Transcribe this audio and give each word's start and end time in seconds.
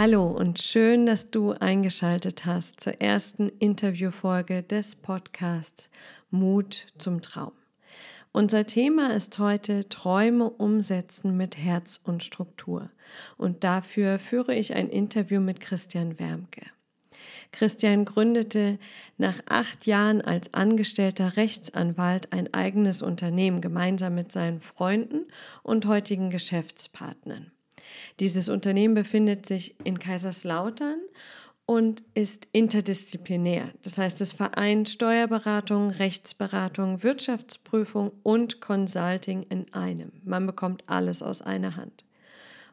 Hallo 0.00 0.28
und 0.28 0.60
schön, 0.62 1.06
dass 1.06 1.32
du 1.32 1.50
eingeschaltet 1.54 2.46
hast 2.46 2.80
zur 2.80 3.00
ersten 3.00 3.48
Interviewfolge 3.48 4.62
des 4.62 4.94
Podcasts 4.94 5.90
Mut 6.30 6.86
zum 6.98 7.20
Traum. 7.20 7.50
Unser 8.30 8.64
Thema 8.64 9.12
ist 9.12 9.40
heute 9.40 9.88
Träume 9.88 10.50
umsetzen 10.50 11.36
mit 11.36 11.56
Herz 11.56 12.00
und 12.04 12.22
Struktur. 12.22 12.90
Und 13.38 13.64
dafür 13.64 14.20
führe 14.20 14.54
ich 14.54 14.72
ein 14.72 14.88
Interview 14.88 15.40
mit 15.40 15.58
Christian 15.58 16.20
Wermke. 16.20 16.62
Christian 17.50 18.04
gründete 18.04 18.78
nach 19.16 19.40
acht 19.48 19.84
Jahren 19.84 20.20
als 20.20 20.54
angestellter 20.54 21.36
Rechtsanwalt 21.36 22.32
ein 22.32 22.54
eigenes 22.54 23.02
Unternehmen 23.02 23.60
gemeinsam 23.60 24.14
mit 24.14 24.30
seinen 24.30 24.60
Freunden 24.60 25.26
und 25.64 25.86
heutigen 25.86 26.30
Geschäftspartnern. 26.30 27.50
Dieses 28.20 28.48
Unternehmen 28.48 28.94
befindet 28.94 29.46
sich 29.46 29.74
in 29.84 29.98
Kaiserslautern 29.98 31.00
und 31.66 32.02
ist 32.14 32.48
interdisziplinär. 32.52 33.70
Das 33.82 33.98
heißt, 33.98 34.20
es 34.22 34.32
vereint 34.32 34.88
Steuerberatung, 34.88 35.90
Rechtsberatung, 35.90 37.02
Wirtschaftsprüfung 37.02 38.12
und 38.22 38.62
Consulting 38.62 39.42
in 39.50 39.72
einem. 39.74 40.12
Man 40.24 40.46
bekommt 40.46 40.82
alles 40.86 41.22
aus 41.22 41.42
einer 41.42 41.76
Hand. 41.76 42.04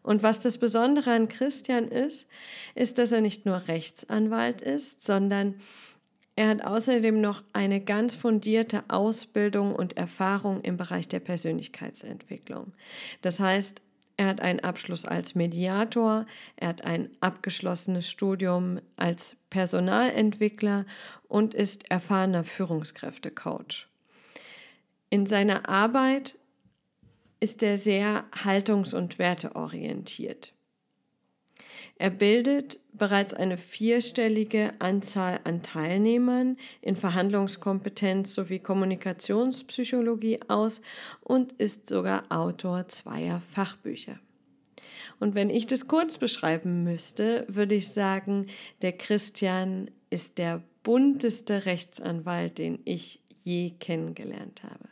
Und 0.01 0.23
was 0.23 0.39
das 0.39 0.59
Besondere 0.59 1.11
an 1.11 1.27
Christian 1.27 1.88
ist, 1.88 2.27
ist, 2.75 2.97
dass 2.97 3.11
er 3.11 3.21
nicht 3.21 3.45
nur 3.45 3.67
Rechtsanwalt 3.67 4.61
ist, 4.61 5.02
sondern 5.02 5.55
er 6.38 6.49
hat 6.49 6.63
außerdem 6.63 7.19
noch 7.19 7.43
eine 7.53 7.81
ganz 7.81 8.13
fundierte 8.13 8.83
Ausbildung 8.88 9.73
und 9.73 9.97
Erfahrung 9.97 10.61
im 10.61 10.77
Bereich 10.77 11.07
der 11.07 11.21
Persönlichkeitsentwicklung. 11.21 12.73
Das 13.21 13.39
heißt, 13.39 13.81
er 14.17 14.27
hat 14.27 14.41
einen 14.41 14.61
Abschluss 14.61 15.05
als 15.05 15.35
Mediator, 15.35 16.25
er 16.55 16.69
hat 16.69 16.83
ein 16.83 17.09
abgeschlossenes 17.19 18.09
Studium 18.09 18.80
als 18.95 19.35
Personalentwickler 19.49 20.85
und 21.27 21.53
ist 21.53 21.91
erfahrener 21.91 22.44
Führungskräftecoach. 22.44 23.88
In 25.09 25.25
seiner 25.25 25.69
Arbeit 25.69 26.38
ist 27.39 27.61
er 27.61 27.77
sehr 27.77 28.25
haltungs- 28.31 28.94
und 28.94 29.19
werteorientiert. 29.19 30.55
Er 31.98 32.09
bildet 32.09 32.80
bereits 32.94 33.34
eine 33.34 33.58
vierstellige 33.58 34.73
Anzahl 34.80 35.40
an 35.44 35.62
Teilnehmern 35.62 36.58
in 36.81 36.95
Verhandlungskompetenz 36.95 38.34
sowie 38.34 38.59
Kommunikationspsychologie 38.59 40.40
aus 40.48 40.81
und 41.22 41.53
ist 41.53 41.88
sogar 41.88 42.23
Autor 42.30 42.88
zweier 42.88 43.42
Fachbücher. 43.42 44.20
Und 45.20 45.36
wenn 45.36 45.50
ich 45.50 45.68
das 45.68 45.88
kurz 45.88 46.18
beschreiben 46.18 46.84
müsste, 46.84 47.46
würde 47.48 47.76
ich 47.76 47.90
sagen, 47.90 48.48
der 48.81 48.92
Christian 48.94 49.90
ist 50.09 50.38
der 50.38 50.62
bunteste 50.84 51.66
Rechtsanwalt, 51.66 52.58
den 52.58 52.80
ich 52.86 53.22
je 53.44 53.72
kennengelernt 53.80 54.64
habe. 54.64 54.90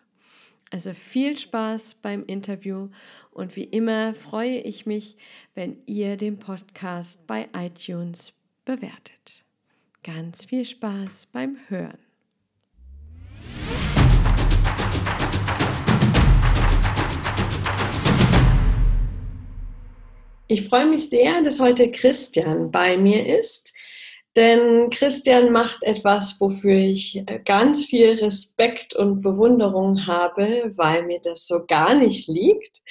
Also 0.74 0.94
viel 0.94 1.38
Spaß 1.38 1.98
beim 2.02 2.26
Interview 2.26 2.90
und 3.30 3.56
wie 3.56 3.64
immer 3.64 4.16
freue 4.16 4.58
ich 4.58 4.88
mich, 4.88 5.18
wenn 5.56 5.78
ihr 5.86 6.18
den 6.18 6.40
Podcast 6.40 7.26
bei 7.28 7.48
iTunes 7.56 8.34
bewertet. 8.66 9.44
Ganz 10.04 10.46
viel 10.46 10.66
Spaß 10.66 11.28
beim 11.32 11.58
Hören. 11.68 12.00
Ich 20.48 20.68
freue 20.68 20.88
mich 20.88 21.10
sehr, 21.10 21.42
dass 21.42 21.60
heute 21.60 21.92
Christian 21.92 22.70
bei 22.70 22.98
mir 22.98 23.26
ist. 23.38 23.74
Denn 24.36 24.90
Christian 24.90 25.52
macht 25.52 25.84
etwas, 25.84 26.40
wofür 26.40 26.76
ich 26.76 27.24
ganz 27.46 27.86
viel 27.86 28.14
Respekt 28.14 28.96
und 28.96 29.22
Bewunderung 29.22 30.08
habe, 30.08 30.74
weil 30.76 31.04
mir 31.04 31.20
das 31.24 31.48
so 31.48 31.66
gar 31.66 31.94
nicht 31.94 32.28
liegt. 32.28 32.82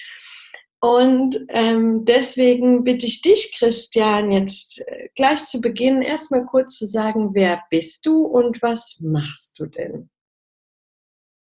Und 0.84 1.46
ähm, 1.50 2.04
deswegen 2.04 2.82
bitte 2.82 3.06
ich 3.06 3.22
dich, 3.22 3.54
Christian, 3.56 4.32
jetzt 4.32 4.82
äh, 4.88 5.10
gleich 5.14 5.44
zu 5.44 5.60
Beginn 5.60 6.02
erstmal 6.02 6.44
kurz 6.44 6.76
zu 6.76 6.86
sagen, 6.86 7.34
wer 7.34 7.62
bist 7.70 8.04
du 8.04 8.24
und 8.26 8.60
was 8.62 8.98
machst 9.00 9.60
du 9.60 9.66
denn? 9.66 10.10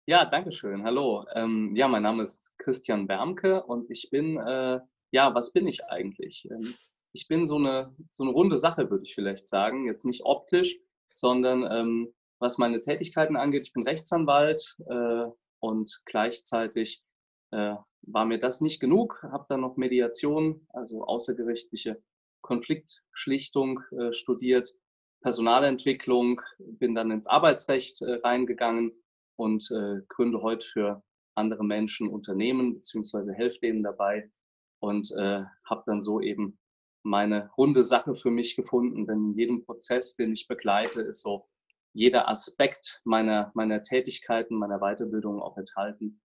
Ja, 0.07 0.25
danke 0.25 0.51
schön. 0.51 0.83
Hallo. 0.83 1.23
Ähm, 1.35 1.75
ja, 1.75 1.87
mein 1.87 2.01
Name 2.01 2.23
ist 2.23 2.57
Christian 2.57 3.05
Bermke 3.05 3.61
und 3.63 3.91
ich 3.91 4.09
bin, 4.09 4.37
äh, 4.37 4.79
ja, 5.11 5.35
was 5.35 5.53
bin 5.53 5.67
ich 5.67 5.85
eigentlich? 5.85 6.47
Ähm, 6.49 6.73
ich 7.13 7.27
bin 7.27 7.45
so 7.45 7.57
eine, 7.57 7.93
so 8.09 8.23
eine 8.23 8.33
runde 8.33 8.57
Sache, 8.57 8.89
würde 8.89 9.03
ich 9.03 9.13
vielleicht 9.13 9.47
sagen. 9.47 9.85
Jetzt 9.85 10.05
nicht 10.05 10.25
optisch, 10.25 10.79
sondern 11.09 11.63
ähm, 11.71 12.11
was 12.39 12.57
meine 12.57 12.81
Tätigkeiten 12.81 13.35
angeht. 13.35 13.67
Ich 13.67 13.73
bin 13.73 13.83
Rechtsanwalt 13.83 14.75
äh, 14.89 15.25
und 15.59 16.01
gleichzeitig 16.05 17.03
äh, 17.51 17.75
war 18.07 18.25
mir 18.25 18.39
das 18.39 18.61
nicht 18.61 18.79
genug. 18.79 19.21
Habe 19.23 19.45
dann 19.49 19.61
noch 19.61 19.77
Mediation, 19.77 20.67
also 20.69 21.03
außergerichtliche 21.05 22.01
Konfliktschlichtung 22.41 23.81
äh, 23.91 24.13
studiert, 24.13 24.73
Personalentwicklung, 25.21 26.41
bin 26.57 26.95
dann 26.95 27.11
ins 27.11 27.27
Arbeitsrecht 27.27 28.01
äh, 28.01 28.13
reingegangen 28.23 28.93
und 29.35 29.69
äh, 29.71 30.01
gründe 30.07 30.41
heute 30.41 30.65
für 30.65 31.03
andere 31.35 31.65
Menschen 31.65 32.07
Unternehmen 32.07 32.75
beziehungsweise 32.75 33.33
helfe 33.33 33.59
denen 33.59 33.83
dabei 33.83 34.31
und 34.79 35.09
habe 35.09 35.83
dann 35.87 36.01
so 36.01 36.21
eben 36.21 36.59
meine 37.03 37.49
runde 37.57 37.83
Sache 37.83 38.15
für 38.15 38.29
mich 38.29 38.55
gefunden, 38.55 39.07
denn 39.07 39.31
in 39.31 39.33
jedem 39.33 39.63
Prozess, 39.63 40.15
den 40.15 40.33
ich 40.33 40.47
begleite, 40.47 41.01
ist 41.01 41.21
so 41.21 41.47
jeder 41.93 42.29
Aspekt 42.29 43.01
meiner, 43.03 43.51
meiner 43.55 43.81
Tätigkeiten, 43.81 44.55
meiner 44.55 44.79
Weiterbildung 44.79 45.41
auch 45.41 45.57
enthalten. 45.57 46.21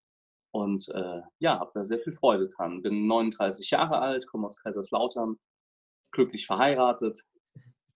Und 0.52 0.88
äh, 0.94 1.22
ja, 1.38 1.58
habe 1.58 1.72
da 1.74 1.84
sehr 1.84 1.98
viel 1.98 2.12
Freude 2.12 2.48
dran. 2.48 2.82
Bin 2.82 3.06
39 3.06 3.70
Jahre 3.70 3.98
alt, 3.98 4.26
komme 4.26 4.46
aus 4.46 4.58
Kaiserslautern, 4.62 5.36
glücklich 6.12 6.46
verheiratet. 6.46 7.20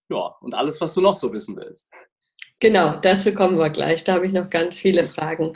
Ja, 0.09 0.35
und 0.41 0.53
alles, 0.53 0.81
was 0.81 0.93
du 0.93 1.01
noch 1.01 1.15
so 1.15 1.31
wissen 1.33 1.55
willst. 1.55 1.93
Genau, 2.59 2.99
dazu 2.99 3.33
kommen 3.33 3.57
wir 3.59 3.69
gleich. 3.69 4.03
Da 4.03 4.13
habe 4.13 4.25
ich 4.25 4.33
noch 4.33 4.49
ganz 4.49 4.79
viele 4.79 5.05
Fragen. 5.05 5.53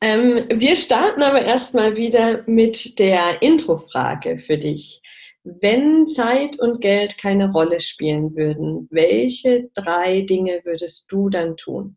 Ähm, 0.00 0.46
wir 0.48 0.76
starten 0.76 1.22
aber 1.22 1.42
erstmal 1.42 1.96
wieder 1.96 2.44
mit 2.46 2.98
der 2.98 3.42
Introfrage 3.42 4.36
für 4.36 4.58
dich. 4.58 5.02
Wenn 5.44 6.06
Zeit 6.06 6.60
und 6.60 6.80
Geld 6.80 7.18
keine 7.18 7.50
Rolle 7.50 7.80
spielen 7.80 8.36
würden, 8.36 8.86
welche 8.92 9.70
drei 9.74 10.20
Dinge 10.20 10.60
würdest 10.64 11.10
du 11.10 11.28
dann 11.28 11.56
tun? 11.56 11.96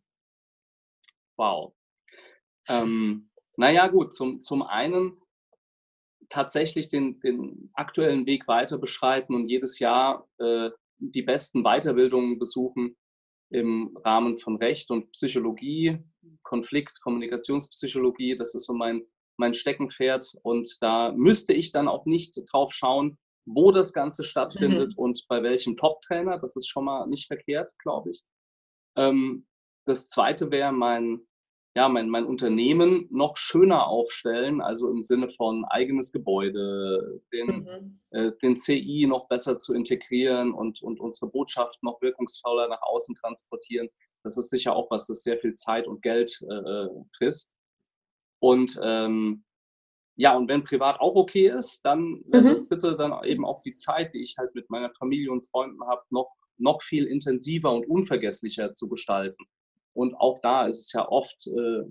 Wow. 1.37 1.73
Ähm, 2.67 3.29
naja, 3.57 3.87
gut, 3.87 4.13
zum, 4.13 4.41
zum 4.41 4.61
einen 4.61 5.17
tatsächlich 6.29 6.87
den, 6.87 7.19
den 7.19 7.69
aktuellen 7.73 8.25
Weg 8.25 8.47
weiter 8.47 8.77
beschreiten 8.77 9.35
und 9.35 9.47
jedes 9.47 9.79
Jahr 9.79 10.27
äh, 10.39 10.71
die 10.97 11.21
besten 11.21 11.63
Weiterbildungen 11.63 12.39
besuchen 12.39 12.95
im 13.49 13.97
Rahmen 14.03 14.37
von 14.37 14.57
Recht 14.57 14.89
und 14.91 15.11
Psychologie, 15.11 15.99
Konflikt, 16.43 17.01
Kommunikationspsychologie. 17.01 18.35
Das 18.37 18.55
ist 18.55 18.65
so 18.65 18.73
mein, 18.73 19.03
mein 19.37 19.53
Steckenpferd. 19.53 20.33
Und 20.41 20.67
da 20.81 21.11
müsste 21.11 21.53
ich 21.53 21.71
dann 21.71 21.87
auch 21.87 22.05
nicht 22.05 22.41
drauf 22.51 22.73
schauen, 22.73 23.17
wo 23.45 23.71
das 23.71 23.93
Ganze 23.93 24.23
stattfindet 24.23 24.93
mhm. 24.97 25.03
und 25.03 25.25
bei 25.27 25.43
welchem 25.43 25.77
Top-Trainer. 25.77 26.39
Das 26.39 26.55
ist 26.55 26.67
schon 26.67 26.85
mal 26.85 27.07
nicht 27.07 27.27
verkehrt, 27.27 27.71
glaube 27.79 28.11
ich. 28.11 28.23
Ähm, 28.97 29.45
das 29.85 30.07
zweite 30.07 30.49
wäre 30.49 30.71
mein, 30.71 31.21
ja, 31.75 31.89
mein, 31.89 32.09
mein 32.09 32.25
Unternehmen 32.25 33.05
noch 33.11 33.35
schöner 33.35 33.87
aufstellen, 33.87 34.61
also 34.61 34.89
im 34.89 35.03
Sinne 35.03 35.27
von 35.27 35.65
eigenes 35.65 36.13
Gebäude, 36.13 37.21
den, 37.33 37.47
mhm. 37.47 37.99
äh, 38.11 38.31
den 38.41 38.55
CI 38.55 39.05
noch 39.07 39.27
besser 39.27 39.59
zu 39.59 39.73
integrieren 39.73 40.53
und, 40.53 40.81
und 40.81 41.01
unsere 41.01 41.29
Botschaft 41.29 41.83
noch 41.83 42.01
wirkungsvoller 42.01 42.69
nach 42.69 42.81
außen 42.81 43.15
transportieren. 43.15 43.89
Das 44.23 44.37
ist 44.37 44.49
sicher 44.49 44.73
auch 44.73 44.89
was, 44.89 45.07
das 45.07 45.21
sehr 45.21 45.37
viel 45.37 45.53
Zeit 45.55 45.85
und 45.85 46.01
Geld 46.01 46.41
äh, 46.49 46.87
frisst. 47.17 47.53
Und 48.39 48.79
ähm, 48.81 49.43
ja, 50.17 50.37
und 50.37 50.47
wenn 50.47 50.63
privat 50.63 51.01
auch 51.01 51.15
okay 51.15 51.49
ist, 51.49 51.81
dann 51.81 52.23
mhm. 52.25 52.45
das 52.45 52.69
dritte 52.69 52.95
dann 52.95 53.21
eben 53.25 53.45
auch 53.45 53.61
die 53.63 53.75
Zeit, 53.75 54.13
die 54.13 54.23
ich 54.23 54.37
halt 54.37 54.55
mit 54.55 54.69
meiner 54.69 54.91
Familie 54.93 55.29
und 55.29 55.45
Freunden 55.49 55.85
habe, 55.85 56.03
noch, 56.09 56.31
noch 56.57 56.81
viel 56.81 57.05
intensiver 57.05 57.73
und 57.73 57.85
unvergesslicher 57.85 58.71
zu 58.71 58.87
gestalten. 58.87 59.43
Und 59.95 60.15
auch 60.15 60.39
da 60.39 60.67
ist 60.67 60.81
es 60.81 60.93
ja 60.93 61.07
oft 61.07 61.47
äh, 61.47 61.83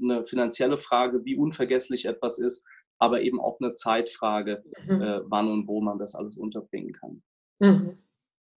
eine 0.00 0.24
finanzielle 0.24 0.78
Frage, 0.78 1.24
wie 1.24 1.36
unvergesslich 1.36 2.06
etwas 2.06 2.38
ist, 2.38 2.64
aber 2.98 3.22
eben 3.22 3.40
auch 3.40 3.58
eine 3.60 3.74
Zeitfrage, 3.74 4.64
mhm. 4.86 5.02
äh, 5.02 5.20
wann 5.24 5.50
und 5.50 5.66
wo 5.66 5.80
man 5.80 5.98
das 5.98 6.14
alles 6.14 6.36
unterbringen 6.36 6.92
kann. 6.92 7.22
Mhm. 7.60 7.98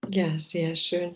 Ja, 0.09 0.39
sehr 0.39 0.75
schön. 0.75 1.15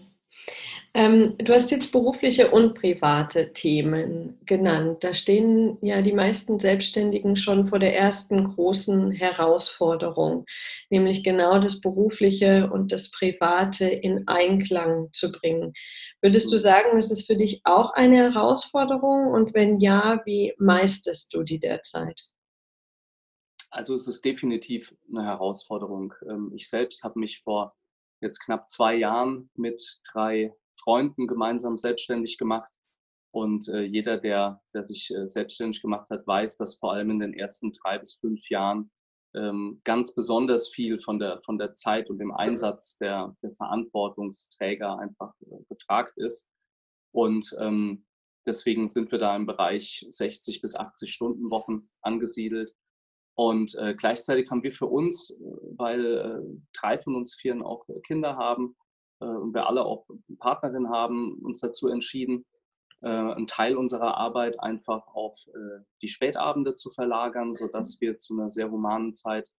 Ähm, 0.94 1.38
du 1.38 1.54
hast 1.54 1.72
jetzt 1.72 1.94
berufliche 1.94 2.52
und 2.52 2.74
private 2.74 3.54
Themen 3.54 4.38
genannt. 4.46 5.06
Da 5.06 5.14
stehen 5.14 5.78
ja 5.82 6.02
die 6.02 6.12
meisten 6.12 6.60
Selbstständigen 6.60 7.38
schon 7.38 7.70
vor 7.70 7.80
der 7.80 7.96
ersten 7.96 8.50
großen 8.50 9.12
Herausforderung, 9.12 10.46
nämlich 10.90 11.24
genau 11.24 11.60
das 11.60 11.80
Berufliche 11.80 12.70
und 12.70 12.92
das 12.92 13.10
Private 13.10 13.86
in 13.86 14.28
Einklang 14.28 15.08
zu 15.14 15.32
bringen. 15.32 15.72
Würdest 16.22 16.52
du 16.52 16.58
sagen, 16.58 16.98
ist 16.98 17.26
für 17.26 17.38
dich 17.38 17.62
auch 17.64 17.94
eine 17.94 18.18
Herausforderung? 18.18 19.28
Und 19.28 19.54
wenn 19.54 19.80
ja, 19.80 20.22
wie 20.26 20.54
meisterst 20.58 21.34
du 21.34 21.44
die 21.44 21.60
derzeit? 21.60 22.22
Also 23.70 23.94
es 23.94 24.10
ist 24.10 24.26
definitiv 24.26 24.94
eine 25.10 25.24
Herausforderung. 25.24 26.14
Ähm, 26.28 26.52
ich 26.54 26.70
selbst 26.70 27.06
habe 27.06 27.18
mich 27.18 27.40
vor 27.40 27.74
jetzt 28.20 28.40
knapp 28.40 28.70
zwei 28.70 28.96
Jahren 28.96 29.50
mit 29.56 29.82
drei 30.12 30.54
Freunden 30.84 31.28
gemeinsam 31.28 31.78
selbstständig 31.78 32.38
gemacht. 32.38 32.72
Und 33.34 33.70
äh, 33.70 33.84
jeder, 33.84 34.18
der, 34.18 34.62
der 34.74 34.84
sich 34.84 35.10
äh, 35.12 35.26
selbstständig 35.26 35.82
gemacht 35.82 36.10
hat, 36.10 36.28
weiß, 36.28 36.58
dass 36.58 36.78
vor 36.78 36.94
allem 36.94 37.12
in 37.12 37.20
den 37.20 37.34
ersten 37.34 37.72
drei 37.72 37.98
bis 37.98 38.16
fünf 38.16 38.50
Jahren 38.50 38.92
ähm, 39.34 39.80
ganz 39.86 40.14
besonders 40.14 40.68
viel 40.68 41.00
von 41.00 41.18
der, 41.18 41.42
von 41.42 41.58
der 41.58 41.74
Zeit 41.74 42.10
und 42.10 42.18
dem 42.20 42.34
Einsatz 42.34 42.98
der, 42.98 43.36
der 43.42 43.54
Verantwortungsträger 43.54 45.00
einfach 45.00 45.34
äh, 45.42 45.64
gefragt 45.70 46.18
ist. 46.18 46.50
Und 47.14 47.56
ähm, 47.60 48.06
deswegen 48.46 48.90
sind 48.90 49.12
wir 49.12 49.20
da 49.20 49.36
im 49.36 49.46
Bereich 49.46 50.06
60 50.10 50.62
bis 50.62 50.76
80 50.76 51.14
Stunden 51.14 51.50
Wochen 51.52 51.90
angesiedelt. 52.02 52.76
Und 53.36 53.76
äh, 53.76 53.96
gleichzeitig 53.96 54.52
haben 54.52 54.64
wir 54.64 54.74
für 54.74 54.88
uns, 54.88 55.32
äh, 55.32 55.44
weil 55.78 56.06
äh, 56.06 56.62
drei 56.74 57.00
von 57.00 57.16
uns 57.16 57.36
Vieren 57.36 57.64
auch 57.64 57.86
Kinder 58.06 58.36
haben 58.36 58.76
und 59.26 59.54
wir 59.54 59.68
alle 59.68 59.86
auch 59.86 60.08
Partnerin 60.40 60.90
haben, 60.90 61.40
uns 61.44 61.60
dazu 61.60 61.88
entschieden, 61.88 62.46
äh, 63.02 63.10
einen 63.10 63.48
Teil 63.48 63.76
unserer 63.76 64.18
Arbeit 64.18 64.60
einfach 64.60 65.08
auf 65.08 65.36
äh, 65.48 65.84
die 66.02 66.08
Spätabende 66.08 66.76
zu 66.76 66.92
verlagern, 66.92 67.54
sodass 67.54 68.00
wir 68.00 68.18
zu 68.18 68.34
einer 68.34 68.50
sehr 68.50 68.70
humanen 68.70 69.14
Zeit 69.14 69.50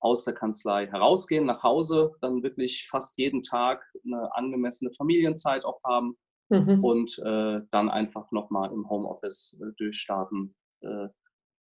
aus 0.00 0.24
der 0.24 0.34
Kanzlei 0.34 0.86
herausgehen, 0.86 1.44
nach 1.44 1.62
Hause, 1.62 2.14
dann 2.20 2.42
wirklich 2.42 2.88
fast 2.88 3.18
jeden 3.18 3.42
Tag 3.42 3.84
eine 4.04 4.34
angemessene 4.34 4.90
Familienzeit 4.92 5.64
auch 5.64 5.80
haben 5.84 6.16
mhm. 6.48 6.82
und 6.82 7.18
äh, 7.18 7.60
dann 7.70 7.90
einfach 7.90 8.30
nochmal 8.32 8.72
im 8.72 8.88
Homeoffice 8.88 9.60
äh, 9.60 9.72
durchstarten. 9.76 10.54
Äh, 10.80 11.08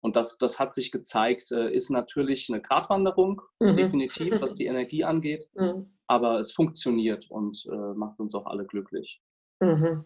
und 0.06 0.16
das, 0.16 0.38
das 0.38 0.60
hat 0.60 0.72
sich 0.76 0.92
gezeigt, 0.92 1.52
äh, 1.52 1.74
ist 1.74 1.90
natürlich 1.90 2.48
eine 2.50 2.62
Gratwanderung, 2.62 3.42
mhm. 3.60 3.76
definitiv, 3.76 4.40
was 4.40 4.54
die 4.54 4.66
Energie 4.68 5.04
angeht. 5.04 5.50
Mhm. 5.56 5.88
Aber 6.06 6.40
es 6.40 6.52
funktioniert 6.52 7.32
und 7.32 7.66
äh, 7.66 7.94
macht 7.96 8.20
uns 8.20 8.36
auch 8.36 8.46
alle 8.46 8.66
glücklich. 8.66 9.20
Mhm. 9.62 10.06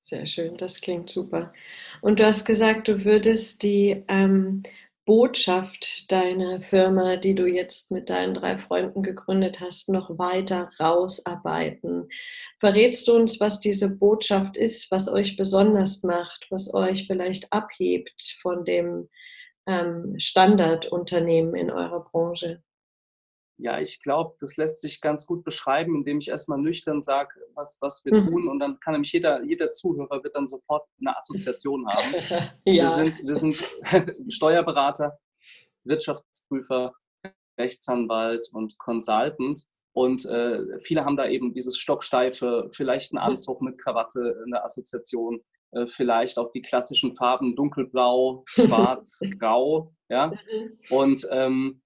Sehr 0.00 0.24
schön, 0.24 0.56
das 0.56 0.80
klingt 0.80 1.10
super. 1.10 1.52
Und 2.00 2.18
du 2.18 2.24
hast 2.24 2.46
gesagt, 2.46 2.88
du 2.88 3.04
würdest 3.04 3.62
die 3.62 4.04
ähm, 4.08 4.62
Botschaft 5.06 6.10
deiner 6.10 6.60
Firma, 6.60 7.16
die 7.16 7.36
du 7.36 7.46
jetzt 7.46 7.92
mit 7.92 8.10
deinen 8.10 8.34
drei 8.34 8.58
Freunden 8.58 9.04
gegründet 9.04 9.60
hast, 9.60 9.88
noch 9.88 10.18
weiter 10.18 10.70
rausarbeiten. 10.80 12.08
Verrätst 12.58 13.06
du 13.06 13.14
uns, 13.14 13.40
was 13.40 13.60
diese 13.60 13.88
Botschaft 13.88 14.56
ist, 14.56 14.90
was 14.90 15.08
euch 15.08 15.36
besonders 15.36 16.02
macht, 16.02 16.48
was 16.50 16.74
euch 16.74 17.06
vielleicht 17.06 17.52
abhebt 17.52 18.36
von 18.42 18.64
dem 18.64 19.08
ähm, 19.66 20.16
Standardunternehmen 20.18 21.54
in 21.54 21.70
eurer 21.70 22.00
Branche? 22.00 22.64
Ja, 23.58 23.80
ich 23.80 24.02
glaube, 24.02 24.36
das 24.38 24.56
lässt 24.58 24.82
sich 24.82 25.00
ganz 25.00 25.26
gut 25.26 25.42
beschreiben, 25.42 25.96
indem 25.96 26.18
ich 26.18 26.28
erstmal 26.28 26.58
nüchtern 26.58 27.00
sage, 27.00 27.40
was, 27.54 27.78
was 27.80 28.04
wir 28.04 28.12
mhm. 28.12 28.26
tun. 28.26 28.48
Und 28.48 28.58
dann 28.58 28.78
kann 28.80 28.92
nämlich 28.92 29.12
jeder, 29.12 29.42
jeder 29.44 29.70
Zuhörer 29.70 30.22
wird 30.22 30.34
dann 30.34 30.46
sofort 30.46 30.86
eine 31.00 31.16
Assoziation 31.16 31.86
haben. 31.88 32.14
ja. 32.64 32.84
Wir 32.84 32.90
sind, 32.90 33.24
wir 33.24 33.36
sind 33.36 33.64
Steuerberater, 34.28 35.18
Wirtschaftsprüfer, 35.84 36.92
Rechtsanwalt 37.58 38.48
und 38.52 38.76
Consultant. 38.78 39.64
Und 39.94 40.26
äh, 40.26 40.78
viele 40.80 41.06
haben 41.06 41.16
da 41.16 41.26
eben 41.26 41.54
dieses 41.54 41.78
Stocksteife, 41.78 42.68
vielleicht 42.74 43.14
einen 43.14 43.24
mhm. 43.24 43.30
Anzug 43.30 43.62
mit 43.62 43.78
Krawatte 43.78 44.42
in 44.44 44.50
der 44.50 44.62
Assoziation, 44.62 45.40
äh, 45.70 45.86
vielleicht 45.86 46.38
auch 46.38 46.50
die 46.52 46.60
klassischen 46.60 47.14
Farben 47.14 47.56
dunkelblau, 47.56 48.44
schwarz, 48.48 49.20
grau. 49.38 49.94
Ja? 50.10 50.26
Mhm. 50.26 50.78
Und 50.90 51.26
ähm, 51.30 51.80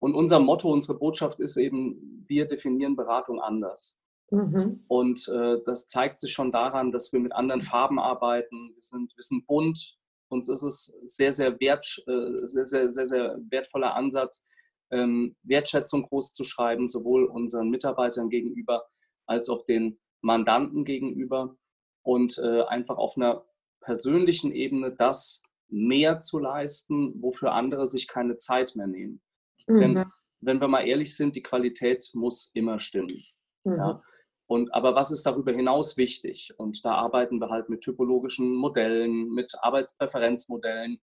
und 0.00 0.14
unser 0.14 0.38
Motto, 0.38 0.72
unsere 0.72 0.98
Botschaft 0.98 1.40
ist 1.40 1.56
eben, 1.56 2.24
wir 2.28 2.46
definieren 2.46 2.96
Beratung 2.96 3.40
anders. 3.40 3.98
Mhm. 4.30 4.84
Und 4.88 5.28
äh, 5.28 5.58
das 5.64 5.86
zeigt 5.88 6.18
sich 6.18 6.32
schon 6.32 6.52
daran, 6.52 6.92
dass 6.92 7.12
wir 7.12 7.20
mit 7.20 7.32
anderen 7.32 7.62
Farben 7.62 7.98
arbeiten. 7.98 8.74
Wir 8.74 8.82
sind, 8.82 9.16
wir 9.16 9.22
sind 9.22 9.46
bunt. 9.46 9.96
Uns 10.28 10.48
ist 10.48 10.62
es 10.62 10.98
sehr, 11.04 11.32
sehr, 11.32 11.58
wert, 11.60 12.02
äh, 12.06 12.44
sehr, 12.46 12.66
sehr, 12.66 12.90
sehr, 12.90 13.06
sehr 13.06 13.38
wertvoller 13.48 13.94
Ansatz, 13.94 14.46
ähm, 14.90 15.36
Wertschätzung 15.42 16.02
groß 16.02 16.32
zu 16.32 16.44
schreiben, 16.44 16.86
sowohl 16.86 17.24
unseren 17.24 17.70
Mitarbeitern 17.70 18.28
gegenüber 18.28 18.86
als 19.26 19.48
auch 19.48 19.64
den 19.64 19.98
Mandanten 20.20 20.84
gegenüber. 20.84 21.56
Und 22.02 22.38
äh, 22.38 22.62
einfach 22.64 22.96
auf 22.96 23.16
einer 23.16 23.44
persönlichen 23.80 24.52
Ebene 24.52 24.94
das 24.94 25.42
mehr 25.68 26.20
zu 26.20 26.38
leisten, 26.38 27.20
wofür 27.22 27.52
andere 27.52 27.86
sich 27.86 28.08
keine 28.08 28.36
Zeit 28.36 28.76
mehr 28.76 28.86
nehmen. 28.86 29.22
Mhm. 29.68 29.80
Denn 29.80 30.04
wenn 30.40 30.60
wir 30.60 30.68
mal 30.68 30.86
ehrlich 30.86 31.16
sind, 31.16 31.36
die 31.36 31.42
Qualität 31.42 32.10
muss 32.14 32.50
immer 32.54 32.80
stimmen. 32.80 33.24
Mhm. 33.64 33.76
Ja? 33.76 34.02
Und, 34.46 34.72
aber 34.72 34.94
was 34.94 35.10
ist 35.10 35.26
darüber 35.26 35.52
hinaus 35.52 35.96
wichtig? 35.98 36.54
Und 36.56 36.84
da 36.84 36.94
arbeiten 36.94 37.38
wir 37.38 37.50
halt 37.50 37.68
mit 37.68 37.82
typologischen 37.82 38.54
Modellen, 38.54 39.28
mit 39.30 39.52
Arbeitspräferenzmodellen, 39.60 41.00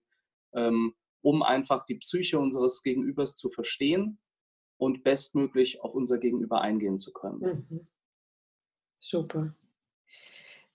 ähm, 0.55 0.95
um 1.21 1.43
einfach 1.43 1.85
die 1.85 1.97
Psyche 1.97 2.39
unseres 2.39 2.83
Gegenübers 2.83 3.37
zu 3.37 3.51
verstehen 3.51 4.19
und 4.79 5.05
bestmöglich 5.05 5.83
auf 5.83 5.95
unser 5.95 6.19
Gegenüber 6.19 6.63
eingehen 6.63 6.97
zu 6.97 7.13
können. 7.13 7.67
Mhm. 7.69 7.87
Super. 8.99 9.55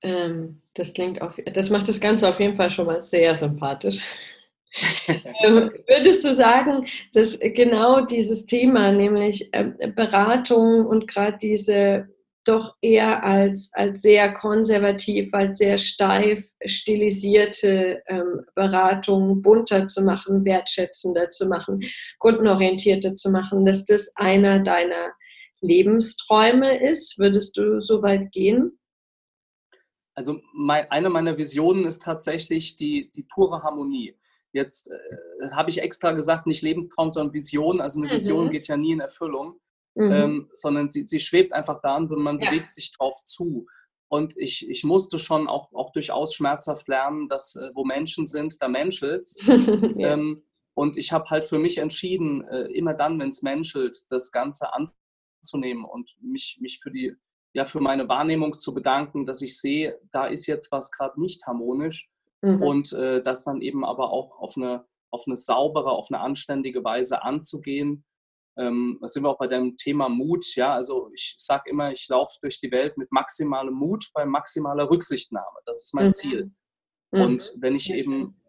Ähm, 0.01 0.61
das 0.75 0.93
klingt 0.93 1.21
auf, 1.21 1.39
das 1.53 1.69
macht 1.69 1.89
das 1.89 1.99
Ganze 1.99 2.29
auf 2.29 2.39
jeden 2.39 2.55
Fall 2.55 2.71
schon 2.71 2.85
mal 2.85 3.03
sehr 3.05 3.35
sympathisch. 3.35 4.05
Ähm, 5.41 5.71
würdest 5.99 6.25
du 6.25 6.33
sagen, 6.33 6.85
dass 7.13 7.39
genau 7.39 8.01
dieses 8.01 8.45
Thema, 8.45 8.91
nämlich 8.91 9.49
ähm, 9.53 9.75
Beratung 9.95 10.85
und 10.85 11.07
gerade 11.07 11.37
diese 11.37 12.07
doch 12.45 12.75
eher 12.81 13.23
als, 13.23 13.69
als 13.73 14.01
sehr 14.01 14.33
konservativ, 14.33 15.33
als 15.33 15.59
sehr 15.59 15.77
steif 15.77 16.49
stilisierte 16.65 18.01
ähm, 18.07 18.45
Beratung 18.55 19.41
bunter 19.41 19.87
zu 19.87 20.03
machen, 20.03 20.45
wertschätzender 20.45 21.29
zu 21.29 21.47
machen, 21.47 21.81
kundenorientierter 22.17 23.13
zu 23.13 23.29
machen, 23.29 23.65
dass 23.65 23.85
das 23.85 24.13
einer 24.15 24.59
deiner 24.59 25.11
Lebensträume 25.61 26.81
ist? 26.81 27.19
Würdest 27.19 27.57
du 27.57 27.81
so 27.81 28.01
weit 28.01 28.31
gehen? 28.31 28.79
Also 30.15 30.39
mein, 30.53 30.89
eine 30.89 31.09
meiner 31.09 31.37
Visionen 31.37 31.85
ist 31.85 32.03
tatsächlich 32.03 32.77
die, 32.77 33.11
die 33.11 33.23
pure 33.23 33.63
Harmonie. 33.63 34.15
Jetzt 34.51 34.89
äh, 34.89 35.51
habe 35.51 35.69
ich 35.69 35.81
extra 35.81 36.11
gesagt, 36.11 36.47
nicht 36.47 36.61
Lebenstraum, 36.61 37.11
sondern 37.11 37.33
Vision. 37.33 37.81
Also 37.81 38.01
eine 38.01 38.11
Vision 38.11 38.47
mhm. 38.47 38.51
geht 38.51 38.67
ja 38.67 38.77
nie 38.77 38.93
in 38.93 38.99
Erfüllung, 38.99 39.59
mhm. 39.95 40.11
ähm, 40.11 40.49
sondern 40.53 40.89
sie, 40.89 41.05
sie 41.05 41.19
schwebt 41.19 41.53
einfach 41.53 41.81
da 41.81 41.97
und 41.97 42.09
man 42.11 42.39
ja. 42.39 42.49
bewegt 42.49 42.73
sich 42.73 42.95
drauf 42.95 43.23
zu. 43.23 43.67
Und 44.07 44.35
ich, 44.37 44.67
ich 44.67 44.83
musste 44.83 45.19
schon 45.19 45.47
auch, 45.47 45.71
auch 45.73 45.91
durchaus 45.91 46.33
schmerzhaft 46.33 46.87
lernen, 46.87 47.29
dass 47.29 47.55
äh, 47.55 47.69
wo 47.75 47.85
Menschen 47.85 48.25
sind, 48.25 48.61
da 48.61 48.67
menschelt 48.67 49.29
ähm, 49.47 50.41
Und 50.73 50.97
ich 50.97 51.11
habe 51.11 51.29
halt 51.29 51.45
für 51.45 51.59
mich 51.59 51.77
entschieden, 51.77 52.47
äh, 52.47 52.71
immer 52.71 52.93
dann, 52.93 53.19
wenn 53.19 53.29
es 53.29 53.43
menschelt, 53.43 54.05
das 54.09 54.31
Ganze 54.31 54.69
anzunehmen 54.73 55.83
und 55.83 56.09
mich, 56.21 56.57
mich 56.61 56.79
für 56.79 56.89
die 56.89 57.15
ja 57.53 57.65
für 57.65 57.81
meine 57.81 58.07
Wahrnehmung 58.07 58.57
zu 58.59 58.73
bedanken, 58.73 59.25
dass 59.25 59.41
ich 59.41 59.59
sehe, 59.59 59.99
da 60.11 60.25
ist 60.27 60.47
jetzt 60.47 60.71
was 60.71 60.91
gerade 60.91 61.19
nicht 61.19 61.45
harmonisch 61.45 62.09
mhm. 62.41 62.61
und 62.61 62.93
äh, 62.93 63.21
das 63.21 63.43
dann 63.43 63.61
eben 63.61 63.85
aber 63.85 64.11
auch 64.11 64.39
auf 64.39 64.55
eine, 64.57 64.85
auf 65.11 65.23
eine 65.27 65.35
saubere, 65.35 65.91
auf 65.91 66.07
eine 66.11 66.21
anständige 66.21 66.83
Weise 66.83 67.23
anzugehen. 67.23 68.05
Ähm, 68.57 68.97
da 69.01 69.07
sind 69.07 69.23
wir 69.23 69.29
auch 69.29 69.37
bei 69.37 69.47
dem 69.47 69.77
Thema 69.77 70.09
Mut. 70.09 70.55
Ja, 70.55 70.73
also 70.73 71.09
ich 71.13 71.35
sage 71.37 71.69
immer, 71.69 71.91
ich 71.91 72.07
laufe 72.09 72.37
durch 72.41 72.59
die 72.59 72.71
Welt 72.71 72.97
mit 72.97 73.11
maximalem 73.11 73.73
Mut 73.73 74.09
bei 74.13 74.25
maximaler 74.25 74.89
Rücksichtnahme. 74.89 75.59
Das 75.65 75.83
ist 75.83 75.93
mein 75.93 76.07
mhm. 76.07 76.13
Ziel. 76.13 76.51
Mhm. 77.11 77.21
Und 77.21 77.53
wenn 77.57 77.75
ich 77.75 77.91
eben, 77.93 78.41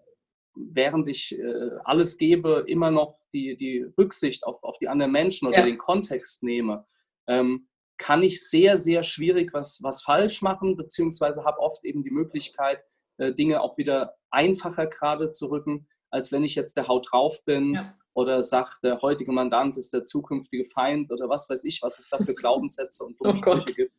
während 0.54 1.06
ich 1.06 1.38
äh, 1.38 1.70
alles 1.84 2.18
gebe, 2.18 2.64
immer 2.66 2.90
noch 2.90 3.18
die, 3.32 3.56
die 3.56 3.86
Rücksicht 3.96 4.44
auf, 4.44 4.62
auf 4.64 4.78
die 4.78 4.88
anderen 4.88 5.12
Menschen 5.12 5.46
oder 5.48 5.58
ja. 5.58 5.64
den 5.64 5.78
Kontext 5.78 6.42
nehme, 6.42 6.86
ähm, 7.28 7.68
kann 7.98 8.22
ich 8.22 8.48
sehr, 8.48 8.76
sehr 8.76 9.02
schwierig 9.02 9.52
was, 9.52 9.80
was 9.82 10.02
falsch 10.02 10.40
machen, 10.42 10.76
beziehungsweise 10.76 11.44
habe 11.44 11.60
oft 11.60 11.84
eben 11.84 12.02
die 12.02 12.10
Möglichkeit, 12.10 12.82
äh, 13.20 13.34
Dinge 13.34 13.60
auch 13.60 13.76
wieder 13.76 14.14
einfacher 14.30 14.86
gerade 14.86 15.30
zu 15.30 15.50
rücken, 15.50 15.86
als 16.10 16.32
wenn 16.32 16.42
ich 16.42 16.54
jetzt 16.54 16.76
der 16.76 16.88
Haut 16.88 17.08
drauf 17.12 17.44
bin 17.44 17.74
ja. 17.74 17.94
oder 18.14 18.42
sagt, 18.42 18.82
der 18.82 19.00
heutige 19.02 19.30
Mandant 19.30 19.76
ist 19.76 19.92
der 19.92 20.04
zukünftige 20.04 20.64
Feind 20.64 21.12
oder 21.12 21.28
was 21.28 21.48
weiß 21.48 21.64
ich, 21.64 21.82
was 21.82 21.98
es 21.98 22.08
da 22.08 22.18
für 22.18 22.34
Glaubenssätze 22.34 23.04
und 23.04 23.16
oh 23.20 23.34
Sprüche 23.34 23.74
gibt. 23.74 23.92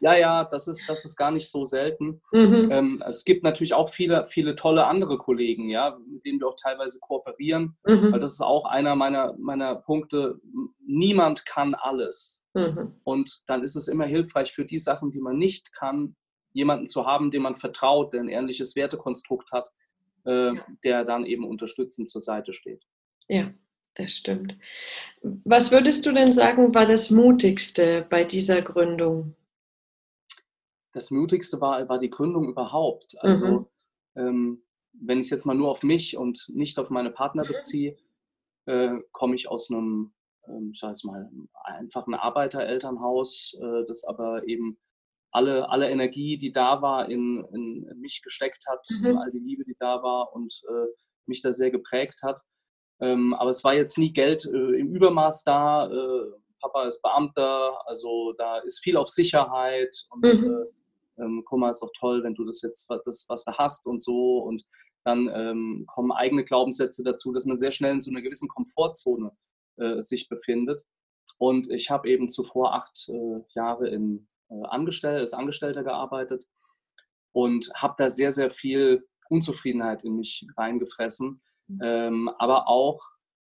Ja, 0.00 0.16
ja, 0.16 0.44
das 0.44 0.68
ist, 0.68 0.84
das 0.88 1.04
ist 1.04 1.16
gar 1.16 1.30
nicht 1.30 1.50
so 1.50 1.64
selten. 1.64 2.20
Mhm. 2.32 2.68
Ähm, 2.70 3.04
es 3.06 3.24
gibt 3.24 3.44
natürlich 3.44 3.74
auch 3.74 3.88
viele, 3.88 4.24
viele 4.26 4.54
tolle 4.56 4.86
andere 4.86 5.18
Kollegen, 5.18 5.68
ja, 5.68 5.96
mit 6.06 6.24
denen 6.26 6.40
wir 6.40 6.48
auch 6.48 6.56
teilweise 6.60 6.98
kooperieren, 7.00 7.76
mhm. 7.84 8.12
weil 8.12 8.20
das 8.20 8.32
ist 8.32 8.42
auch 8.42 8.64
einer 8.64 8.96
meiner, 8.96 9.34
meiner 9.38 9.76
Punkte. 9.76 10.40
Niemand 10.84 11.46
kann 11.46 11.74
alles. 11.74 12.42
Mhm. 12.54 12.96
Und 13.04 13.40
dann 13.46 13.62
ist 13.62 13.76
es 13.76 13.88
immer 13.88 14.06
hilfreich 14.06 14.52
für 14.52 14.64
die 14.64 14.78
Sachen, 14.78 15.10
die 15.10 15.20
man 15.20 15.38
nicht 15.38 15.72
kann, 15.72 16.16
jemanden 16.58 16.88
zu 16.88 17.06
haben, 17.06 17.30
dem 17.30 17.42
man 17.42 17.54
vertraut, 17.54 18.12
der 18.12 18.20
ein 18.20 18.28
ähnliches 18.28 18.74
Wertekonstrukt 18.74 19.52
hat, 19.52 19.70
äh, 20.26 20.56
ja. 20.56 20.66
der 20.82 21.04
dann 21.04 21.24
eben 21.24 21.44
unterstützend 21.44 22.08
zur 22.08 22.20
Seite 22.20 22.52
steht. 22.52 22.84
Ja, 23.28 23.52
das 23.94 24.12
stimmt. 24.12 24.58
Was 25.22 25.70
würdest 25.70 26.04
du 26.04 26.12
denn 26.12 26.32
sagen, 26.32 26.74
war 26.74 26.86
das 26.86 27.10
Mutigste 27.10 28.06
bei 28.10 28.24
dieser 28.24 28.60
Gründung? 28.62 29.36
Das 30.92 31.12
Mutigste 31.12 31.60
war, 31.60 31.88
war 31.88 32.00
die 32.00 32.10
Gründung 32.10 32.48
überhaupt. 32.48 33.14
Also, 33.20 33.46
mhm. 33.46 33.66
ähm, 34.16 34.62
wenn 34.92 35.20
ich 35.20 35.26
es 35.26 35.30
jetzt 35.30 35.46
mal 35.46 35.54
nur 35.54 35.70
auf 35.70 35.84
mich 35.84 36.16
und 36.16 36.50
nicht 36.52 36.78
auf 36.80 36.90
meine 36.90 37.10
Partner 37.10 37.44
mhm. 37.44 37.48
beziehe, 37.48 37.96
äh, 38.66 38.96
komme 39.12 39.36
ich 39.36 39.48
aus 39.48 39.70
einem, 39.70 40.12
ähm, 40.48 40.70
ich 40.72 40.80
sage 40.80 40.98
mal, 41.04 41.30
einfachen 41.62 42.14
Arbeiterelternhaus, 42.14 43.56
äh, 43.60 43.84
das 43.86 44.02
aber 44.04 44.48
eben 44.48 44.76
alle, 45.30 45.68
alle 45.68 45.90
Energie, 45.90 46.38
die 46.38 46.52
da 46.52 46.80
war, 46.82 47.10
in, 47.10 47.44
in, 47.52 48.00
mich 48.00 48.22
gesteckt 48.22 48.64
hat, 48.68 48.86
mhm. 49.00 49.18
all 49.18 49.30
die 49.30 49.38
Liebe, 49.38 49.64
die 49.64 49.76
da 49.78 50.02
war 50.02 50.32
und 50.32 50.62
äh, 50.68 50.86
mich 51.26 51.42
da 51.42 51.52
sehr 51.52 51.70
geprägt 51.70 52.20
hat. 52.22 52.40
Ähm, 53.00 53.34
aber 53.34 53.50
es 53.50 53.62
war 53.62 53.74
jetzt 53.74 53.98
nie 53.98 54.12
Geld 54.12 54.46
äh, 54.46 54.78
im 54.78 54.88
Übermaß 54.92 55.44
da. 55.44 55.86
Äh, 55.90 56.32
Papa 56.60 56.86
ist 56.86 57.02
Beamter, 57.02 57.78
also 57.86 58.32
da 58.36 58.58
ist 58.58 58.80
viel 58.80 58.96
auf 58.96 59.08
Sicherheit 59.08 59.96
und 60.10 60.24
mhm. 60.24 60.50
äh, 60.50 61.22
ähm, 61.22 61.42
guck 61.44 61.58
mal, 61.58 61.70
ist 61.70 61.82
auch 61.82 61.92
toll, 61.98 62.22
wenn 62.22 62.34
du 62.34 62.44
das 62.44 62.62
jetzt, 62.62 62.90
das, 63.04 63.26
was 63.28 63.44
du 63.44 63.52
hast 63.52 63.86
und 63.86 64.02
so. 64.02 64.38
Und 64.38 64.64
dann 65.04 65.28
ähm, 65.32 65.84
kommen 65.86 66.12
eigene 66.12 66.44
Glaubenssätze 66.44 67.02
dazu, 67.02 67.32
dass 67.32 67.46
man 67.46 67.58
sehr 67.58 67.72
schnell 67.72 67.92
in 67.92 68.00
so 68.00 68.10
einer 68.10 68.22
gewissen 68.22 68.48
Komfortzone 68.48 69.32
äh, 69.76 70.02
sich 70.02 70.28
befindet. 70.28 70.82
Und 71.38 71.70
ich 71.70 71.90
habe 71.90 72.08
eben 72.08 72.28
zuvor 72.28 72.74
acht 72.74 73.08
äh, 73.08 73.40
Jahre 73.54 73.88
in, 73.88 74.28
Angestellt, 74.48 75.20
als 75.20 75.34
Angestellter 75.34 75.82
gearbeitet 75.84 76.46
und 77.32 77.70
habe 77.74 77.94
da 77.98 78.10
sehr, 78.10 78.30
sehr 78.30 78.50
viel 78.50 79.06
Unzufriedenheit 79.28 80.04
in 80.04 80.16
mich 80.16 80.46
reingefressen 80.56 81.42
Mhm. 81.68 81.80
ähm, 81.82 82.30
aber 82.38 82.68
auch 82.68 83.00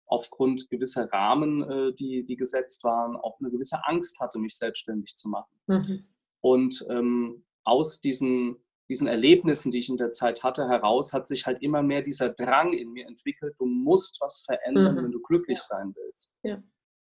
aufgrund 0.06 0.68
gewisser 0.68 1.10
Rahmen, 1.10 1.62
äh, 1.62 1.94
die, 1.94 2.24
die 2.24 2.36
gesetzt 2.36 2.84
waren, 2.84 3.16
auch 3.16 3.40
eine 3.40 3.50
gewisse 3.50 3.86
Angst 3.86 4.20
hatte, 4.20 4.38
mich 4.38 4.56
selbstständig 4.56 5.16
zu 5.16 5.28
machen. 5.28 5.54
Mhm. 5.66 6.04
Und 6.40 6.84
ähm, 6.90 7.44
aus 7.64 8.00
diesen, 8.00 8.56
diesen 8.90 9.06
Erlebnissen, 9.06 9.72
die 9.72 9.78
ich 9.78 9.88
in 9.88 9.96
der 9.96 10.10
Zeit 10.10 10.42
hatte, 10.42 10.68
heraus 10.68 11.12
hat 11.12 11.26
sich 11.26 11.46
halt 11.46 11.62
immer 11.62 11.82
mehr 11.82 12.02
dieser 12.02 12.28
Drang 12.30 12.74
in 12.74 12.90
mir 12.90 13.06
entwickelt, 13.06 13.54
du 13.58 13.64
musst 13.64 14.20
was 14.20 14.42
verändern, 14.42 14.96
mhm. 14.96 15.04
wenn 15.04 15.12
du 15.12 15.22
glücklich 15.22 15.58
ja. 15.58 15.64
sein 15.64 15.94
willst. 15.96 16.32
Ja. 16.42 16.62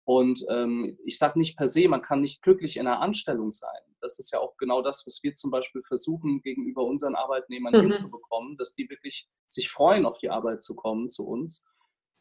Und 0.06 0.46
ähm, 0.50 1.00
ich 1.04 1.18
sage 1.18 1.40
nicht 1.40 1.58
per 1.58 1.68
se, 1.68 1.88
man 1.88 2.04
kann 2.04 2.22
nicht 2.22 2.44
glücklich 2.44 2.78
in 2.78 2.86
einer 2.86 3.02
Anstellung 3.02 3.52
sein. 3.52 3.82
Das 4.02 4.20
ist 4.20 4.32
ja 4.32 4.40
auch 4.40 4.56
genau 4.58 4.84
das, 4.84 5.06
was 5.08 5.24
wir 5.24 5.34
zum 5.34 5.50
Beispiel 5.50 5.82
versuchen, 5.82 6.42
gegenüber 6.42 6.84
unseren 6.84 7.16
Arbeitnehmern 7.16 7.74
mhm. 7.74 7.88
hinzubekommen, 7.88 8.56
dass 8.58 8.76
die 8.76 8.88
wirklich 8.88 9.28
sich 9.48 9.70
freuen, 9.70 10.06
auf 10.06 10.20
die 10.20 10.30
Arbeit 10.30 10.62
zu 10.62 10.76
kommen 10.76 11.10
zu 11.10 11.28
uns. 11.28 11.66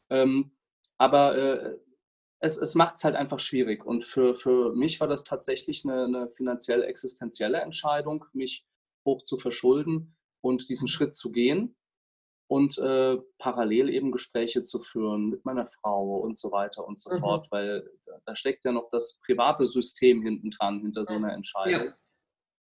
Ähm, 0.09 0.57
aber 0.97 1.37
äh, 1.37 1.77
es, 2.41 2.57
es 2.57 2.75
macht 2.75 2.97
es 2.97 3.05
halt 3.05 3.17
einfach 3.17 3.41
schwierig. 3.41 3.85
Und 3.85 4.05
für, 4.05 4.35
für 4.35 4.75
mich 4.75 4.99
war 5.01 5.09
das 5.09 5.23
tatsächlich 5.23 5.85
eine, 5.85 6.05
eine 6.05 6.31
finanziell 6.31 6.83
existenzielle 6.83 7.61
Entscheidung, 7.61 8.25
mich 8.33 8.67
hoch 9.05 9.23
zu 9.23 9.37
verschulden 9.37 10.17
und 10.41 10.71
diesen. 10.71 10.89
Schritt 10.89 11.15
zu 11.15 11.31
gehen 11.33 11.77
und 12.47 12.79
äh, 12.79 13.17
parallel 13.39 13.89
eben 13.89 14.13
Gespräche 14.13 14.63
zu 14.63 14.81
führen 14.81 15.31
mit 15.31 15.45
meiner 15.45 15.67
Frau 15.67 16.19
und 16.19 16.39
so 16.39 16.53
weiter 16.53 16.87
und 16.87 16.99
so 16.99 17.13
mhm. 17.13 17.19
fort, 17.19 17.49
weil 17.51 17.89
da 18.27 18.37
steckt 18.37 18.65
ja 18.65 18.73
noch 18.73 18.91
das 18.91 19.19
private 19.25 19.65
System 19.65 20.23
hinten 20.23 20.51
dran, 20.51 20.81
hinter 20.81 21.05
so 21.05 21.15
einer 21.15 21.33
Entscheidung. 21.33 21.87
Ja. 21.87 21.97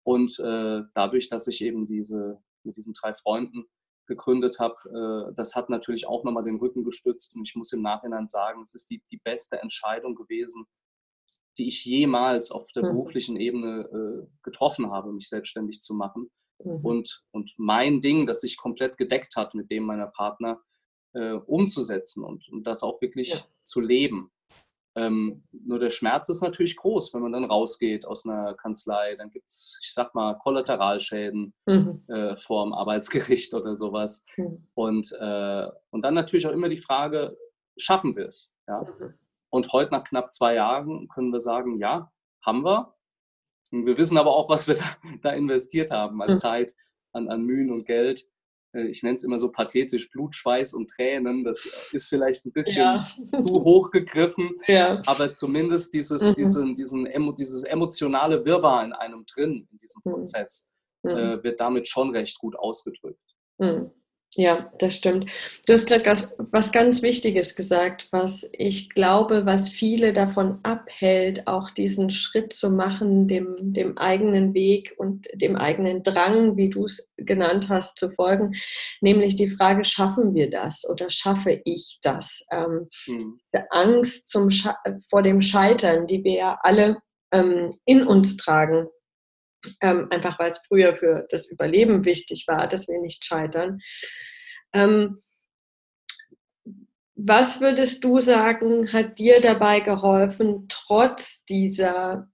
Und 0.03 0.39
äh, 0.39 0.83
dadurch, 0.95 1.29
dass 1.29 1.47
ich 1.47 1.63
eben 1.63 1.87
diese 1.87 2.43
mit 2.63 2.77
diesen 2.77 2.95
drei 2.95 3.15
Freunden 3.15 3.65
gegründet 4.07 4.59
habe, 4.59 5.31
äh, 5.31 5.35
das 5.35 5.57
hat 5.57 5.71
natürlich 5.71 6.07
auch 6.07 6.25
nochmal 6.25 6.45
den 6.45 6.57
Rücken 6.57 6.85
gestützt 6.85 7.35
und 7.35 7.49
ich 7.49 7.55
muss 7.55 7.73
im 7.73 7.83
Nachhinein 7.83 8.27
sagen, 8.27 8.63
es 8.63 8.75
ist 8.75 8.91
die, 8.91 9.03
die 9.11 9.21
beste 9.23 9.61
Entscheidung 9.61 10.15
gewesen, 10.15 10.67
die 11.59 11.69
ich 11.69 11.85
jemals 11.85 12.51
auf 12.51 12.71
der 12.73 12.85
mhm. 12.85 12.89
beruflichen 12.89 13.37
Ebene 13.37 13.81
äh, 13.83 14.27
getroffen 14.43 14.91
habe, 14.91 15.13
mich 15.13 15.29
selbstständig 15.29 15.81
zu 15.81 15.95
machen 15.95 16.31
mhm. 16.65 16.85
und, 16.85 17.23
und 17.33 17.53
mein 17.57 18.01
Ding, 18.01 18.27
das 18.27 18.41
sich 18.41 18.57
komplett 18.57 18.97
gedeckt 18.97 19.37
hat 19.37 19.55
mit 19.55 19.71
dem 19.71 19.85
meiner 19.85 20.07
Partner, 20.07 20.61
äh, 21.13 21.33
umzusetzen 21.33 22.25
und, 22.25 22.49
und 22.51 22.65
das 22.65 22.83
auch 22.83 23.01
wirklich 23.01 23.31
ja. 23.31 23.41
zu 23.63 23.81
leben. 23.81 24.31
Ähm, 24.97 25.45
nur 25.53 25.79
der 25.79 25.91
Schmerz 25.91 26.29
ist 26.29 26.43
natürlich 26.43 26.77
groß, 26.77 27.15
wenn 27.15 27.23
man 27.23 27.33
dann 27.33 27.45
rausgeht 27.45 28.05
aus 28.05 28.27
einer 28.27 28.55
Kanzlei. 28.55 29.15
Dann 29.17 29.31
gibt 29.31 29.49
es, 29.49 29.79
ich 29.83 29.93
sag 29.93 30.15
mal, 30.15 30.35
Kollateralschäden 30.35 31.55
mhm. 31.67 32.05
äh, 32.09 32.37
vor 32.37 32.65
dem 32.65 32.73
Arbeitsgericht 32.73 33.55
oder 33.55 33.77
sowas. 33.77 34.25
Mhm. 34.37 34.67
Und, 34.75 35.13
äh, 35.19 35.69
und 35.91 36.03
dann 36.03 36.15
natürlich 36.15 36.47
auch 36.47 36.53
immer 36.53 36.69
die 36.69 36.77
Frage, 36.77 37.37
schaffen 37.77 38.17
wir 38.17 38.27
es? 38.27 38.53
Ja? 38.67 38.83
Mhm. 38.83 39.15
Und 39.51 39.73
heute 39.73 39.93
nach 39.93 40.05
knapp 40.05 40.33
zwei 40.33 40.55
Jahren 40.55 41.09
können 41.09 41.33
wir 41.33 41.41
sagen, 41.41 41.79
ja, 41.79 42.11
haben 42.45 42.65
wir. 42.65 42.95
Wir 43.71 43.97
wissen 43.97 44.19
aber 44.19 44.35
auch, 44.35 44.49
was 44.49 44.69
wir 44.69 44.75
da, 44.77 44.97
da 45.23 45.31
investiert 45.31 45.91
haben 45.91 46.21
an 46.23 46.33
mhm. 46.33 46.37
Zeit, 46.37 46.75
an, 47.13 47.29
an 47.29 47.43
Mühen 47.43 47.71
und 47.71 47.87
Geld. 47.87 48.29
Äh, 48.73 48.87
ich 48.87 49.03
nenne 49.03 49.17
es 49.17 49.25
immer 49.25 49.39
so 49.39 49.51
pathetisch, 49.51 50.11
Blut, 50.11 50.35
Schweiß 50.35 50.75
und 50.75 50.91
Tränen. 50.91 51.45
Das 51.45 51.69
ist 51.93 52.09
vielleicht 52.09 52.47
ein 52.47 52.53
bisschen 52.53 52.83
ja. 52.83 53.07
zu 53.29 53.45
hoch 53.45 53.91
gegriffen, 53.91 54.51
ja. 54.67 55.03
aber 55.07 55.33
zumindest 55.33 55.95
dieses, 55.95 56.23
mhm. 56.23 56.35
diesen, 56.35 56.75
diesen, 56.75 57.35
dieses 57.37 57.65
emotionale 57.65 58.45
Wirrwarr 58.45 58.85
in 58.85 58.93
einem 58.93 59.25
drin, 59.27 59.69
in 59.71 59.79
diesem 59.79 60.03
mhm. 60.05 60.11
Prozess, 60.11 60.69
mhm. 61.03 61.11
äh, 61.11 61.45
wird 61.45 61.61
damit 61.61 61.89
schon 61.89 62.11
recht 62.11 62.39
gut 62.39 62.57
ausgedrückt. 62.57 63.21
Mhm. 63.59 63.91
Ja, 64.37 64.73
das 64.79 64.95
stimmt. 64.95 65.29
Du 65.67 65.73
hast 65.73 65.87
gerade 65.87 66.09
was 66.53 66.71
ganz 66.71 67.03
Wichtiges 67.03 67.57
gesagt, 67.57 68.07
was 68.13 68.49
ich 68.53 68.91
glaube, 68.91 69.45
was 69.45 69.69
viele 69.69 70.13
davon 70.13 70.61
abhält, 70.63 71.49
auch 71.49 71.71
diesen 71.73 72.11
Schritt 72.11 72.53
zu 72.53 72.71
machen, 72.71 73.27
dem, 73.27 73.57
dem 73.59 73.99
eigenen 73.99 74.55
Weg 74.55 74.95
und 74.99 75.27
dem 75.35 75.57
eigenen 75.57 76.05
Drang, 76.05 76.57
wie 76.57 76.71
du 76.71 76.85
es 76.85 77.11
genannt 77.17 77.69
hast, 77.69 77.99
zu 77.99 78.09
folgen, 78.13 78.53
nämlich 79.01 79.35
die 79.35 79.49
Frage, 79.49 79.85
schaffen 79.85 80.33
wir 80.33 80.49
das 80.49 80.89
oder 80.89 81.11
schaffe 81.11 81.61
ich 81.65 81.99
das? 82.03 82.47
Ähm, 82.53 82.89
mhm. 83.09 83.41
Angst 83.71 84.29
zum 84.31 84.49
vor 85.09 85.23
dem 85.25 85.41
Scheitern, 85.41 86.07
die 86.07 86.23
wir 86.23 86.35
ja 86.35 86.59
alle 86.63 86.99
ähm, 87.33 87.71
in 87.85 88.07
uns 88.07 88.37
tragen, 88.37 88.87
ähm, 89.81 90.09
einfach 90.11 90.39
weil 90.39 90.53
es 90.53 90.61
früher 90.67 90.97
für 90.97 91.27
das 91.31 91.49
Überleben 91.51 92.05
wichtig 92.05 92.45
war, 92.47 92.67
dass 92.67 92.89
wir 92.89 92.99
nicht 92.99 93.25
scheitern. 93.25 93.81
Ähm, 94.73 95.19
was 97.15 97.61
würdest 97.61 98.03
du 98.03 98.19
sagen, 98.19 98.93
hat 98.93 99.19
dir 99.19 99.41
dabei 99.41 99.81
geholfen, 99.81 100.67
trotz 100.69 101.45
dieser 101.45 102.31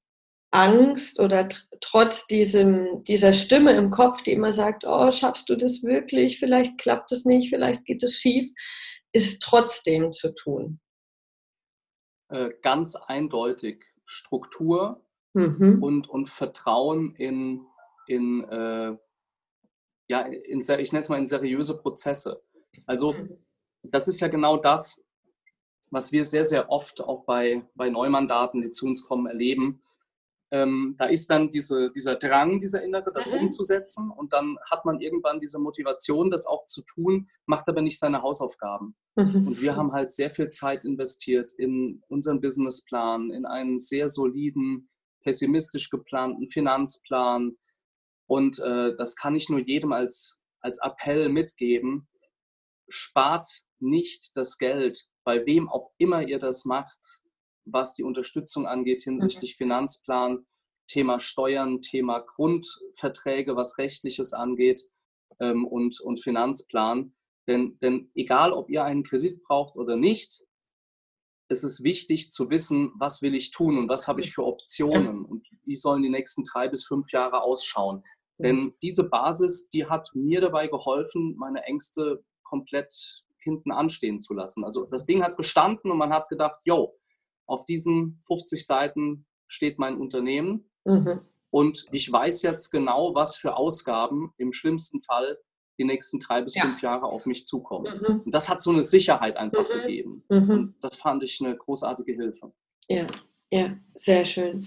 Angst 0.52 1.18
oder 1.18 1.48
trotz 1.80 2.26
diesem, 2.28 3.02
dieser 3.04 3.32
Stimme 3.32 3.72
im 3.72 3.90
Kopf, 3.90 4.22
die 4.22 4.32
immer 4.32 4.52
sagt, 4.52 4.84
oh, 4.86 5.10
schaffst 5.10 5.48
du 5.48 5.56
das 5.56 5.82
wirklich, 5.82 6.38
vielleicht 6.38 6.78
klappt 6.78 7.10
es 7.12 7.24
nicht, 7.24 7.50
vielleicht 7.50 7.84
geht 7.84 8.02
es 8.02 8.14
schief, 8.14 8.50
ist 9.12 9.42
trotzdem 9.42 10.12
zu 10.12 10.34
tun? 10.34 10.80
Äh, 12.28 12.50
ganz 12.62 12.96
eindeutig 12.96 13.84
Struktur 14.04 15.05
mhm. 15.36 15.82
und, 15.82 16.08
und 16.08 16.28
Vertrauen 16.28 17.14
in, 17.16 17.66
in, 18.06 18.42
äh, 18.44 18.96
ja, 20.08 20.20
in, 20.22 20.60
ich 20.60 20.92
nenne 20.92 21.00
es 21.02 21.08
mal 21.08 21.18
in 21.18 21.26
seriöse 21.26 21.78
Prozesse. 21.78 22.42
Also 22.86 23.12
mhm. 23.12 23.38
das 23.82 24.08
ist 24.08 24.20
ja 24.20 24.28
genau 24.28 24.56
das, 24.56 25.04
was 25.90 26.10
wir 26.10 26.24
sehr, 26.24 26.44
sehr 26.44 26.70
oft 26.70 27.00
auch 27.00 27.24
bei, 27.24 27.62
bei 27.74 27.90
Neumandaten, 27.90 28.62
die 28.62 28.70
zu 28.70 28.86
uns 28.86 29.06
kommen, 29.06 29.26
erleben. 29.26 29.82
Ähm, 30.52 30.94
da 30.98 31.06
ist 31.06 31.28
dann 31.28 31.50
diese, 31.50 31.90
dieser 31.90 32.14
Drang, 32.14 32.60
dieser 32.60 32.82
Innere, 32.82 33.10
das 33.12 33.30
mhm. 33.30 33.40
umzusetzen 33.40 34.10
und 34.10 34.32
dann 34.32 34.56
hat 34.70 34.84
man 34.84 35.00
irgendwann 35.00 35.40
diese 35.40 35.58
Motivation, 35.58 36.30
das 36.30 36.46
auch 36.46 36.66
zu 36.66 36.82
tun, 36.82 37.28
macht 37.46 37.68
aber 37.68 37.82
nicht 37.82 37.98
seine 37.98 38.22
Hausaufgaben. 38.22 38.94
Mhm. 39.16 39.48
Und 39.48 39.60
wir 39.60 39.74
haben 39.74 39.92
halt 39.92 40.12
sehr 40.12 40.30
viel 40.30 40.48
Zeit 40.50 40.84
investiert 40.84 41.52
in 41.52 42.02
unseren 42.06 42.40
Businessplan, 42.40 43.30
in 43.30 43.44
einen 43.44 43.80
sehr 43.80 44.08
soliden 44.08 44.88
pessimistisch 45.26 45.90
geplanten 45.90 46.48
Finanzplan. 46.48 47.56
Und 48.28 48.60
äh, 48.60 48.94
das 48.96 49.16
kann 49.16 49.34
ich 49.34 49.48
nur 49.48 49.58
jedem 49.58 49.92
als, 49.92 50.38
als 50.60 50.78
Appell 50.80 51.28
mitgeben. 51.28 52.08
Spart 52.88 53.48
nicht 53.80 54.36
das 54.36 54.56
Geld 54.56 55.06
bei 55.24 55.44
wem 55.44 55.68
auch 55.68 55.90
immer 55.98 56.22
ihr 56.22 56.38
das 56.38 56.64
macht, 56.64 57.20
was 57.64 57.94
die 57.94 58.04
Unterstützung 58.04 58.68
angeht 58.68 59.02
hinsichtlich 59.02 59.56
mhm. 59.56 59.64
Finanzplan, 59.64 60.46
Thema 60.86 61.18
Steuern, 61.18 61.82
Thema 61.82 62.20
Grundverträge, 62.20 63.56
was 63.56 63.78
rechtliches 63.78 64.32
angeht 64.32 64.82
ähm, 65.40 65.66
und, 65.66 66.00
und 66.00 66.22
Finanzplan. 66.22 67.16
Denn, 67.48 67.78
denn 67.78 68.12
egal, 68.14 68.52
ob 68.52 68.70
ihr 68.70 68.84
einen 68.84 69.02
Kredit 69.02 69.42
braucht 69.42 69.74
oder 69.74 69.96
nicht, 69.96 70.45
es 71.48 71.64
ist 71.64 71.84
wichtig 71.84 72.30
zu 72.32 72.50
wissen, 72.50 72.92
was 72.98 73.22
will 73.22 73.34
ich 73.34 73.50
tun 73.50 73.78
und 73.78 73.88
was 73.88 74.08
habe 74.08 74.20
ich 74.20 74.32
für 74.32 74.44
Optionen 74.44 75.24
und 75.24 75.46
wie 75.64 75.76
sollen 75.76 76.02
die 76.02 76.10
nächsten 76.10 76.44
drei 76.44 76.68
bis 76.68 76.84
fünf 76.84 77.12
Jahre 77.12 77.42
ausschauen. 77.42 78.02
Denn 78.38 78.74
diese 78.82 79.08
Basis, 79.08 79.70
die 79.70 79.86
hat 79.86 80.10
mir 80.14 80.40
dabei 80.42 80.66
geholfen, 80.66 81.36
meine 81.38 81.62
Ängste 81.62 82.22
komplett 82.42 83.24
hinten 83.38 83.70
anstehen 83.70 84.20
zu 84.20 84.34
lassen. 84.34 84.64
Also 84.64 84.84
das 84.84 85.06
Ding 85.06 85.22
hat 85.22 85.36
bestanden 85.36 85.90
und 85.90 85.98
man 85.98 86.12
hat 86.12 86.28
gedacht, 86.28 86.60
yo, 86.64 86.98
auf 87.46 87.64
diesen 87.64 88.18
50 88.26 88.66
Seiten 88.66 89.26
steht 89.46 89.78
mein 89.78 89.96
Unternehmen 89.96 90.68
mhm. 90.84 91.20
und 91.50 91.86
ich 91.92 92.10
weiß 92.10 92.42
jetzt 92.42 92.70
genau, 92.70 93.14
was 93.14 93.36
für 93.36 93.56
Ausgaben 93.56 94.32
im 94.36 94.52
schlimmsten 94.52 95.02
Fall 95.02 95.38
die 95.78 95.84
nächsten 95.84 96.20
drei 96.20 96.42
bis 96.42 96.54
ja. 96.54 96.62
fünf 96.62 96.82
Jahre 96.82 97.06
auf 97.06 97.26
mich 97.26 97.46
zukommen. 97.46 98.00
Mhm. 98.00 98.20
Und 98.24 98.34
das 98.34 98.48
hat 98.48 98.62
so 98.62 98.70
eine 98.70 98.82
Sicherheit 98.82 99.36
einfach 99.36 99.68
mhm. 99.68 99.80
gegeben. 99.80 100.24
Mhm. 100.28 100.50
Und 100.50 100.74
das 100.80 100.96
fand 100.96 101.22
ich 101.22 101.40
eine 101.40 101.56
großartige 101.56 102.12
Hilfe. 102.12 102.52
Ja, 102.88 103.06
ja, 103.50 103.76
sehr 103.94 104.24
schön. 104.24 104.66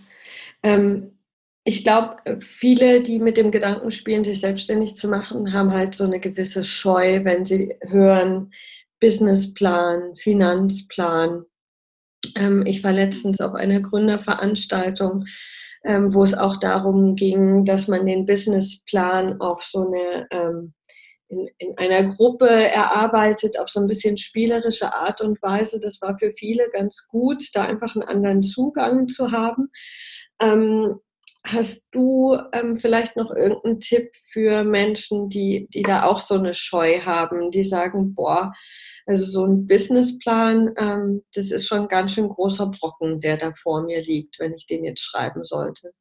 Ähm, 0.63 1.19
ich 1.63 1.83
glaube, 1.83 2.39
viele, 2.39 3.01
die 3.01 3.19
mit 3.19 3.37
dem 3.37 3.51
Gedanken 3.51 3.91
spielen, 3.91 4.23
sich 4.23 4.39
selbstständig 4.39 4.95
zu 4.95 5.07
machen, 5.07 5.53
haben 5.53 5.71
halt 5.71 5.93
so 5.93 6.03
eine 6.03 6.19
gewisse 6.19 6.63
Scheu, 6.63 7.23
wenn 7.25 7.45
sie 7.45 7.75
hören, 7.81 8.51
Businessplan, 8.99 10.15
Finanzplan. 10.15 11.45
Ähm, 12.35 12.65
ich 12.65 12.83
war 12.83 12.91
letztens 12.91 13.39
auf 13.39 13.53
einer 13.53 13.81
Gründerveranstaltung, 13.81 15.25
ähm, 15.83 16.13
wo 16.13 16.23
es 16.23 16.33
auch 16.33 16.57
darum 16.57 17.15
ging, 17.15 17.65
dass 17.65 17.87
man 17.87 18.05
den 18.05 18.25
Businessplan 18.25 19.39
auf 19.39 19.63
so 19.63 19.87
eine 19.87 20.27
ähm, 20.31 20.73
in, 21.29 21.47
in 21.57 21.77
einer 21.77 22.15
Gruppe 22.15 22.49
erarbeitet, 22.49 23.57
auf 23.59 23.69
so 23.69 23.79
ein 23.79 23.87
bisschen 23.87 24.17
spielerische 24.17 24.93
Art 24.93 25.21
und 25.21 25.41
Weise. 25.41 25.79
Das 25.79 26.01
war 26.01 26.17
für 26.17 26.33
viele 26.33 26.69
ganz 26.69 27.07
gut, 27.07 27.43
da 27.53 27.63
einfach 27.65 27.95
einen 27.95 28.07
anderen 28.07 28.43
Zugang 28.43 29.07
zu 29.07 29.31
haben. 29.31 29.69
Ähm, 30.41 30.99
hast 31.45 31.85
du 31.91 32.37
ähm, 32.51 32.73
vielleicht 32.73 33.15
noch 33.15 33.31
irgendeinen 33.31 33.79
Tipp 33.79 34.11
für 34.31 34.63
Menschen, 34.63 35.29
die, 35.29 35.67
die 35.73 35.83
da 35.83 36.03
auch 36.03 36.19
so 36.19 36.35
eine 36.35 36.53
Scheu 36.53 37.01
haben, 37.01 37.51
die 37.51 37.63
sagen, 37.63 38.13
boah, 38.13 38.53
also 39.05 39.25
so 39.25 39.45
ein 39.45 39.65
Businessplan, 39.65 40.73
ähm, 40.77 41.23
das 41.33 41.51
ist 41.51 41.67
schon 41.67 41.81
ein 41.81 41.87
ganz 41.87 42.13
schön 42.13 42.29
großer 42.29 42.67
Brocken, 42.67 43.19
der 43.19 43.37
da 43.37 43.53
vor 43.55 43.83
mir 43.83 44.01
liegt, 44.01 44.39
wenn 44.39 44.53
ich 44.53 44.67
den 44.67 44.83
jetzt 44.83 45.01
schreiben 45.01 45.45
sollte. 45.45 45.93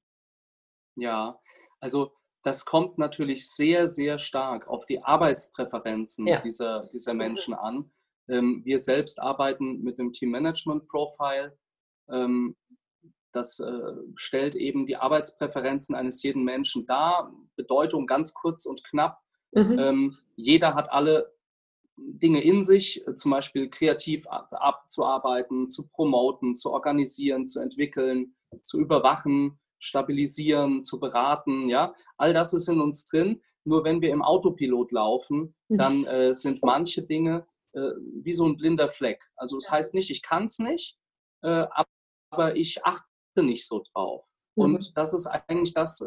Ja, 0.96 1.38
also 1.80 2.12
das 2.42 2.64
kommt 2.64 2.98
natürlich 2.98 3.50
sehr, 3.50 3.88
sehr 3.88 4.18
stark 4.18 4.68
auf 4.68 4.86
die 4.86 5.02
Arbeitspräferenzen 5.02 6.26
ja. 6.26 6.40
dieser, 6.40 6.88
dieser 6.92 7.12
mhm. 7.12 7.18
Menschen 7.18 7.54
an. 7.54 7.90
Ähm, 8.28 8.62
wir 8.64 8.78
selbst 8.78 9.20
arbeiten 9.20 9.82
mit 9.82 9.98
dem 9.98 10.12
Team 10.12 10.30
Management 10.30 10.86
Profile. 10.86 11.58
Ähm, 12.10 12.56
das 13.32 13.60
äh, 13.60 13.92
stellt 14.16 14.54
eben 14.54 14.86
die 14.86 14.96
Arbeitspräferenzen 14.96 15.94
eines 15.94 16.22
jeden 16.22 16.44
Menschen 16.44 16.86
dar. 16.86 17.32
Bedeutung 17.56 18.06
ganz 18.06 18.34
kurz 18.34 18.66
und 18.66 18.82
knapp. 18.84 19.20
Mhm. 19.52 19.78
Ähm, 19.78 20.18
jeder 20.36 20.74
hat 20.74 20.90
alle 20.90 21.32
Dinge 21.96 22.42
in 22.42 22.62
sich, 22.62 23.06
äh, 23.06 23.14
zum 23.14 23.32
Beispiel 23.32 23.68
kreativ 23.68 24.26
abzuarbeiten, 24.28 25.68
zu 25.68 25.88
promoten, 25.88 26.54
zu 26.54 26.72
organisieren, 26.72 27.46
zu 27.46 27.60
entwickeln, 27.60 28.34
zu 28.62 28.80
überwachen, 28.80 29.58
stabilisieren, 29.78 30.82
zu 30.82 30.98
beraten, 30.98 31.68
ja, 31.68 31.94
all 32.16 32.32
das 32.32 32.52
ist 32.52 32.68
in 32.68 32.80
uns 32.80 33.06
drin. 33.06 33.42
Nur 33.64 33.84
wenn 33.84 34.00
wir 34.00 34.10
im 34.10 34.22
Autopilot 34.22 34.92
laufen, 34.92 35.54
dann 35.68 36.04
äh, 36.06 36.32
sind 36.32 36.62
manche 36.62 37.02
Dinge 37.02 37.46
äh, 37.74 37.92
wie 38.22 38.32
so 38.32 38.46
ein 38.46 38.56
blinder 38.56 38.88
Fleck. 38.88 39.22
Also 39.36 39.56
das 39.56 39.70
heißt 39.70 39.94
nicht, 39.94 40.10
ich 40.10 40.22
kann 40.22 40.44
es 40.44 40.58
nicht, 40.58 40.96
äh, 41.42 41.66
aber 42.30 42.56
ich 42.56 42.84
achte 42.84 43.04
nicht 43.36 43.66
so 43.66 43.82
drauf. 43.92 44.24
Mhm. 44.56 44.64
Und 44.64 44.96
das 44.96 45.12
ist 45.12 45.26
eigentlich 45.26 45.74
das, 45.74 46.00
äh, 46.00 46.06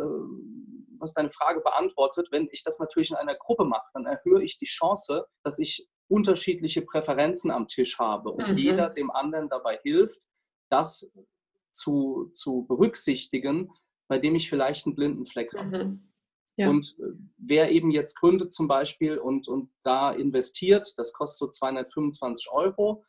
was 0.98 1.13
deine 1.13 1.32
Frage 1.32 1.62
beantwortet. 1.62 2.30
Wenn 2.32 2.48
ich 2.52 2.63
das 2.63 2.80
natürlich 2.80 3.12
in 3.12 3.17
einer 3.17 3.36
Gruppe 3.36 3.65
mache, 3.65 3.88
dann 3.93 4.06
erhöhe 4.06 4.43
ich 4.43 4.58
die 4.58 4.65
Chance, 4.65 5.28
dass 5.43 5.60
ich 5.60 5.88
unterschiedliche 6.10 6.82
Präferenzen 6.82 7.52
am 7.52 7.67
Tisch 7.67 7.98
habe 8.00 8.32
und 8.32 8.52
mhm. 8.52 8.58
jeder 8.58 8.89
dem 8.89 9.12
anderen 9.12 9.48
dabei 9.48 9.80
hilft, 9.82 10.19
das 10.69 11.12
zu, 11.71 12.31
zu 12.34 12.65
berücksichtigen, 12.67 13.71
bei 14.07 14.19
dem 14.19 14.36
ich 14.36 14.49
vielleicht 14.49 14.86
einen 14.86 14.95
blinden 14.95 15.25
Fleck 15.25 15.53
habe. 15.53 15.86
Mhm. 15.86 16.12
Ja. 16.57 16.69
Und 16.69 16.95
äh, 16.99 17.13
wer 17.38 17.71
eben 17.71 17.91
jetzt 17.91 18.19
gründet 18.19 18.51
zum 18.51 18.67
Beispiel 18.67 19.17
und, 19.17 19.47
und 19.47 19.71
da 19.84 20.12
investiert, 20.12 20.93
das 20.97 21.13
kostet 21.13 21.38
so 21.38 21.47
225 21.47 22.51
Euro, 22.51 23.03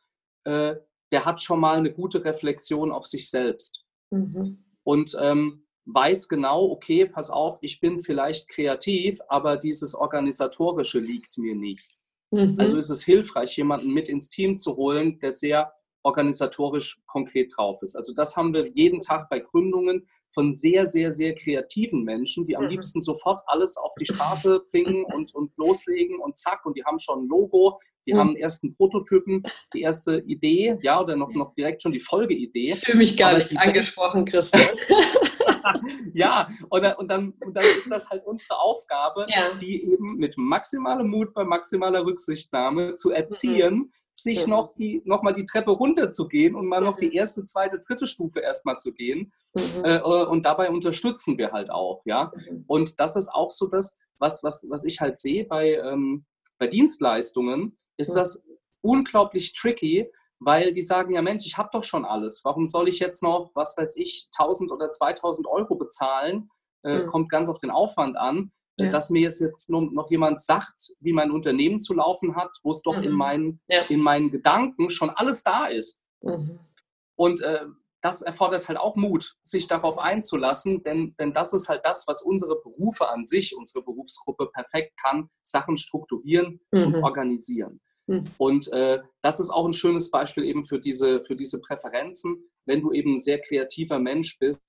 äh, 0.45 0.75
der 1.11 1.25
hat 1.25 1.41
schon 1.41 1.59
mal 1.59 1.77
eine 1.77 1.93
gute 1.93 2.23
Reflexion 2.23 2.91
auf 2.91 3.05
sich 3.05 3.29
selbst. 3.29 3.83
Mhm. 4.11 4.63
Und 4.83 5.15
ähm, 5.19 5.67
weiß 5.85 6.29
genau, 6.29 6.69
okay, 6.71 7.05
pass 7.05 7.29
auf, 7.29 7.59
ich 7.61 7.79
bin 7.79 7.99
vielleicht 7.99 8.47
kreativ, 8.49 9.19
aber 9.27 9.57
dieses 9.57 9.95
Organisatorische 9.95 10.99
liegt 10.99 11.37
mir 11.37 11.55
nicht. 11.55 11.99
Mhm. 12.31 12.55
Also 12.57 12.77
ist 12.77 12.89
es 12.89 13.03
hilfreich, 13.03 13.57
jemanden 13.57 13.91
mit 13.91 14.09
ins 14.09 14.29
Team 14.29 14.55
zu 14.55 14.75
holen, 14.75 15.19
der 15.19 15.31
sehr 15.31 15.73
organisatorisch 16.03 16.99
konkret 17.07 17.53
drauf 17.55 17.81
ist. 17.81 17.95
Also 17.95 18.13
das 18.13 18.35
haben 18.35 18.53
wir 18.53 18.67
jeden 18.67 19.01
Tag 19.01 19.29
bei 19.29 19.39
Gründungen 19.39 20.07
von 20.33 20.51
sehr, 20.51 20.85
sehr, 20.85 21.11
sehr 21.11 21.35
kreativen 21.35 22.03
Menschen, 22.03 22.45
die 22.45 22.57
am 22.57 22.65
mhm. 22.65 22.71
liebsten 22.71 23.01
sofort 23.01 23.41
alles 23.45 23.77
auf 23.77 23.91
die 23.99 24.05
Straße 24.05 24.61
bringen 24.71 25.05
und, 25.13 25.33
und 25.33 25.55
loslegen 25.57 26.19
und 26.19 26.37
zack, 26.37 26.65
und 26.65 26.75
die 26.75 26.83
haben 26.83 26.99
schon 26.99 27.23
ein 27.23 27.27
Logo, 27.27 27.79
die 28.05 28.13
mhm. 28.13 28.17
haben 28.17 28.35
ersten 28.35 28.75
Prototypen, 28.75 29.43
die 29.73 29.81
erste 29.81 30.19
Idee, 30.19 30.77
ja, 30.81 30.99
oder 30.99 31.15
noch, 31.15 31.31
noch 31.31 31.53
direkt 31.53 31.81
schon 31.81 31.93
die 31.93 32.01
Folgeidee. 32.01 32.73
Ich 32.73 32.79
fühle 32.79 32.97
mich 32.97 33.15
gar 33.15 33.29
Aber 33.29 33.39
nicht 33.39 33.57
angesprochen, 33.57 34.25
Christian. 34.25 34.75
ja, 36.13 36.49
und, 36.69 36.85
und, 36.97 37.07
dann, 37.07 37.33
und 37.39 37.53
dann 37.55 37.63
ist 37.77 37.89
das 37.89 38.09
halt 38.09 38.25
unsere 38.25 38.59
Aufgabe, 38.59 39.25
ja. 39.29 39.55
die 39.55 39.83
eben 39.83 40.17
mit 40.17 40.37
maximalem 40.37 41.07
Mut 41.07 41.33
bei 41.33 41.45
maximaler 41.45 42.05
Rücksichtnahme 42.05 42.95
zu 42.95 43.11
erziehen, 43.11 43.75
mhm 43.75 43.93
sich 44.13 44.45
mhm. 44.45 44.51
noch, 44.51 44.75
die, 44.75 45.01
noch 45.05 45.23
mal 45.23 45.33
die 45.33 45.45
Treppe 45.45 45.71
runter 45.71 46.11
zu 46.11 46.27
gehen 46.27 46.55
und 46.55 46.67
mal 46.67 46.79
mhm. 46.79 46.85
noch 46.85 46.97
die 46.97 47.07
mhm. 47.07 47.13
erste, 47.13 47.43
zweite, 47.43 47.79
dritte 47.79 48.07
Stufe 48.07 48.39
erstmal 48.39 48.77
zu 48.77 48.93
gehen. 48.93 49.33
Mhm. 49.55 49.85
Äh, 49.85 49.97
äh, 49.97 50.25
und 50.25 50.45
dabei 50.45 50.69
unterstützen 50.69 51.37
wir 51.37 51.51
halt 51.51 51.69
auch, 51.69 52.03
ja. 52.05 52.31
Mhm. 52.35 52.63
Und 52.67 52.99
das 52.99 53.15
ist 53.15 53.33
auch 53.33 53.51
so 53.51 53.67
das, 53.67 53.97
was, 54.19 54.43
was, 54.43 54.65
was 54.69 54.85
ich 54.85 55.01
halt 55.01 55.17
sehe 55.17 55.45
bei, 55.45 55.73
ähm, 55.73 56.25
bei 56.59 56.67
Dienstleistungen, 56.67 57.77
ist 57.97 58.11
mhm. 58.11 58.17
das 58.17 58.45
unglaublich 58.81 59.53
tricky, 59.53 60.09
weil 60.39 60.73
die 60.73 60.81
sagen 60.81 61.13
ja, 61.13 61.21
Mensch, 61.21 61.45
ich 61.45 61.57
habe 61.57 61.69
doch 61.71 61.83
schon 61.83 62.05
alles. 62.05 62.41
Warum 62.43 62.67
soll 62.67 62.87
ich 62.89 62.99
jetzt 62.99 63.23
noch, 63.23 63.51
was 63.55 63.75
weiß 63.77 63.97
ich, 63.97 64.27
1000 64.37 64.71
oder 64.71 64.91
2000 64.91 65.47
Euro 65.47 65.75
bezahlen? 65.75 66.49
Äh, 66.83 67.05
kommt 67.05 67.29
ganz 67.29 67.47
auf 67.47 67.59
den 67.59 67.71
Aufwand 67.71 68.17
an. 68.17 68.51
Ja. 68.79 68.89
Dass 68.89 69.11
mir 69.11 69.21
jetzt, 69.21 69.39
jetzt 69.39 69.69
noch 69.69 70.09
jemand 70.09 70.41
sagt, 70.41 70.95
wie 70.99 71.13
mein 71.13 71.29
Unternehmen 71.29 71.79
zu 71.79 71.93
laufen 71.93 72.35
hat, 72.35 72.57
wo 72.63 72.71
es 72.71 72.81
doch 72.81 72.97
mhm. 72.97 73.03
in, 73.03 73.11
meinen, 73.11 73.61
ja. 73.67 73.83
in 73.83 73.99
meinen 73.99 74.31
Gedanken 74.31 74.89
schon 74.89 75.11
alles 75.11 75.43
da 75.43 75.67
ist. 75.67 76.01
Mhm. 76.21 76.59
Und 77.15 77.41
äh, 77.41 77.65
das 78.01 78.21
erfordert 78.21 78.67
halt 78.67 78.77
auch 78.77 78.95
Mut, 78.95 79.35
sich 79.43 79.67
darauf 79.67 79.97
einzulassen, 79.97 80.83
denn, 80.83 81.15
denn 81.19 81.31
das 81.33 81.53
ist 81.53 81.69
halt 81.69 81.85
das, 81.85 82.05
was 82.07 82.21
unsere 82.21 82.59
Berufe 82.61 83.07
an 83.07 83.25
sich, 83.25 83.55
unsere 83.55 83.83
Berufsgruppe 83.83 84.47
perfekt 84.47 84.93
kann, 85.01 85.29
Sachen 85.41 85.77
strukturieren 85.77 86.59
mhm. 86.71 86.81
und 86.81 86.95
organisieren. 86.95 87.79
Mhm. 88.07 88.23
Und 88.37 88.71
äh, 88.73 88.99
das 89.21 89.39
ist 89.39 89.51
auch 89.51 89.65
ein 89.65 89.73
schönes 89.73 90.11
Beispiel 90.11 90.43
eben 90.43 90.65
für 90.65 90.79
diese, 90.79 91.23
für 91.23 91.35
diese 91.35 91.61
Präferenzen. 91.61 92.49
Wenn 92.65 92.81
du 92.81 92.91
eben 92.91 93.13
ein 93.13 93.19
sehr 93.19 93.39
kreativer 93.39 93.99
Mensch 93.99 94.37
bist, 94.37 94.61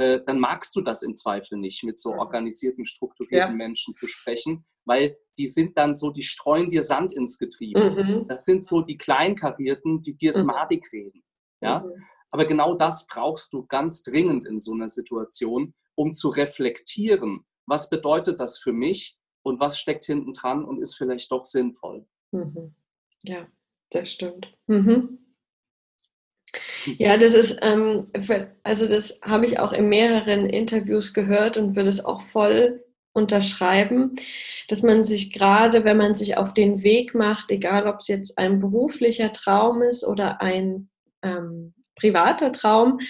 äh, 0.00 0.22
dann 0.24 0.40
magst 0.40 0.74
du 0.74 0.80
das 0.80 1.02
im 1.02 1.14
Zweifel 1.14 1.58
nicht, 1.58 1.84
mit 1.84 1.98
so 1.98 2.12
mhm. 2.12 2.18
organisierten, 2.18 2.84
strukturierten 2.84 3.52
ja. 3.52 3.56
Menschen 3.56 3.94
zu 3.94 4.08
sprechen, 4.08 4.64
weil 4.84 5.16
die 5.38 5.46
sind 5.46 5.76
dann 5.76 5.94
so, 5.94 6.10
die 6.10 6.22
streuen 6.22 6.68
dir 6.68 6.82
Sand 6.82 7.12
ins 7.12 7.38
Getriebe. 7.38 7.90
Mhm. 7.90 8.28
Das 8.28 8.44
sind 8.44 8.64
so 8.64 8.80
die 8.80 8.96
Kleinkarierten, 8.96 10.02
die 10.02 10.16
dir 10.16 10.32
mhm. 10.34 10.40
smartig 10.40 10.90
reden. 10.92 11.22
Ja? 11.60 11.80
Mhm. 11.80 12.04
Aber 12.30 12.46
genau 12.46 12.74
das 12.74 13.06
brauchst 13.06 13.52
du 13.52 13.66
ganz 13.66 14.02
dringend 14.02 14.46
in 14.46 14.58
so 14.58 14.72
einer 14.72 14.88
Situation, 14.88 15.74
um 15.94 16.12
zu 16.12 16.28
reflektieren, 16.28 17.44
was 17.66 17.90
bedeutet 17.90 18.40
das 18.40 18.58
für 18.58 18.72
mich 18.72 19.18
und 19.42 19.60
was 19.60 19.78
steckt 19.78 20.04
hinten 20.04 20.32
dran 20.32 20.64
und 20.64 20.80
ist 20.80 20.94
vielleicht 20.94 21.30
doch 21.30 21.44
sinnvoll. 21.44 22.06
Mhm. 22.32 22.74
Ja, 23.24 23.48
das 23.90 24.12
stimmt. 24.12 24.52
Mhm. 24.66 25.19
Ja, 26.98 27.16
das 27.16 27.34
ist, 27.34 27.58
ähm, 27.62 28.10
also 28.62 28.88
das 28.88 29.18
habe 29.22 29.44
ich 29.44 29.58
auch 29.58 29.72
in 29.72 29.88
mehreren 29.88 30.46
Interviews 30.48 31.12
gehört 31.12 31.56
und 31.56 31.76
würde 31.76 31.90
es 31.90 32.04
auch 32.04 32.20
voll 32.22 32.84
unterschreiben, 33.12 34.14
dass 34.68 34.82
man 34.82 35.04
sich 35.04 35.32
gerade, 35.32 35.84
wenn 35.84 35.96
man 35.96 36.14
sich 36.14 36.36
auf 36.36 36.54
den 36.54 36.82
Weg 36.82 37.14
macht, 37.14 37.50
egal 37.50 37.86
ob 37.86 38.00
es 38.00 38.08
jetzt 38.08 38.38
ein 38.38 38.60
beruflicher 38.60 39.32
Traum 39.32 39.82
ist 39.82 40.06
oder 40.06 40.40
ein 40.40 40.88
ähm, 41.22 41.74
privater 41.96 42.52
Traum, 42.52 43.00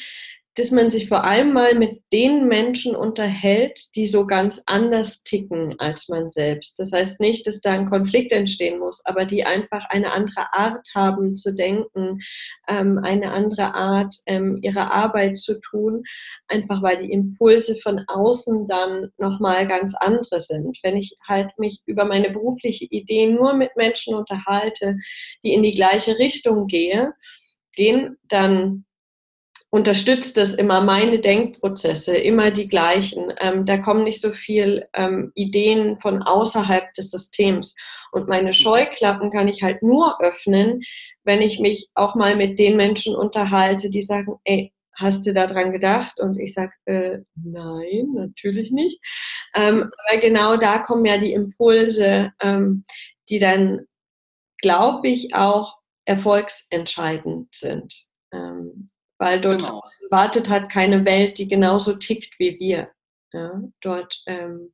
dass 0.57 0.73
man 0.73 0.91
sich 0.91 1.09
vor 1.09 1.25
allem 1.25 1.53
mal 1.53 1.75
mit 1.75 2.03
den 2.13 2.49
Menschen 2.49 2.97
unterhält, 2.97 3.81
die 3.95 4.07
so 4.07 4.27
ganz 4.27 4.63
anders 4.67 5.23
ticken 5.23 5.79
als 5.79 6.09
man 6.09 6.29
selbst. 6.29 6.79
Das 6.79 6.93
heißt 6.93 7.21
nicht, 7.21 7.47
dass 7.47 7.61
da 7.61 7.71
ein 7.71 7.89
Konflikt 7.89 8.33
entstehen 8.33 8.81
muss, 8.81 9.01
aber 9.07 9.27
die 9.27 9.45
einfach 9.45 9.85
eine 9.91 10.11
andere 10.13 10.53
Art 10.53 10.87
haben 10.95 11.37
zu 11.37 11.55
denken, 11.55 12.19
ähm, 12.69 12.99
eine 13.03 13.31
andere 13.31 13.75
Art, 13.75 14.15
ähm, 14.27 14.59
ihre 14.61 14.91
Arbeit 14.91 15.39
zu 15.39 15.61
tun, 15.61 16.03
einfach 16.49 16.83
weil 16.83 16.99
die 16.99 17.13
Impulse 17.13 17.77
von 17.77 18.03
außen 18.09 18.67
dann 18.67 19.09
nochmal 19.19 19.69
ganz 19.69 19.95
andere 19.95 20.41
sind. 20.41 20.79
Wenn 20.83 20.97
ich 20.97 21.15
halt 21.29 21.57
mich 21.59 21.81
über 21.87 22.05
meine 22.05 22.31
berufliche 22.31 22.87
Idee 22.87 23.27
nur 23.27 23.55
mit 23.55 23.77
Menschen 23.77 24.17
unterhalte, 24.17 24.97
die 25.45 25.55
in 25.55 25.63
die 25.63 25.71
gleiche 25.71 26.19
Richtung 26.19 26.67
gehe, 26.67 27.13
gehen, 27.73 28.17
dann 28.29 28.85
unterstützt 29.71 30.37
das 30.37 30.55
immer 30.55 30.81
meine 30.81 31.21
Denkprozesse, 31.21 32.17
immer 32.17 32.51
die 32.51 32.69
gleichen. 32.69 33.33
Ähm, 33.39 33.65
da 33.65 33.79
kommen 33.79 34.05
nicht 34.05 34.21
so 34.21 34.31
viel 34.31 34.87
ähm, 34.95 35.31
Ideen 35.35 35.99
von 36.01 36.23
außerhalb 36.23 36.93
des 36.95 37.11
Systems. 37.11 37.77
Und 38.11 38.29
meine 38.29 38.49
mhm. 38.49 38.53
Scheuklappen 38.53 39.31
kann 39.31 39.47
ich 39.47 39.63
halt 39.63 39.83
nur 39.83 40.21
öffnen, 40.21 40.83
wenn 41.23 41.41
ich 41.41 41.61
mich 41.61 41.89
auch 41.95 42.17
mal 42.17 42.35
mit 42.35 42.59
den 42.59 42.77
Menschen 42.77 43.15
unterhalte, 43.15 43.91
die 43.91 44.01
sagen, 44.01 44.39
ey, 44.45 44.73
hast 44.95 45.27
du 45.27 45.33
daran 45.33 45.73
gedacht? 45.73 46.21
Und 46.21 46.39
ich 46.39 46.53
sage, 46.53 46.73
äh, 46.87 47.19
nein, 47.37 48.09
natürlich 48.15 48.73
nicht. 48.73 49.01
Ähm, 49.55 49.91
aber 50.09 50.21
genau 50.21 50.57
da 50.57 50.81
kommen 50.81 51.05
ja 51.05 51.17
die 51.17 51.33
Impulse, 51.33 52.33
ähm, 52.41 52.85
die 53.29 53.39
dann, 53.39 53.87
glaube 54.59 55.09
ich, 55.09 55.35
auch 55.35 55.79
erfolgsentscheidend 56.07 57.55
sind. 57.55 57.95
Ähm, 58.33 58.91
weil 59.21 59.41
dort 59.41 59.61
genau. 59.61 59.83
wartet 60.11 60.49
halt 60.49 60.71
keine 60.71 61.05
Welt, 61.05 61.39
die 61.39 61.47
genauso 61.47 61.93
tickt 61.93 62.39
wie 62.39 62.59
wir. 62.59 62.89
Ja, 63.33 63.63
dort. 63.81 64.23
Ähm, 64.27 64.73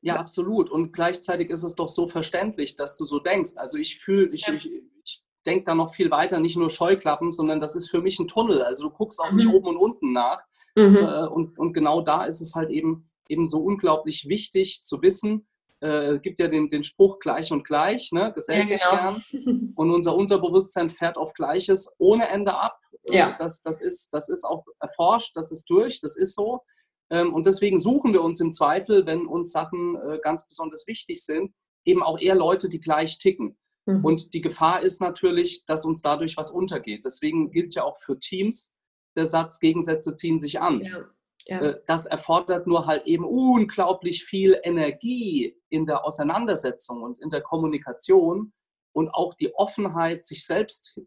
ja, 0.00 0.16
absolut. 0.16 0.70
Und 0.70 0.92
gleichzeitig 0.92 1.50
ist 1.50 1.62
es 1.62 1.76
doch 1.76 1.88
so 1.88 2.08
verständlich, 2.08 2.74
dass 2.74 2.96
du 2.96 3.04
so 3.04 3.20
denkst. 3.20 3.52
Also 3.56 3.78
ich 3.78 3.98
fühle, 3.98 4.30
ich, 4.32 4.46
ja. 4.46 4.54
ich, 4.54 4.68
ich 5.04 5.22
denke 5.46 5.64
da 5.64 5.74
noch 5.74 5.94
viel 5.94 6.10
weiter, 6.10 6.40
nicht 6.40 6.56
nur 6.56 6.70
Scheuklappen, 6.70 7.32
sondern 7.32 7.60
das 7.60 7.76
ist 7.76 7.90
für 7.90 8.00
mich 8.00 8.18
ein 8.18 8.26
Tunnel. 8.26 8.62
Also 8.62 8.88
du 8.88 8.94
guckst 8.94 9.20
auch 9.20 9.30
mhm. 9.30 9.36
nicht 9.36 9.48
oben 9.48 9.68
und 9.68 9.76
unten 9.76 10.12
nach. 10.12 10.40
Mhm. 10.74 10.84
Das, 10.84 11.00
äh, 11.00 11.26
und, 11.28 11.58
und 11.58 11.74
genau 11.74 12.00
da 12.00 12.24
ist 12.24 12.40
es 12.40 12.54
halt 12.54 12.70
eben, 12.70 13.10
eben 13.28 13.46
so 13.46 13.60
unglaublich 13.62 14.26
wichtig 14.26 14.82
zu 14.84 15.02
wissen, 15.02 15.46
äh, 15.80 16.18
gibt 16.18 16.38
ja 16.38 16.48
den, 16.48 16.68
den 16.68 16.82
Spruch 16.82 17.18
gleich 17.18 17.52
und 17.52 17.64
gleich, 17.64 18.10
ne? 18.12 18.32
gesellt 18.34 18.70
ja, 18.70 18.76
genau. 18.76 19.14
sich 19.14 19.30
gern. 19.32 19.72
Und 19.76 19.90
unser 19.90 20.14
Unterbewusstsein 20.14 20.90
fährt 20.90 21.16
auf 21.16 21.34
Gleiches 21.34 21.94
ohne 21.98 22.28
Ende 22.28 22.54
ab. 22.54 22.78
Ja. 23.04 23.36
Das, 23.38 23.62
das, 23.62 23.82
ist, 23.82 24.10
das 24.12 24.28
ist 24.28 24.44
auch 24.44 24.64
erforscht, 24.80 25.36
das 25.36 25.50
ist 25.50 25.68
durch, 25.68 26.00
das 26.00 26.16
ist 26.16 26.34
so. 26.34 26.62
Ähm, 27.10 27.34
und 27.34 27.46
deswegen 27.46 27.78
suchen 27.78 28.12
wir 28.12 28.22
uns 28.22 28.40
im 28.40 28.52
Zweifel, 28.52 29.06
wenn 29.06 29.26
uns 29.26 29.52
Sachen 29.52 29.96
äh, 29.96 30.18
ganz 30.22 30.48
besonders 30.48 30.86
wichtig 30.86 31.24
sind, 31.24 31.52
eben 31.84 32.02
auch 32.02 32.18
eher 32.18 32.34
Leute, 32.34 32.68
die 32.68 32.80
gleich 32.80 33.18
ticken. 33.18 33.58
Mhm. 33.86 34.04
Und 34.04 34.34
die 34.34 34.40
Gefahr 34.40 34.82
ist 34.82 35.00
natürlich, 35.00 35.64
dass 35.66 35.84
uns 35.84 36.02
dadurch 36.02 36.36
was 36.36 36.50
untergeht. 36.50 37.04
Deswegen 37.04 37.50
gilt 37.50 37.74
ja 37.74 37.84
auch 37.84 37.98
für 37.98 38.18
Teams 38.18 38.74
der 39.16 39.26
Satz, 39.26 39.60
Gegensätze 39.60 40.14
ziehen 40.14 40.38
sich 40.38 40.60
an. 40.60 40.80
Ja. 40.80 41.04
Ja. 41.46 41.60
Äh, 41.60 41.80
das 41.86 42.06
erfordert 42.06 42.66
nur 42.66 42.86
halt 42.86 43.06
eben 43.06 43.24
unglaublich 43.24 44.24
viel 44.24 44.58
Energie 44.62 45.56
in 45.68 45.86
der 45.86 46.04
Auseinandersetzung 46.04 47.02
und 47.02 47.20
in 47.20 47.30
der 47.30 47.40
Kommunikation 47.40 48.52
und 48.92 49.10
auch 49.10 49.34
die 49.34 49.54
Offenheit, 49.54 50.22
sich 50.22 50.46
selbst 50.46 51.00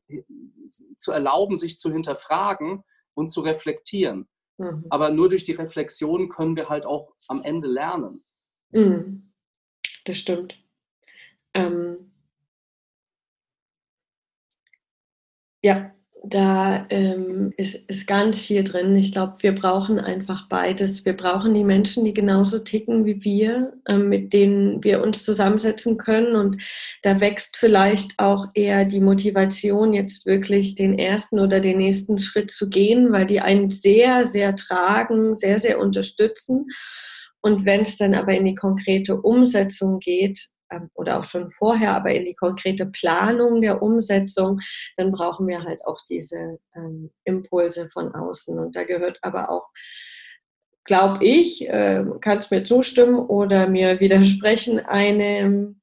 zu 0.97 1.11
erlauben, 1.11 1.55
sich 1.55 1.77
zu 1.77 1.91
hinterfragen 1.91 2.83
und 3.13 3.29
zu 3.29 3.41
reflektieren. 3.41 4.27
Mhm. 4.57 4.85
Aber 4.89 5.11
nur 5.11 5.29
durch 5.29 5.45
die 5.45 5.53
Reflexion 5.53 6.29
können 6.29 6.55
wir 6.55 6.69
halt 6.69 6.85
auch 6.85 7.13
am 7.27 7.43
Ende 7.43 7.67
lernen. 7.67 8.23
Mhm. 8.71 9.33
Das 10.05 10.17
stimmt. 10.17 10.61
Ähm 11.53 12.11
ja, 15.61 15.95
da 16.23 16.85
ähm, 16.89 17.53
ist, 17.57 17.75
ist 17.87 18.07
ganz 18.07 18.39
viel 18.39 18.63
drin. 18.63 18.95
Ich 18.95 19.11
glaube, 19.11 19.35
wir 19.41 19.53
brauchen 19.53 19.99
einfach 19.99 20.47
beides. 20.49 21.05
Wir 21.05 21.15
brauchen 21.15 21.53
die 21.53 21.63
Menschen, 21.63 22.03
die 22.03 22.13
genauso 22.13 22.59
ticken 22.59 23.05
wie 23.05 23.23
wir, 23.23 23.73
ähm, 23.87 24.09
mit 24.09 24.33
denen 24.33 24.83
wir 24.83 25.03
uns 25.03 25.23
zusammensetzen 25.23 25.97
können. 25.97 26.35
Und 26.35 26.61
da 27.03 27.19
wächst 27.19 27.57
vielleicht 27.57 28.17
auch 28.17 28.47
eher 28.55 28.85
die 28.85 29.01
Motivation, 29.01 29.93
jetzt 29.93 30.25
wirklich 30.25 30.75
den 30.75 30.97
ersten 30.97 31.39
oder 31.39 31.59
den 31.59 31.77
nächsten 31.77 32.17
Schritt 32.17 32.49
zu 32.49 32.69
gehen, 32.69 33.11
weil 33.11 33.27
die 33.27 33.41
einen 33.41 33.69
sehr, 33.69 34.25
sehr 34.25 34.55
tragen, 34.55 35.35
sehr, 35.35 35.59
sehr 35.59 35.79
unterstützen. 35.79 36.65
Und 37.41 37.65
wenn 37.65 37.81
es 37.81 37.97
dann 37.97 38.15
aber 38.15 38.33
in 38.33 38.45
die 38.45 38.55
konkrete 38.55 39.21
Umsetzung 39.21 39.99
geht, 39.99 40.49
oder 40.93 41.19
auch 41.19 41.23
schon 41.23 41.51
vorher, 41.51 41.93
aber 41.93 42.11
in 42.11 42.25
die 42.25 42.35
konkrete 42.35 42.85
Planung 42.85 43.61
der 43.61 43.81
Umsetzung, 43.81 44.59
dann 44.97 45.11
brauchen 45.11 45.47
wir 45.47 45.63
halt 45.63 45.85
auch 45.85 45.99
diese 46.09 46.59
ähm, 46.75 47.11
Impulse 47.23 47.89
von 47.89 48.13
außen. 48.13 48.57
Und 48.57 48.75
da 48.75 48.83
gehört 48.83 49.19
aber 49.21 49.49
auch, 49.49 49.67
glaube 50.85 51.25
ich, 51.25 51.67
äh, 51.67 52.03
kannst 52.21 52.51
mir 52.51 52.63
zustimmen 52.63 53.15
oder 53.15 53.67
mir 53.67 53.99
widersprechen, 53.99 54.79
eine 54.79 55.75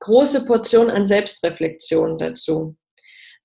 große 0.00 0.44
Portion 0.44 0.90
an 0.90 1.06
Selbstreflexion 1.06 2.18
dazu. 2.18 2.76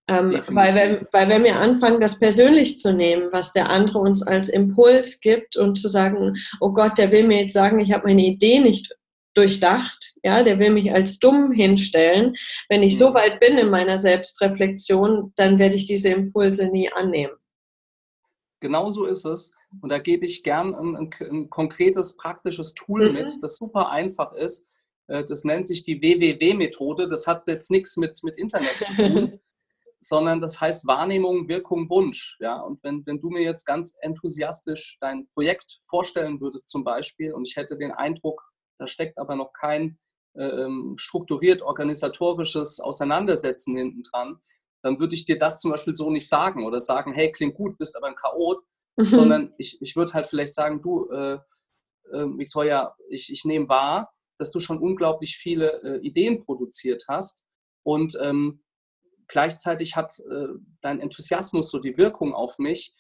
Ähm, 0.07 0.39
weil, 0.49 0.75
wenn, 0.75 1.07
weil 1.11 1.29
wenn 1.29 1.43
wir 1.43 1.55
anfangen, 1.55 1.99
das 1.99 2.19
persönlich 2.19 2.77
zu 2.77 2.93
nehmen, 2.93 3.29
was 3.31 3.51
der 3.53 3.69
andere 3.69 3.99
uns 3.99 4.21
als 4.25 4.49
Impuls 4.49 5.19
gibt 5.19 5.57
und 5.57 5.75
zu 5.75 5.89
sagen, 5.89 6.35
oh 6.61 6.71
Gott, 6.73 6.97
der 6.99 7.11
will 7.11 7.25
mir 7.25 7.41
jetzt 7.41 7.53
sagen, 7.53 7.79
ich 7.79 7.91
habe 7.91 8.07
meine 8.07 8.23
Idee 8.23 8.59
nicht 8.59 8.95
durchdacht, 9.35 10.15
ja, 10.23 10.43
der 10.43 10.59
will 10.59 10.71
mich 10.71 10.91
als 10.91 11.19
dumm 11.19 11.51
hinstellen. 11.51 12.35
Wenn 12.69 12.83
ich 12.83 12.97
so 12.97 13.09
mhm. 13.09 13.13
weit 13.15 13.39
bin 13.39 13.57
in 13.57 13.69
meiner 13.69 13.97
Selbstreflexion, 13.97 15.33
dann 15.35 15.59
werde 15.59 15.75
ich 15.75 15.85
diese 15.85 16.09
Impulse 16.09 16.69
nie 16.69 16.91
annehmen. 16.91 17.33
Genau 18.61 18.89
so 18.89 19.05
ist 19.05 19.25
es. 19.25 19.51
Und 19.81 19.89
da 19.89 19.99
gebe 19.99 20.25
ich 20.25 20.43
gern 20.43 20.73
ein, 20.73 20.95
ein, 20.95 21.09
ein 21.19 21.49
konkretes, 21.49 22.15
praktisches 22.15 22.73
Tool 22.73 23.09
mhm. 23.09 23.15
mit, 23.15 23.43
das 23.43 23.57
super 23.57 23.89
einfach 23.89 24.33
ist. 24.33 24.67
Äh, 25.07 25.25
das 25.25 25.43
nennt 25.43 25.67
sich 25.67 25.83
die 25.83 26.01
WWW-Methode. 26.01 27.09
Das 27.09 27.27
hat 27.27 27.45
jetzt 27.47 27.71
nichts 27.71 27.97
mit, 27.97 28.23
mit 28.23 28.37
Internet 28.37 28.75
zu 28.79 28.95
tun, 28.95 29.39
sondern 29.99 30.39
das 30.39 30.61
heißt 30.61 30.87
Wahrnehmung, 30.87 31.47
Wirkung, 31.47 31.89
Wunsch. 31.89 32.37
Ja? 32.39 32.61
Und 32.61 32.81
wenn, 32.83 33.05
wenn 33.05 33.19
du 33.19 33.29
mir 33.29 33.43
jetzt 33.43 33.65
ganz 33.65 33.95
enthusiastisch 34.01 34.97
dein 35.01 35.27
Projekt 35.33 35.79
vorstellen 35.89 36.39
würdest 36.39 36.69
zum 36.69 36.83
Beispiel 36.83 37.33
und 37.33 37.47
ich 37.47 37.55
hätte 37.55 37.77
den 37.77 37.91
Eindruck, 37.91 38.41
da 38.77 38.87
steckt 38.87 39.17
aber 39.17 39.35
noch 39.35 39.53
kein 39.53 39.97
ähm, 40.35 40.95
strukturiert 40.97 41.61
organisatorisches 41.61 42.79
Auseinandersetzen 42.79 43.77
hinten 43.77 44.03
dran. 44.03 44.39
Dann 44.81 44.99
würde 44.99 45.15
ich 45.15 45.25
dir 45.25 45.37
das 45.37 45.59
zum 45.59 45.71
Beispiel 45.71 45.95
so 45.95 46.11
nicht 46.11 46.27
sagen 46.27 46.65
oder 46.65 46.79
sagen, 46.79 47.13
hey, 47.13 47.31
klingt 47.31 47.55
gut, 47.55 47.77
bist 47.77 47.95
aber 47.97 48.07
ein 48.07 48.15
Chaot, 48.15 48.63
mhm. 48.97 49.05
sondern 49.05 49.51
ich, 49.57 49.81
ich 49.81 49.95
würde 49.95 50.13
halt 50.13 50.27
vielleicht 50.27 50.53
sagen, 50.53 50.81
du, 50.81 51.09
äh, 51.09 51.39
äh, 52.11 52.25
Victoria, 52.37 52.95
ich, 53.09 53.31
ich 53.31 53.45
nehme 53.45 53.69
wahr, 53.69 54.13
dass 54.37 54.51
du 54.51 54.59
schon 54.59 54.79
unglaublich 54.79 55.37
viele 55.37 55.81
äh, 55.81 56.05
Ideen 56.05 56.39
produziert 56.39 57.05
hast 57.07 57.43
und 57.83 58.17
ähm, 58.21 58.63
gleichzeitig 59.27 59.95
hat 59.95 60.19
äh, 60.19 60.47
dein 60.81 60.99
Enthusiasmus 60.99 61.69
so 61.69 61.79
die 61.79 61.97
Wirkung 61.97 62.33
auf 62.33 62.59
mich, 62.59 62.93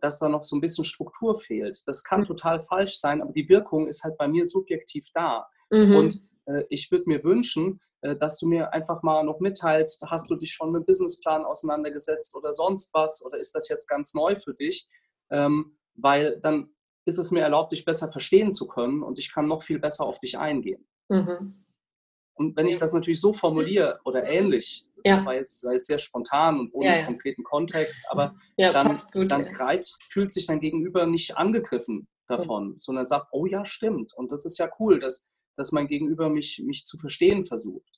dass 0.00 0.18
da 0.18 0.28
noch 0.28 0.42
so 0.42 0.56
ein 0.56 0.60
bisschen 0.60 0.84
Struktur 0.84 1.36
fehlt. 1.36 1.82
Das 1.86 2.04
kann 2.04 2.20
mhm. 2.20 2.24
total 2.26 2.60
falsch 2.60 2.98
sein, 2.98 3.22
aber 3.22 3.32
die 3.32 3.48
Wirkung 3.48 3.88
ist 3.88 4.04
halt 4.04 4.18
bei 4.18 4.28
mir 4.28 4.44
subjektiv 4.44 5.08
da. 5.14 5.46
Mhm. 5.70 5.96
Und 5.96 6.20
äh, 6.46 6.64
ich 6.68 6.90
würde 6.90 7.04
mir 7.06 7.24
wünschen, 7.24 7.80
äh, 8.02 8.16
dass 8.16 8.38
du 8.38 8.46
mir 8.46 8.72
einfach 8.72 9.02
mal 9.02 9.24
noch 9.24 9.40
mitteilst, 9.40 10.04
hast 10.10 10.30
du 10.30 10.36
dich 10.36 10.52
schon 10.52 10.72
mit 10.72 10.86
Businessplan 10.86 11.44
auseinandergesetzt 11.44 12.34
oder 12.34 12.52
sonst 12.52 12.92
was 12.92 13.24
oder 13.24 13.38
ist 13.38 13.54
das 13.54 13.68
jetzt 13.68 13.88
ganz 13.88 14.14
neu 14.14 14.36
für 14.36 14.54
dich? 14.54 14.88
Ähm, 15.30 15.78
weil 15.94 16.38
dann 16.40 16.70
ist 17.06 17.18
es 17.18 17.30
mir 17.30 17.40
erlaubt, 17.40 17.72
dich 17.72 17.84
besser 17.84 18.10
verstehen 18.10 18.50
zu 18.50 18.66
können 18.66 19.02
und 19.02 19.18
ich 19.18 19.32
kann 19.32 19.46
noch 19.46 19.62
viel 19.62 19.78
besser 19.78 20.04
auf 20.04 20.18
dich 20.18 20.38
eingehen. 20.38 20.86
Mhm. 21.08 21.63
Und 22.34 22.56
wenn 22.56 22.66
ich 22.66 22.78
das 22.78 22.92
natürlich 22.92 23.20
so 23.20 23.32
formuliere 23.32 24.00
oder 24.04 24.24
ähnlich, 24.24 24.86
das 24.96 25.04
ja. 25.04 25.24
war, 25.24 25.34
jetzt, 25.34 25.64
war, 25.64 25.72
jetzt, 25.72 25.86
sehr 25.86 25.98
spontan 25.98 26.58
und 26.58 26.74
ohne 26.74 26.86
ja, 26.86 26.96
ja. 26.98 27.06
konkreten 27.06 27.44
Kontext, 27.44 28.04
aber 28.08 28.34
dann, 28.56 28.98
gut, 29.12 29.30
dann 29.30 29.44
greifst, 29.52 30.02
fühlt 30.08 30.32
sich 30.32 30.46
dein 30.46 30.60
Gegenüber 30.60 31.06
nicht 31.06 31.36
angegriffen 31.36 32.08
davon, 32.26 32.74
sondern 32.78 33.06
sagt, 33.06 33.28
oh 33.32 33.46
ja, 33.46 33.64
stimmt. 33.64 34.12
Und 34.14 34.32
das 34.32 34.44
ist 34.44 34.58
ja 34.58 34.68
cool, 34.80 34.98
dass, 34.98 35.24
dass 35.56 35.72
mein 35.72 35.86
Gegenüber 35.86 36.28
mich, 36.28 36.60
mich 36.64 36.84
zu 36.84 36.98
verstehen 36.98 37.44
versucht. 37.44 37.88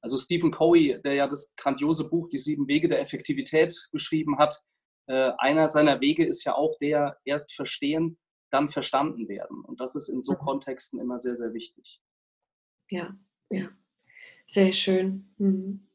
Also 0.00 0.18
Stephen 0.18 0.50
Covey, 0.50 1.00
der 1.02 1.14
ja 1.14 1.26
das 1.26 1.54
grandiose 1.56 2.08
Buch 2.08 2.28
Die 2.28 2.38
sieben 2.38 2.68
Wege 2.68 2.88
der 2.88 3.00
Effektivität 3.00 3.88
geschrieben 3.90 4.38
hat, 4.38 4.62
äh, 5.06 5.32
einer 5.38 5.68
seiner 5.68 6.00
Wege 6.00 6.26
ist 6.26 6.44
ja 6.44 6.54
auch 6.54 6.78
der, 6.78 7.18
erst 7.24 7.54
verstehen, 7.54 8.18
dann 8.50 8.70
verstanden 8.70 9.28
werden. 9.28 9.64
Und 9.64 9.80
das 9.80 9.94
ist 9.94 10.08
in 10.08 10.22
so 10.22 10.32
mhm. 10.32 10.38
Kontexten 10.38 11.00
immer 11.00 11.18
sehr, 11.18 11.36
sehr 11.36 11.52
wichtig. 11.54 12.00
Ja, 12.90 13.14
ja. 13.50 13.68
Sehr 14.46 14.72
schön. 14.72 15.32
Mhm. 15.38 15.86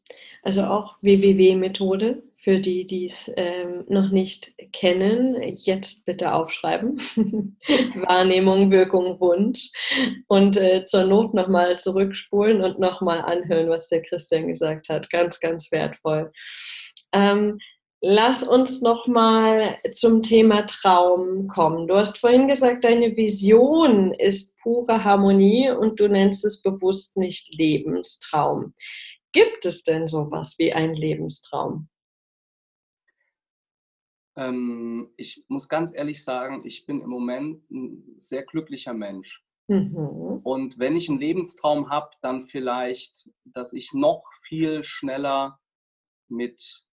Also 0.42 0.64
auch 0.64 0.98
WWW-Methode 1.02 2.24
für 2.38 2.60
die, 2.60 2.86
die 2.86 3.06
es 3.06 3.32
ähm, 3.36 3.84
noch 3.90 4.10
nicht 4.12 4.54
kennen. 4.72 5.42
Jetzt 5.56 6.06
bitte 6.06 6.34
aufschreiben. 6.34 6.98
Wahrnehmung, 7.96 8.72
Wirkung, 8.72 9.20
Wunsch. 9.20 9.70
Und 10.28 10.58
äh, 10.58 10.86
zur 10.86 11.04
Not 11.04 11.34
nochmal 11.34 11.78
zurückspulen 11.78 12.62
und 12.62 12.80
nochmal 12.80 13.22
anhören, 13.22 13.70
was 13.70 13.90
der 13.90 14.02
Christian 14.02 14.48
gesagt 14.48 14.88
hat. 14.90 15.10
Ganz, 15.10 15.40
ganz 15.40 15.72
wertvoll. 15.72 16.32
Ähm, 17.12 17.60
Lass 18.02 18.44
uns 18.44 18.82
noch 18.82 19.08
mal 19.08 19.78
zum 19.92 20.22
Thema 20.22 20.66
Traum 20.66 21.48
kommen. 21.48 21.88
Du 21.88 21.96
hast 21.96 22.18
vorhin 22.18 22.48
gesagt, 22.48 22.86
deine 22.86 23.18
Vision 23.18 24.14
ist 24.14 24.58
pure 24.60 25.04
Harmonie 25.04 25.70
und 25.70 26.00
du 26.00 26.08
nennst 26.08 26.46
es 26.46 26.62
bewusst 26.62 27.18
nicht 27.18 27.54
Lebenstraum. 27.56 28.74
Gibt 29.34 29.66
es 29.66 29.84
denn 29.84 30.08
sowas 30.08 30.56
wie 30.58 30.72
ein 30.72 30.94
Lebenstraum? 30.94 31.90
Ähm, 34.38 35.14
ich 35.18 35.44
muss 35.50 35.68
ganz 35.68 35.94
ehrlich 35.94 36.24
sagen, 36.24 36.66
ich 36.66 36.86
bin 36.86 37.02
im 37.02 37.10
Moment 37.10 37.70
ein 37.70 38.16
sehr 38.18 38.44
glücklicher 38.44 38.94
Mensch. 38.94 39.44
Mhm. 39.68 40.40
Und 40.44 40.80
wenn 40.80 40.96
ich 40.96 41.10
einen 41.10 41.20
Lebenstraum 41.20 41.90
habe, 41.90 42.12
dann 42.22 42.44
vielleicht, 42.44 43.30
dass 43.44 43.74
ich 43.74 43.92
noch 43.94 44.24
viel 44.44 44.86
schneller 44.86 45.60
mit 46.30 46.86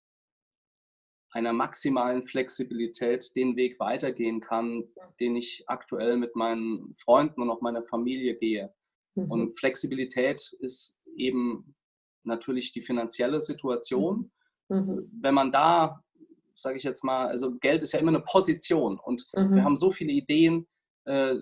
einer 1.36 1.52
maximalen 1.52 2.24
Flexibilität 2.24 3.36
den 3.36 3.58
Weg 3.58 3.78
weitergehen 3.78 4.40
kann, 4.40 4.86
den 5.20 5.36
ich 5.36 5.66
aktuell 5.68 6.16
mit 6.16 6.34
meinen 6.38 6.96
Freunden 6.96 7.42
und 7.42 7.50
auch 7.50 7.60
meiner 7.60 7.84
Familie 7.84 8.38
gehe. 8.38 8.74
Mhm. 9.16 9.32
Und 9.32 9.60
Flexibilität 9.60 10.56
ist 10.62 10.98
eben 11.18 11.76
natürlich 12.24 12.72
die 12.72 12.80
finanzielle 12.80 13.42
Situation. 13.42 14.32
Mhm. 14.70 14.78
mhm. 14.78 15.12
Wenn 15.22 15.34
man 15.34 15.52
da, 15.52 16.02
sage 16.56 16.78
ich 16.78 16.84
jetzt 16.84 17.04
mal, 17.04 17.28
also 17.28 17.58
Geld 17.58 17.84
ist 17.84 17.92
ja 17.92 18.00
immer 18.00 18.12
eine 18.12 18.22
Position 18.22 18.98
und 18.98 19.28
mhm. 19.34 19.56
wir 19.56 19.64
haben 19.66 19.76
so 19.76 19.92
viele 19.92 20.14
Ideen, 20.14 20.68
äh, 21.04 21.36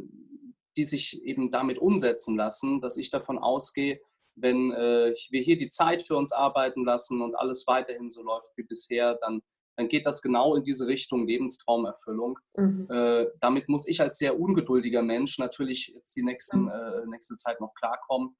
die 0.75 0.86
sich 0.86 1.21
eben 1.23 1.51
damit 1.51 1.77
umsetzen 1.77 2.36
lassen, 2.36 2.82
dass 2.82 2.97
ich 2.97 3.12
davon 3.12 3.38
ausgehe, 3.38 4.01
wenn 4.34 4.71
äh, 4.71 5.13
wir 5.29 5.43
hier 5.43 5.58
die 5.60 5.69
Zeit 5.69 6.01
für 6.01 6.15
uns 6.15 6.32
arbeiten 6.32 6.84
lassen 6.84 7.21
und 7.21 7.36
alles 7.36 7.67
weiterhin 7.67 8.10
so 8.10 8.23
läuft 8.23 8.58
wie 8.58 8.63
bisher, 8.63 9.19
dann 9.21 9.43
dann 9.75 9.88
geht 9.88 10.05
das 10.05 10.21
genau 10.21 10.55
in 10.55 10.63
diese 10.63 10.88
Richtung 10.88 11.27
Lebenstraumerfüllung. 11.27 12.39
Mhm. 12.55 12.88
Äh, 12.89 13.27
damit 13.39 13.69
muss 13.69 13.88
ich 13.88 14.01
als 14.01 14.17
sehr 14.17 14.39
ungeduldiger 14.39 15.01
Mensch 15.01 15.39
natürlich 15.39 15.88
jetzt 15.88 16.15
die 16.15 16.23
nächsten, 16.23 16.63
mhm. 16.63 16.69
äh, 16.69 17.05
nächste 17.07 17.36
Zeit 17.36 17.59
noch 17.59 17.73
klarkommen. 17.73 18.36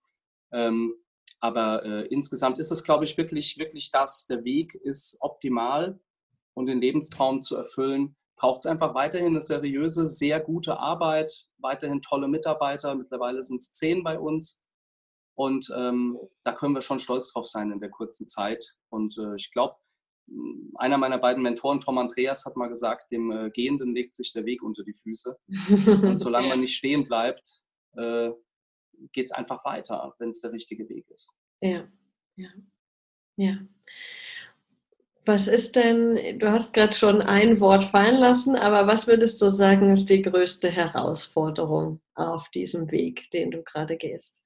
Ähm, 0.52 0.94
aber 1.40 1.84
äh, 1.84 2.08
insgesamt 2.08 2.60
ist 2.60 2.72
es, 2.72 2.84
glaube 2.84 3.04
ich, 3.04 3.18
wirklich, 3.18 3.58
wirklich 3.58 3.92
das. 3.92 4.28
Der 4.28 4.44
Weg 4.44 4.76
ist 4.76 5.18
optimal 5.20 6.00
und 6.54 6.68
den 6.68 6.80
Lebenstraum 6.80 7.42
zu 7.42 7.58
erfüllen, 7.58 8.16
braucht 8.38 8.60
es 8.60 8.66
einfach 8.66 8.94
weiterhin 8.94 9.28
eine 9.28 9.42
seriöse, 9.42 10.08
sehr 10.08 10.40
gute 10.40 10.78
Arbeit, 10.78 11.48
weiterhin 11.58 12.02
tolle 12.02 12.28
Mitarbeiter. 12.28 12.96
Mittlerweile 12.96 13.44
sind 13.44 13.60
es 13.60 13.74
zehn 13.74 14.04
bei 14.04 14.20
uns. 14.20 14.62
Und 15.36 15.72
ähm, 15.76 16.20
da 16.44 16.54
können 16.54 16.76
wir 16.76 16.82
schon 16.82 17.00
stolz 17.00 17.34
drauf 17.34 17.48
sein 17.48 17.72
in 17.72 17.80
der 17.80 17.90
kurzen 17.90 18.28
Zeit. 18.28 18.76
Und 18.90 19.18
äh, 19.18 19.36
ich 19.36 19.52
glaube, 19.52 19.76
einer 20.76 20.98
meiner 20.98 21.18
beiden 21.18 21.44
Mentoren, 21.44 21.80
Tom 21.80 21.98
Andreas, 21.98 22.46
hat 22.46 22.56
mal 22.56 22.70
gesagt, 22.70 23.12
dem 23.12 23.32
äh, 23.32 23.50
Gehenden 23.52 23.94
legt 23.94 24.16
sich 24.16 24.34
der 24.34 24.46
Weg 24.46 24.64
unter 24.64 24.84
die 24.84 24.94
Füße. 24.94 25.38
Und 26.04 26.18
solange 26.18 26.50
man 26.50 26.62
nicht 26.62 26.76
stehen 26.76 27.06
bleibt, 27.06 27.62
äh, 27.96 28.30
geht 29.12 29.26
es 29.26 29.32
einfach 29.32 29.64
weiter, 29.66 30.14
wenn 30.20 30.30
es 30.30 30.42
der 30.42 30.52
richtige 30.52 30.88
Weg 30.90 31.10
ist. 31.10 31.32
Ja, 31.62 31.88
ja, 32.36 32.50
ja. 33.38 33.58
Was 35.26 35.48
ist 35.48 35.78
denn, 35.78 36.38
du 36.38 36.52
hast 36.52 36.74
gerade 36.74 36.94
schon 36.94 37.22
ein 37.22 37.62
Wort 37.62 37.86
fallen 37.86 38.20
lassen, 38.20 38.58
aber 38.58 38.88
was 38.88 39.08
würdest 39.08 39.42
du 39.42 39.50
sagen, 39.50 39.90
ist 39.90 40.10
die 40.10 40.22
größte 40.22 40.70
Herausforderung 40.70 42.02
auf 42.16 42.50
diesem 42.50 42.92
Weg, 42.92 43.32
den 43.32 43.52
du 43.52 43.64
gerade 43.64 43.96
gehst? 43.96 44.43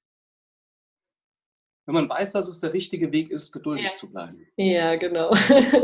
Wenn 1.88 1.94
man 1.94 2.08
weiß, 2.10 2.32
dass 2.32 2.48
es 2.50 2.60
der 2.60 2.74
richtige 2.74 3.12
Weg 3.12 3.30
ist, 3.30 3.50
geduldig 3.50 3.86
ja. 3.86 3.94
zu 3.94 4.10
bleiben. 4.10 4.46
Ja, 4.56 4.96
genau. 4.96 5.32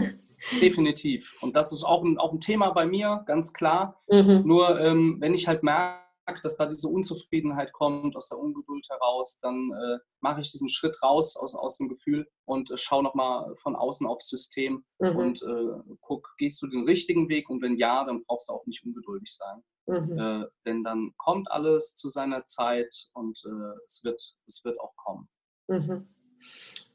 Definitiv. 0.60 1.32
Und 1.40 1.56
das 1.56 1.72
ist 1.72 1.82
auch 1.82 2.04
ein, 2.04 2.18
auch 2.18 2.30
ein 2.30 2.42
Thema 2.42 2.72
bei 2.72 2.84
mir, 2.84 3.24
ganz 3.26 3.54
klar. 3.54 4.02
Mhm. 4.08 4.42
Nur 4.44 4.78
ähm, 4.78 5.16
wenn 5.20 5.32
ich 5.32 5.48
halt 5.48 5.62
merke, 5.62 6.02
dass 6.42 6.58
da 6.58 6.66
diese 6.66 6.88
Unzufriedenheit 6.88 7.72
kommt, 7.72 8.16
aus 8.16 8.28
der 8.28 8.38
Ungeduld 8.38 8.86
heraus, 8.90 9.38
dann 9.40 9.70
äh, 9.72 9.98
mache 10.20 10.42
ich 10.42 10.52
diesen 10.52 10.68
Schritt 10.68 11.02
raus 11.02 11.38
aus, 11.38 11.54
aus 11.54 11.78
dem 11.78 11.88
Gefühl 11.88 12.28
und 12.44 12.70
äh, 12.70 12.76
schaue 12.76 13.02
nochmal 13.02 13.54
von 13.56 13.74
außen 13.74 14.06
aufs 14.06 14.28
System 14.28 14.84
mhm. 14.98 15.16
und 15.16 15.42
äh, 15.42 15.94
guck, 16.02 16.34
gehst 16.36 16.60
du 16.60 16.66
den 16.66 16.84
richtigen 16.84 17.30
Weg? 17.30 17.48
Und 17.48 17.62
wenn 17.62 17.78
ja, 17.78 18.04
dann 18.04 18.22
brauchst 18.24 18.50
du 18.50 18.52
auch 18.52 18.66
nicht 18.66 18.84
ungeduldig 18.84 19.34
sein. 19.34 19.62
Mhm. 19.86 20.18
Äh, 20.18 20.46
denn 20.66 20.84
dann 20.84 21.12
kommt 21.16 21.50
alles 21.50 21.94
zu 21.94 22.10
seiner 22.10 22.44
Zeit 22.44 22.94
und 23.14 23.40
äh, 23.46 23.78
es, 23.86 24.02
wird, 24.04 24.20
es 24.46 24.62
wird 24.66 24.78
auch 24.78 24.94
kommen. 24.96 25.30
Mhm. 25.68 26.06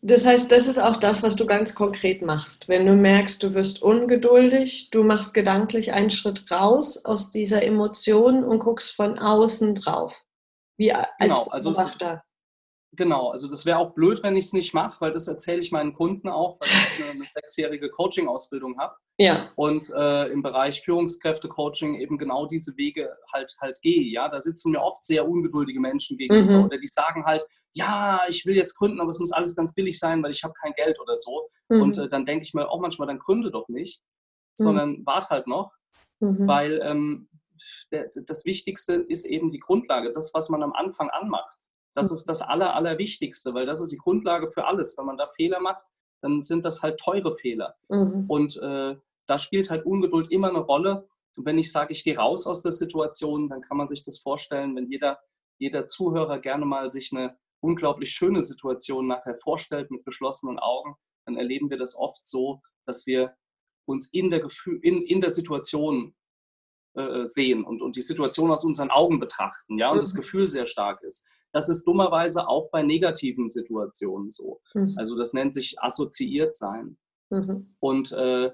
Das 0.01 0.25
heißt, 0.25 0.49
das 0.51 0.67
ist 0.67 0.77
auch 0.77 0.95
das, 0.95 1.23
was 1.23 1.35
du 1.35 1.45
ganz 1.45 1.75
konkret 1.75 2.21
machst. 2.21 2.69
Wenn 2.69 2.85
du 2.85 2.93
merkst, 2.93 3.43
du 3.43 3.53
wirst 3.53 3.81
ungeduldig, 3.81 4.89
du 4.91 5.03
machst 5.03 5.33
gedanklich 5.33 5.91
einen 5.91 6.09
Schritt 6.09 6.49
raus 6.49 7.03
aus 7.03 7.31
dieser 7.31 7.63
Emotion 7.63 8.45
und 8.45 8.59
guckst 8.59 8.95
von 8.95 9.19
außen 9.19 9.75
drauf. 9.75 10.15
Wie 10.77 10.93
als 10.93 11.09
genau, 11.19 11.47
also 11.47 11.71
Beobachter. 11.71 12.23
Genau, 12.93 13.29
also 13.29 13.47
das 13.47 13.67
wäre 13.67 13.77
auch 13.77 13.93
blöd, 13.93 14.23
wenn 14.23 14.35
ich 14.35 14.45
es 14.45 14.53
nicht 14.53 14.73
mache, 14.73 14.99
weil 14.99 15.11
das 15.11 15.27
erzähle 15.27 15.59
ich 15.59 15.71
meinen 15.71 15.93
Kunden 15.93 16.27
auch, 16.27 16.59
weil 16.59 16.69
ich 16.69 17.03
eine, 17.03 17.11
eine 17.11 17.25
sechsjährige 17.25 17.89
Coaching-Ausbildung 17.89 18.79
habe. 18.79 18.95
Ja. 19.17 19.51
Und 19.55 19.91
äh, 19.95 20.27
im 20.31 20.41
Bereich 20.41 20.81
Führungskräfte-Coaching 20.81 21.99
eben 21.99 22.17
genau 22.17 22.47
diese 22.47 22.75
Wege 22.77 23.15
halt 23.31 23.53
halt 23.61 23.79
gehe. 23.81 24.11
Ja, 24.11 24.27
da 24.27 24.39
sitzen 24.39 24.71
mir 24.71 24.81
oft 24.81 25.05
sehr 25.05 25.27
ungeduldige 25.27 25.79
Menschen 25.79 26.17
gegenüber 26.17 26.59
mhm. 26.59 26.65
oder 26.65 26.79
die 26.79 26.87
sagen 26.87 27.25
halt, 27.25 27.45
ja, 27.73 28.21
ich 28.27 28.45
will 28.47 28.55
jetzt 28.55 28.75
gründen, 28.75 28.99
aber 28.99 29.09
es 29.09 29.19
muss 29.19 29.31
alles 29.31 29.55
ganz 29.55 29.75
billig 29.75 29.99
sein, 29.99 30.23
weil 30.23 30.31
ich 30.31 30.43
habe 30.43 30.53
kein 30.59 30.73
Geld 30.73 30.99
oder 30.99 31.15
so. 31.15 31.49
Mhm. 31.69 31.81
Und 31.81 31.97
äh, 31.99 32.09
dann 32.09 32.25
denke 32.25 32.43
ich 32.43 32.55
mir 32.55 32.69
auch 32.69 32.81
manchmal, 32.81 33.07
dann 33.07 33.19
gründe 33.19 33.51
doch 33.51 33.69
nicht, 33.69 34.01
mhm. 34.57 34.63
sondern 34.63 35.05
wart 35.05 35.29
halt 35.29 35.45
noch, 35.45 35.71
mhm. 36.19 36.47
weil 36.47 36.81
ähm, 36.83 37.29
der, 37.91 38.09
das 38.25 38.45
Wichtigste 38.45 38.93
ist 38.95 39.25
eben 39.25 39.51
die 39.51 39.59
Grundlage, 39.59 40.11
das, 40.11 40.33
was 40.33 40.49
man 40.49 40.63
am 40.63 40.73
Anfang 40.73 41.09
anmacht. 41.09 41.55
Das 41.95 42.11
ist 42.11 42.25
das 42.29 42.41
Aller, 42.41 42.75
Allerwichtigste, 42.75 43.53
weil 43.53 43.65
das 43.65 43.81
ist 43.81 43.91
die 43.91 43.97
Grundlage 43.97 44.49
für 44.49 44.65
alles. 44.65 44.97
Wenn 44.97 45.05
man 45.05 45.17
da 45.17 45.27
Fehler 45.27 45.59
macht, 45.59 45.81
dann 46.21 46.41
sind 46.41 46.65
das 46.65 46.81
halt 46.81 46.99
teure 46.99 47.33
Fehler. 47.33 47.75
Mhm. 47.89 48.25
Und 48.27 48.57
äh, 48.57 48.95
da 49.27 49.39
spielt 49.39 49.69
halt 49.69 49.85
Ungeduld 49.85 50.31
immer 50.31 50.49
eine 50.49 50.59
Rolle. 50.59 51.07
Und 51.37 51.45
wenn 51.45 51.57
ich 51.57 51.71
sage, 51.71 51.93
ich 51.93 52.03
gehe 52.03 52.17
raus 52.17 52.47
aus 52.47 52.61
der 52.61 52.71
Situation, 52.71 53.47
dann 53.47 53.61
kann 53.61 53.77
man 53.77 53.87
sich 53.87 54.03
das 54.03 54.19
vorstellen, 54.19 54.75
wenn 54.75 54.89
jeder, 54.89 55.19
jeder 55.57 55.85
Zuhörer 55.85 56.39
gerne 56.39 56.65
mal 56.65 56.89
sich 56.89 57.11
eine 57.13 57.37
unglaublich 57.61 58.11
schöne 58.11 58.41
Situation 58.41 59.07
nachher 59.07 59.37
vorstellt 59.37 59.91
mit 59.91 60.05
geschlossenen 60.05 60.59
Augen, 60.59 60.95
dann 61.25 61.37
erleben 61.37 61.69
wir 61.69 61.77
das 61.77 61.95
oft 61.95 62.25
so, 62.25 62.61
dass 62.85 63.05
wir 63.05 63.35
uns 63.85 64.11
in 64.13 64.29
der, 64.29 64.39
Gefühl, 64.39 64.79
in, 64.81 65.03
in 65.03 65.21
der 65.21 65.31
Situation 65.31 66.15
äh, 66.95 67.25
sehen 67.25 67.63
und, 67.63 67.81
und 67.81 67.95
die 67.95 68.01
Situation 68.01 68.51
aus 68.51 68.63
unseren 68.63 68.89
Augen 68.89 69.19
betrachten, 69.19 69.77
ja, 69.77 69.89
und 69.89 69.97
mhm. 69.97 70.01
das 70.01 70.15
Gefühl 70.15 70.47
sehr 70.47 70.65
stark 70.65 71.01
ist. 71.03 71.27
Das 71.51 71.69
ist 71.69 71.85
dummerweise 71.85 72.47
auch 72.47 72.69
bei 72.69 72.83
negativen 72.83 73.49
Situationen 73.49 74.29
so. 74.29 74.61
Mhm. 74.73 74.95
Also 74.97 75.17
das 75.17 75.33
nennt 75.33 75.53
sich 75.53 75.81
assoziiert 75.81 76.55
sein. 76.55 76.97
Mhm. 77.29 77.75
Und 77.79 78.11
äh, 78.11 78.51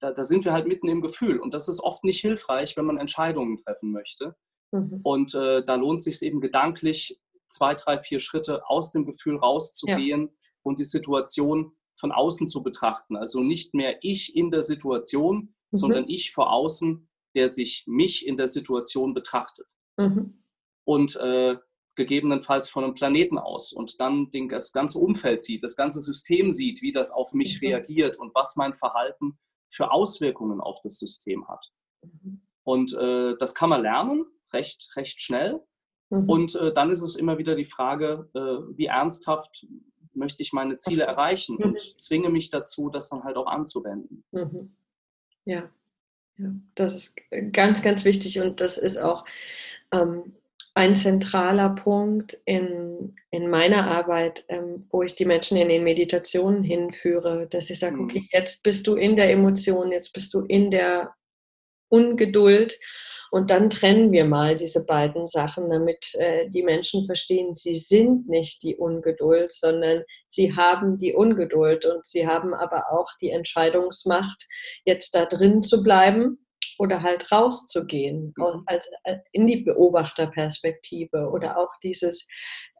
da, 0.00 0.12
da, 0.12 0.22
sind 0.22 0.44
wir 0.44 0.52
halt 0.52 0.66
mitten 0.66 0.88
im 0.88 1.00
Gefühl. 1.00 1.38
Und 1.38 1.54
das 1.54 1.68
ist 1.68 1.80
oft 1.80 2.04
nicht 2.04 2.20
hilfreich, 2.20 2.76
wenn 2.76 2.86
man 2.86 2.98
Entscheidungen 2.98 3.58
treffen 3.58 3.92
möchte. 3.92 4.36
Mhm. 4.72 5.00
Und 5.02 5.34
äh, 5.34 5.64
da 5.64 5.74
lohnt 5.76 6.02
sich 6.02 6.22
eben 6.22 6.40
gedanklich, 6.40 7.20
zwei, 7.48 7.74
drei, 7.74 7.98
vier 7.98 8.20
Schritte 8.20 8.68
aus 8.68 8.90
dem 8.90 9.06
Gefühl 9.06 9.36
rauszugehen 9.36 10.22
ja. 10.22 10.32
und 10.62 10.78
die 10.78 10.84
Situation 10.84 11.72
von 11.96 12.12
außen 12.12 12.48
zu 12.48 12.62
betrachten. 12.62 13.16
Also 13.16 13.40
nicht 13.40 13.74
mehr 13.74 13.98
ich 14.02 14.34
in 14.34 14.50
der 14.50 14.62
Situation, 14.62 15.36
mhm. 15.36 15.50
sondern 15.70 16.08
ich 16.08 16.32
vor 16.32 16.52
außen, 16.52 17.08
der 17.34 17.48
sich 17.48 17.84
mich 17.86 18.26
in 18.26 18.36
der 18.36 18.48
Situation 18.48 19.14
betrachtet. 19.14 19.66
Mhm. 19.96 20.42
Und 20.84 21.16
äh, 21.16 21.56
gegebenenfalls 21.96 22.68
von 22.68 22.84
einem 22.84 22.94
Planeten 22.94 23.38
aus 23.38 23.72
und 23.72 24.00
dann 24.00 24.30
den, 24.30 24.48
das 24.48 24.72
ganze 24.72 24.98
Umfeld 24.98 25.42
sieht, 25.42 25.62
das 25.62 25.76
ganze 25.76 26.00
System 26.00 26.50
sieht, 26.50 26.82
wie 26.82 26.92
das 26.92 27.12
auf 27.12 27.32
mich 27.32 27.60
mhm. 27.60 27.68
reagiert 27.68 28.18
und 28.18 28.34
was 28.34 28.56
mein 28.56 28.74
Verhalten 28.74 29.38
für 29.68 29.90
Auswirkungen 29.90 30.60
auf 30.60 30.80
das 30.82 30.98
System 30.98 31.48
hat. 31.48 31.64
Mhm. 32.02 32.42
Und 32.64 32.94
äh, 32.94 33.36
das 33.38 33.54
kann 33.54 33.70
man 33.70 33.82
lernen, 33.82 34.26
recht, 34.52 34.90
recht 34.96 35.20
schnell. 35.20 35.60
Mhm. 36.10 36.28
Und 36.28 36.54
äh, 36.56 36.72
dann 36.72 36.90
ist 36.90 37.02
es 37.02 37.16
immer 37.16 37.38
wieder 37.38 37.54
die 37.54 37.64
Frage, 37.64 38.28
äh, 38.34 38.76
wie 38.76 38.86
ernsthaft 38.86 39.66
möchte 40.14 40.42
ich 40.42 40.52
meine 40.52 40.78
Ziele 40.78 41.04
erreichen 41.04 41.56
mhm. 41.56 41.64
und 41.64 42.00
zwinge 42.00 42.30
mich 42.30 42.50
dazu, 42.50 42.88
das 42.88 43.08
dann 43.08 43.24
halt 43.24 43.36
auch 43.36 43.46
anzuwenden. 43.46 44.24
Mhm. 44.30 44.76
Ja, 45.44 45.70
ja, 46.38 46.50
das 46.74 46.94
ist 46.94 47.16
ganz, 47.52 47.82
ganz 47.82 48.04
wichtig 48.04 48.40
und 48.40 48.60
das 48.60 48.78
ist 48.78 48.96
auch 48.96 49.24
ähm, 49.92 50.34
ein 50.74 50.96
zentraler 50.96 51.70
Punkt 51.70 52.36
in, 52.44 53.14
in 53.30 53.48
meiner 53.48 53.88
Arbeit, 53.88 54.44
ähm, 54.48 54.86
wo 54.90 55.02
ich 55.02 55.14
die 55.14 55.24
Menschen 55.24 55.56
in 55.56 55.68
den 55.68 55.84
Meditationen 55.84 56.64
hinführe, 56.64 57.46
dass 57.48 57.70
ich 57.70 57.78
sage, 57.78 57.96
mhm. 57.96 58.04
okay, 58.04 58.28
jetzt 58.32 58.64
bist 58.64 58.86
du 58.88 58.96
in 58.96 59.14
der 59.14 59.30
Emotion, 59.30 59.92
jetzt 59.92 60.12
bist 60.12 60.34
du 60.34 60.40
in 60.40 60.72
der 60.72 61.14
Ungeduld 61.88 62.76
und 63.30 63.50
dann 63.50 63.70
trennen 63.70 64.10
wir 64.10 64.24
mal 64.24 64.56
diese 64.56 64.84
beiden 64.84 65.28
Sachen, 65.28 65.70
damit 65.70 66.14
äh, 66.14 66.48
die 66.50 66.64
Menschen 66.64 67.04
verstehen, 67.04 67.54
sie 67.54 67.76
sind 67.76 68.28
nicht 68.28 68.64
die 68.64 68.76
Ungeduld, 68.76 69.52
sondern 69.52 70.02
sie 70.28 70.56
haben 70.56 70.98
die 70.98 71.14
Ungeduld 71.14 71.84
und 71.84 72.04
sie 72.04 72.26
haben 72.26 72.52
aber 72.52 72.90
auch 72.90 73.10
die 73.20 73.30
Entscheidungsmacht, 73.30 74.46
jetzt 74.84 75.14
da 75.14 75.24
drin 75.24 75.62
zu 75.62 75.84
bleiben 75.84 76.43
oder 76.78 77.02
halt 77.02 77.30
rauszugehen 77.30 78.32
mhm. 78.36 78.62
als, 78.66 78.88
als, 79.04 79.22
in 79.32 79.46
die 79.46 79.58
Beobachterperspektive 79.58 81.30
oder 81.30 81.58
auch 81.58 81.70
dieses, 81.82 82.26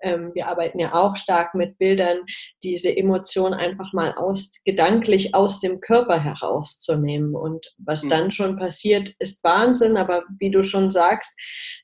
ähm, 0.02 0.32
wir 0.34 0.48
arbeiten 0.48 0.78
ja 0.78 0.94
auch 0.94 1.16
stark 1.16 1.54
mit 1.54 1.78
Bildern, 1.78 2.20
diese 2.62 2.94
Emotion 2.96 3.54
einfach 3.54 3.92
mal 3.92 4.12
aus, 4.14 4.52
gedanklich 4.64 5.34
aus 5.34 5.60
dem 5.60 5.80
Körper 5.80 6.22
herauszunehmen. 6.22 7.34
Und 7.34 7.66
was 7.78 8.04
mhm. 8.04 8.10
dann 8.10 8.30
schon 8.30 8.56
passiert, 8.56 9.10
ist 9.18 9.42
Wahnsinn, 9.44 9.96
aber 9.96 10.24
wie 10.38 10.50
du 10.50 10.62
schon 10.62 10.90
sagst, 10.90 11.38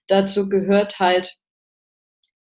dazu 0.06 0.48
gehört 0.48 0.98
halt 0.98 1.36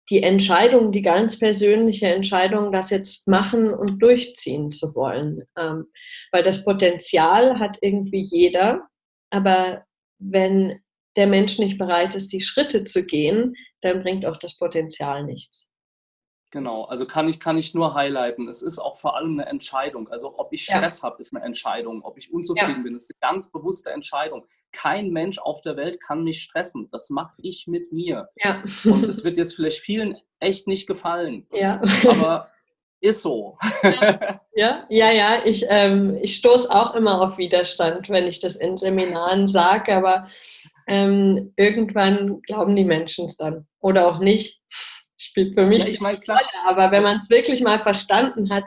die 0.09 0.23
Entscheidung, 0.23 0.91
die 0.91 1.01
ganz 1.01 1.37
persönliche 1.37 2.07
Entscheidung, 2.07 2.71
das 2.71 2.89
jetzt 2.89 3.27
machen 3.27 3.73
und 3.73 4.01
durchziehen 4.01 4.71
zu 4.71 4.95
wollen. 4.95 5.43
Ähm, 5.57 5.85
weil 6.31 6.43
das 6.43 6.63
Potenzial 6.65 7.59
hat 7.59 7.77
irgendwie 7.81 8.21
jeder, 8.21 8.81
aber 9.29 9.85
wenn 10.19 10.81
der 11.15 11.27
Mensch 11.27 11.59
nicht 11.59 11.77
bereit 11.77 12.15
ist, 12.15 12.31
die 12.31 12.41
Schritte 12.41 12.83
zu 12.83 13.03
gehen, 13.05 13.55
dann 13.81 14.03
bringt 14.03 14.25
auch 14.25 14.37
das 14.37 14.57
Potenzial 14.57 15.23
nichts. 15.23 15.69
Genau, 16.51 16.85
also 16.85 17.05
kann 17.05 17.29
ich, 17.29 17.39
kann 17.39 17.57
ich 17.57 17.75
nur 17.75 17.93
highlighten. 17.93 18.47
Es 18.47 18.63
ist 18.63 18.79
auch 18.79 18.97
vor 18.97 19.15
allem 19.15 19.39
eine 19.39 19.49
Entscheidung. 19.49 20.09
Also 20.09 20.39
ob 20.39 20.51
ich 20.51 20.63
Stress 20.63 20.99
ja. 20.99 21.03
habe, 21.03 21.17
ist 21.19 21.35
eine 21.35 21.45
Entscheidung. 21.45 22.01
Ob 22.03 22.17
ich 22.17 22.33
unzufrieden 22.33 22.77
ja. 22.77 22.83
bin, 22.83 22.95
ist 22.95 23.11
eine 23.11 23.31
ganz 23.31 23.51
bewusste 23.51 23.91
Entscheidung. 23.91 24.45
Kein 24.71 25.11
Mensch 25.11 25.37
auf 25.37 25.61
der 25.61 25.77
Welt 25.77 26.01
kann 26.01 26.23
mich 26.23 26.41
stressen. 26.41 26.89
Das 26.91 27.11
mache 27.11 27.35
ich 27.37 27.67
mit 27.67 27.91
mir. 27.91 28.29
Ja. 28.35 28.63
Und 28.85 29.03
es 29.03 29.23
wird 29.23 29.37
jetzt 29.37 29.55
vielleicht 29.55 29.79
vielen 29.79 30.17
echt 30.39 30.67
nicht 30.67 30.87
gefallen. 30.87 31.45
Ja. 31.51 31.81
Aber 32.07 32.49
ist 33.01 33.21
so. 33.21 33.57
Ja, 34.55 34.85
ja, 34.89 35.11
ja. 35.11 35.45
Ich, 35.45 35.65
ähm, 35.69 36.17
ich 36.21 36.35
stoße 36.35 36.69
auch 36.69 36.93
immer 36.93 37.21
auf 37.21 37.37
Widerstand, 37.37 38.09
wenn 38.09 38.27
ich 38.27 38.41
das 38.41 38.57
in 38.57 38.75
Seminaren 38.75 39.47
sage, 39.47 39.95
aber 39.95 40.27
ähm, 40.85 41.53
irgendwann 41.55 42.41
glauben 42.41 42.75
die 42.75 42.83
Menschen 42.83 43.27
es 43.27 43.37
dann. 43.37 43.67
Oder 43.79 44.09
auch 44.09 44.19
nicht. 44.19 44.59
Spielt 45.15 45.53
für 45.53 45.65
mich 45.65 45.83
ja, 45.83 45.87
ich 45.87 46.01
mein, 46.01 46.19
klar. 46.19 46.37
Rolle. 46.37 46.65
Aber 46.65 46.91
wenn 46.91 47.03
man 47.03 47.19
es 47.19 47.29
wirklich 47.29 47.61
mal 47.61 47.79
verstanden 47.79 48.49
hat, 48.49 48.65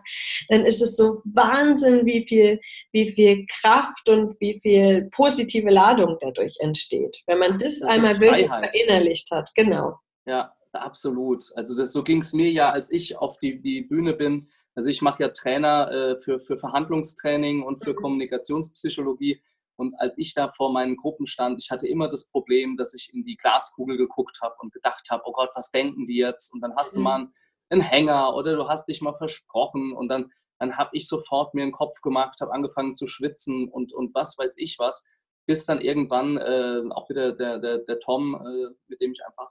dann 0.48 0.64
ist 0.64 0.80
es 0.80 0.96
so 0.96 1.20
Wahnsinn, 1.24 2.06
wie 2.06 2.24
viel, 2.26 2.60
wie 2.92 3.10
viel 3.10 3.44
Kraft 3.60 4.08
und 4.08 4.38
wie 4.40 4.58
viel 4.62 5.10
positive 5.10 5.68
Ladung 5.68 6.16
dadurch 6.20 6.54
entsteht. 6.60 7.18
Wenn 7.26 7.38
man 7.38 7.58
das, 7.58 7.80
das 7.80 7.88
einmal 7.88 8.18
wirklich 8.20 8.48
verinnerlicht 8.48 9.30
hat. 9.30 9.50
Genau. 9.54 9.96
Ja, 10.24 10.54
absolut. 10.72 11.52
Also 11.56 11.76
das, 11.76 11.92
so 11.92 12.02
ging 12.02 12.18
es 12.18 12.32
mir 12.32 12.50
ja, 12.50 12.70
als 12.70 12.90
ich 12.90 13.18
auf 13.18 13.38
die, 13.38 13.60
die 13.60 13.82
Bühne 13.82 14.14
bin. 14.14 14.48
Also 14.74 14.88
ich 14.88 15.02
mache 15.02 15.22
ja 15.22 15.28
Trainer 15.28 15.90
äh, 15.90 16.16
für, 16.16 16.38
für 16.38 16.56
Verhandlungstraining 16.56 17.62
und 17.62 17.84
für 17.84 17.92
mhm. 17.92 17.96
Kommunikationspsychologie. 17.96 19.42
Und 19.76 19.94
als 19.98 20.18
ich 20.18 20.34
da 20.34 20.48
vor 20.48 20.72
meinen 20.72 20.96
Gruppen 20.96 21.26
stand, 21.26 21.58
ich 21.58 21.70
hatte 21.70 21.88
immer 21.88 22.08
das 22.08 22.28
Problem, 22.28 22.76
dass 22.76 22.94
ich 22.94 23.12
in 23.12 23.24
die 23.24 23.36
Glaskugel 23.36 23.96
geguckt 23.96 24.40
habe 24.42 24.54
und 24.60 24.72
gedacht 24.72 25.10
habe, 25.10 25.22
oh 25.26 25.32
Gott, 25.32 25.50
was 25.54 25.70
denken 25.70 26.06
die 26.06 26.16
jetzt? 26.16 26.52
Und 26.54 26.60
dann 26.60 26.76
hast 26.76 26.94
mhm. 26.94 26.98
du 26.98 27.02
mal 27.02 27.28
einen 27.70 27.80
Hänger 27.80 28.34
oder 28.34 28.56
du 28.56 28.68
hast 28.68 28.86
dich 28.86 29.00
mal 29.00 29.14
versprochen 29.14 29.92
und 29.92 30.08
dann, 30.08 30.30
dann 30.58 30.76
habe 30.76 30.90
ich 30.92 31.08
sofort 31.08 31.54
mir 31.54 31.62
einen 31.62 31.72
Kopf 31.72 32.00
gemacht, 32.02 32.40
habe 32.40 32.52
angefangen 32.52 32.92
zu 32.92 33.06
schwitzen 33.06 33.68
und, 33.68 33.92
und 33.92 34.14
was 34.14 34.38
weiß 34.38 34.56
ich 34.58 34.78
was, 34.78 35.04
bis 35.46 35.66
dann 35.66 35.80
irgendwann 35.80 36.36
äh, 36.36 36.82
auch 36.90 37.08
wieder 37.08 37.32
der, 37.32 37.58
der, 37.58 37.78
der 37.78 37.98
Tom, 37.98 38.34
äh, 38.34 38.74
mit 38.88 39.00
dem 39.00 39.12
ich 39.12 39.24
einfach 39.26 39.50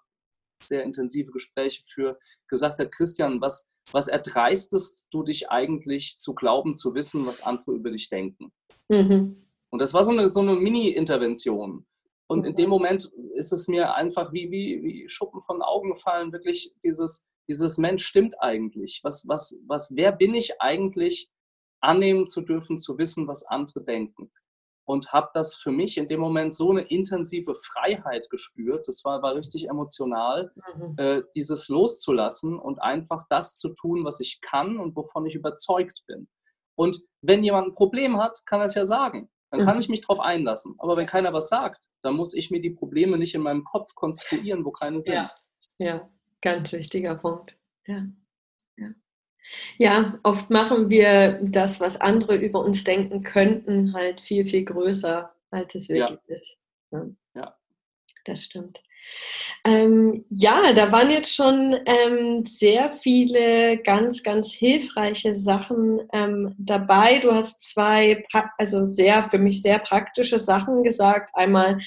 sehr 0.64 0.84
intensive 0.84 1.32
Gespräche 1.32 1.82
für, 1.86 2.20
gesagt 2.48 2.80
hat, 2.80 2.92
Christian, 2.92 3.42
was, 3.42 3.68
was 3.92 4.08
erdreistest 4.08 5.08
du 5.12 5.24
dich 5.24 5.50
eigentlich 5.50 6.18
zu 6.18 6.34
glauben, 6.34 6.76
zu 6.76 6.94
wissen, 6.96 7.26
was 7.26 7.44
andere 7.44 7.74
über 7.74 7.92
dich 7.92 8.10
denken? 8.10 8.52
Mhm. 8.90 9.48
Und 9.70 9.80
das 9.80 9.94
war 9.94 10.04
so 10.04 10.12
eine, 10.12 10.28
so 10.28 10.42
eine 10.42 10.56
Mini-Intervention. 10.56 11.86
Und 12.28 12.46
in 12.46 12.56
dem 12.56 12.66
mhm. 12.66 12.70
Moment 12.70 13.12
ist 13.36 13.52
es 13.52 13.68
mir 13.68 13.96
einfach 13.96 14.32
wie, 14.32 14.52
wie, 14.52 14.84
wie 14.84 15.10
Schuppen 15.10 15.42
von 15.42 15.62
Augen 15.62 15.92
gefallen, 15.92 16.32
wirklich 16.32 16.74
dieses, 16.84 17.28
dieses 17.48 17.78
Mensch 17.78 18.06
stimmt 18.06 18.36
eigentlich. 18.42 19.02
Was, 19.04 19.28
was, 19.28 19.60
was, 19.68 19.94
wer 19.96 20.12
bin 20.12 20.34
ich 20.34 20.62
eigentlich, 20.62 21.30
annehmen 21.82 22.28
zu 22.28 22.42
dürfen, 22.42 22.78
zu 22.78 22.98
wissen, 22.98 23.28
was 23.28 23.46
andere 23.46 23.84
denken? 23.84 24.32
Und 24.92 25.14
habe 25.14 25.30
das 25.34 25.56
für 25.56 25.72
mich 25.72 25.98
in 25.98 26.10
dem 26.10 26.20
Moment 26.20 26.54
so 26.54 26.70
eine 26.70 26.82
intensive 26.82 27.56
Freiheit 27.56 28.30
gespürt. 28.30 28.90
Das 28.90 29.06
war, 29.06 29.22
war 29.22 29.36
richtig 29.36 29.70
emotional, 29.70 30.52
mhm. 30.76 30.96
äh, 30.98 31.22
dieses 31.34 31.70
loszulassen 31.70 32.60
und 32.60 32.82
einfach 32.82 33.26
das 33.30 33.56
zu 33.56 33.70
tun, 33.74 34.04
was 34.04 34.20
ich 34.20 34.42
kann 34.42 34.78
und 34.78 34.94
wovon 34.98 35.26
ich 35.26 35.36
überzeugt 35.36 36.04
bin. 36.08 36.28
Und 36.76 37.02
wenn 37.22 37.42
jemand 37.42 37.68
ein 37.68 37.74
Problem 37.74 38.18
hat, 38.18 38.46
kann 38.46 38.60
er 38.60 38.66
es 38.66 38.76
ja 38.76 38.84
sagen. 38.84 39.30
Dann 39.50 39.66
kann 39.66 39.76
mhm. 39.76 39.82
ich 39.82 39.88
mich 39.88 40.02
darauf 40.02 40.20
einlassen. 40.20 40.76
Aber 40.78 40.98
wenn 40.98 41.08
keiner 41.08 41.32
was 41.32 41.48
sagt, 41.48 41.80
dann 42.02 42.16
muss 42.16 42.34
ich 42.34 42.52
mir 42.52 42.60
die 42.60 42.72
Probleme 42.72 43.18
nicht 43.18 43.34
in 43.34 43.42
meinem 43.42 43.64
Kopf 43.64 43.96
konstruieren, 43.96 44.66
wo 44.66 44.72
keine 44.72 45.00
sind. 45.00 45.16
Ja, 45.16 45.32
ja. 45.78 46.10
ganz 46.42 46.74
wichtiger 46.74 47.16
Punkt. 47.16 47.58
Ja. 47.88 48.06
Ja, 49.78 50.20
oft 50.24 50.50
machen 50.50 50.90
wir 50.90 51.40
das, 51.44 51.80
was 51.80 52.00
andere 52.00 52.36
über 52.36 52.64
uns 52.64 52.84
denken 52.84 53.24
könnten, 53.24 53.94
halt 53.94 54.22
viel, 54.22 54.46
viel 54.46 54.66
größer, 54.66 55.34
als 55.52 55.76
es 55.76 55.90
wirklich 55.90 56.20
ja. 56.28 56.36
ist. 56.36 56.58
Ja. 56.92 57.06
ja. 57.36 57.56
Das 58.26 58.44
stimmt. 58.44 58.82
Ähm, 59.66 60.26
ja, 60.30 60.74
da 60.74 60.92
waren 60.92 61.12
jetzt 61.12 61.34
schon 61.34 61.76
ähm, 61.86 62.46
sehr 62.46 62.90
viele 62.90 63.78
ganz, 63.78 64.24
ganz 64.24 64.52
hilfreiche 64.54 65.36
Sachen 65.36 66.02
ähm, 66.14 66.56
dabei. 66.58 67.20
Du 67.20 67.32
hast 67.32 67.62
zwei, 67.62 68.24
also 68.58 68.84
sehr, 68.84 69.28
für 69.28 69.38
mich 69.38 69.62
sehr 69.62 69.80
praktische 69.80 70.40
Sachen 70.40 70.84
gesagt. 70.84 71.32
Einmal, 71.36 71.80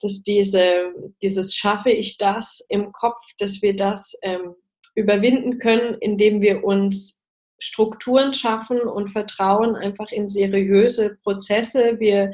dass 0.00 0.22
diese, 0.22 0.92
dieses 1.22 1.54
schaffe 1.54 1.90
ich 1.90 2.18
das 2.18 2.64
im 2.68 2.92
Kopf, 2.92 3.22
dass 3.38 3.62
wir 3.62 3.74
das 3.74 4.18
ähm, 4.22 4.54
überwinden 4.94 5.58
können, 5.58 5.96
indem 6.00 6.42
wir 6.42 6.64
uns 6.64 7.22
Strukturen 7.58 8.34
schaffen 8.34 8.80
und 8.80 9.08
Vertrauen 9.08 9.76
einfach 9.76 10.10
in 10.10 10.28
seriöse 10.28 11.16
Prozesse. 11.22 11.98
Wir 11.98 12.32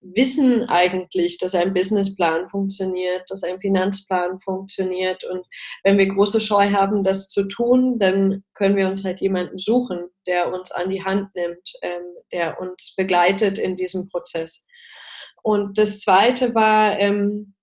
wissen 0.00 0.68
eigentlich, 0.68 1.38
dass 1.38 1.54
ein 1.54 1.74
Businessplan 1.74 2.48
funktioniert, 2.48 3.24
dass 3.28 3.42
ein 3.42 3.60
Finanzplan 3.60 4.40
funktioniert. 4.40 5.24
Und 5.24 5.44
wenn 5.82 5.98
wir 5.98 6.06
große 6.06 6.40
Scheu 6.40 6.70
haben, 6.70 7.02
das 7.02 7.28
zu 7.28 7.48
tun, 7.48 7.98
dann 7.98 8.44
können 8.54 8.76
wir 8.76 8.88
uns 8.88 9.04
halt 9.04 9.20
jemanden 9.20 9.58
suchen, 9.58 10.08
der 10.26 10.52
uns 10.52 10.70
an 10.70 10.90
die 10.90 11.04
Hand 11.04 11.34
nimmt, 11.34 11.72
ähm, 11.82 12.04
der 12.32 12.60
uns 12.60 12.94
begleitet 12.96 13.58
in 13.58 13.74
diesem 13.74 14.08
Prozess. 14.08 14.64
Und 15.42 15.78
das 15.78 16.00
Zweite 16.00 16.54
war, 16.54 16.98
ähm, 16.98 17.54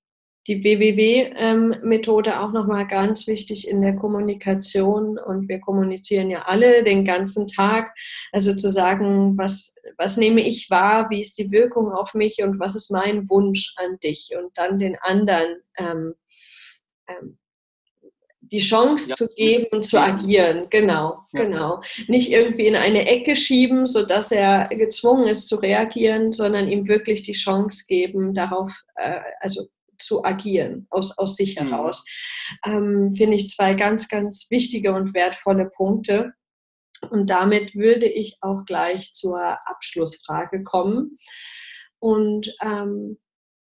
die 0.48 0.64
WWW-Methode 0.64 2.40
auch 2.40 2.52
nochmal 2.52 2.88
ganz 2.88 3.28
wichtig 3.28 3.68
in 3.68 3.82
der 3.82 3.96
Kommunikation. 3.96 5.18
Und 5.18 5.50
wir 5.50 5.60
kommunizieren 5.60 6.30
ja 6.30 6.44
alle 6.44 6.84
den 6.84 7.04
ganzen 7.04 7.48
Tag. 7.48 7.96
Also 8.32 8.56
zu 8.56 8.72
sagen, 8.72 9.38
was, 9.38 9.76
was 9.98 10.18
nehme 10.18 10.42
ich 10.42 10.70
wahr, 10.70 11.10
wie 11.10 11.22
ist 11.22 11.38
die 11.38 11.52
Wirkung 11.52 11.92
auf 11.92 12.14
mich 12.14 12.44
und 12.44 12.60
was 12.60 12.76
ist 12.76 12.92
mein 12.92 13.30
Wunsch 13.30 13.74
an 13.78 13.98
dich? 14.04 14.32
Und 14.38 14.58
dann 14.58 14.80
den 14.80 14.98
anderen 15.02 15.58
ähm, 15.78 16.14
ähm, 17.08 17.38
die 18.52 18.60
Chance 18.60 19.10
ja. 19.10 19.16
zu 19.16 19.28
geben 19.28 19.66
und 19.72 19.84
zu 19.84 19.98
agieren. 19.98 20.68
Genau, 20.70 21.20
ja. 21.34 21.44
genau. 21.44 21.82
Nicht 22.08 22.30
irgendwie 22.30 22.68
in 22.68 22.76
eine 22.76 23.08
Ecke 23.08 23.36
schieben, 23.36 23.86
sodass 23.86 24.32
er 24.32 24.68
gezwungen 24.70 25.28
ist 25.28 25.48
zu 25.48 25.56
reagieren, 25.56 26.32
sondern 26.32 26.68
ihm 26.68 26.88
wirklich 26.88 27.24
die 27.24 27.34
Chance 27.34 27.86
geben, 27.88 28.34
darauf, 28.34 28.72
äh, 28.96 29.20
also 29.40 29.68
zu 29.98 30.24
agieren, 30.24 30.88
aus, 30.90 31.18
aus 31.18 31.36
sich 31.36 31.60
mhm. 31.60 31.68
heraus. 31.68 32.04
Ähm, 32.66 33.14
Finde 33.16 33.36
ich 33.38 33.50
zwei 33.50 33.74
ganz, 33.74 34.08
ganz 34.08 34.48
wichtige 34.50 34.94
und 34.94 35.14
wertvolle 35.14 35.70
Punkte. 35.76 36.34
Und 37.10 37.30
damit 37.30 37.76
würde 37.76 38.08
ich 38.08 38.38
auch 38.42 38.66
gleich 38.66 39.14
zur 39.14 39.40
Abschlussfrage 39.68 40.64
kommen. 40.64 41.18
Und 42.00 42.54
ähm, 42.62 43.18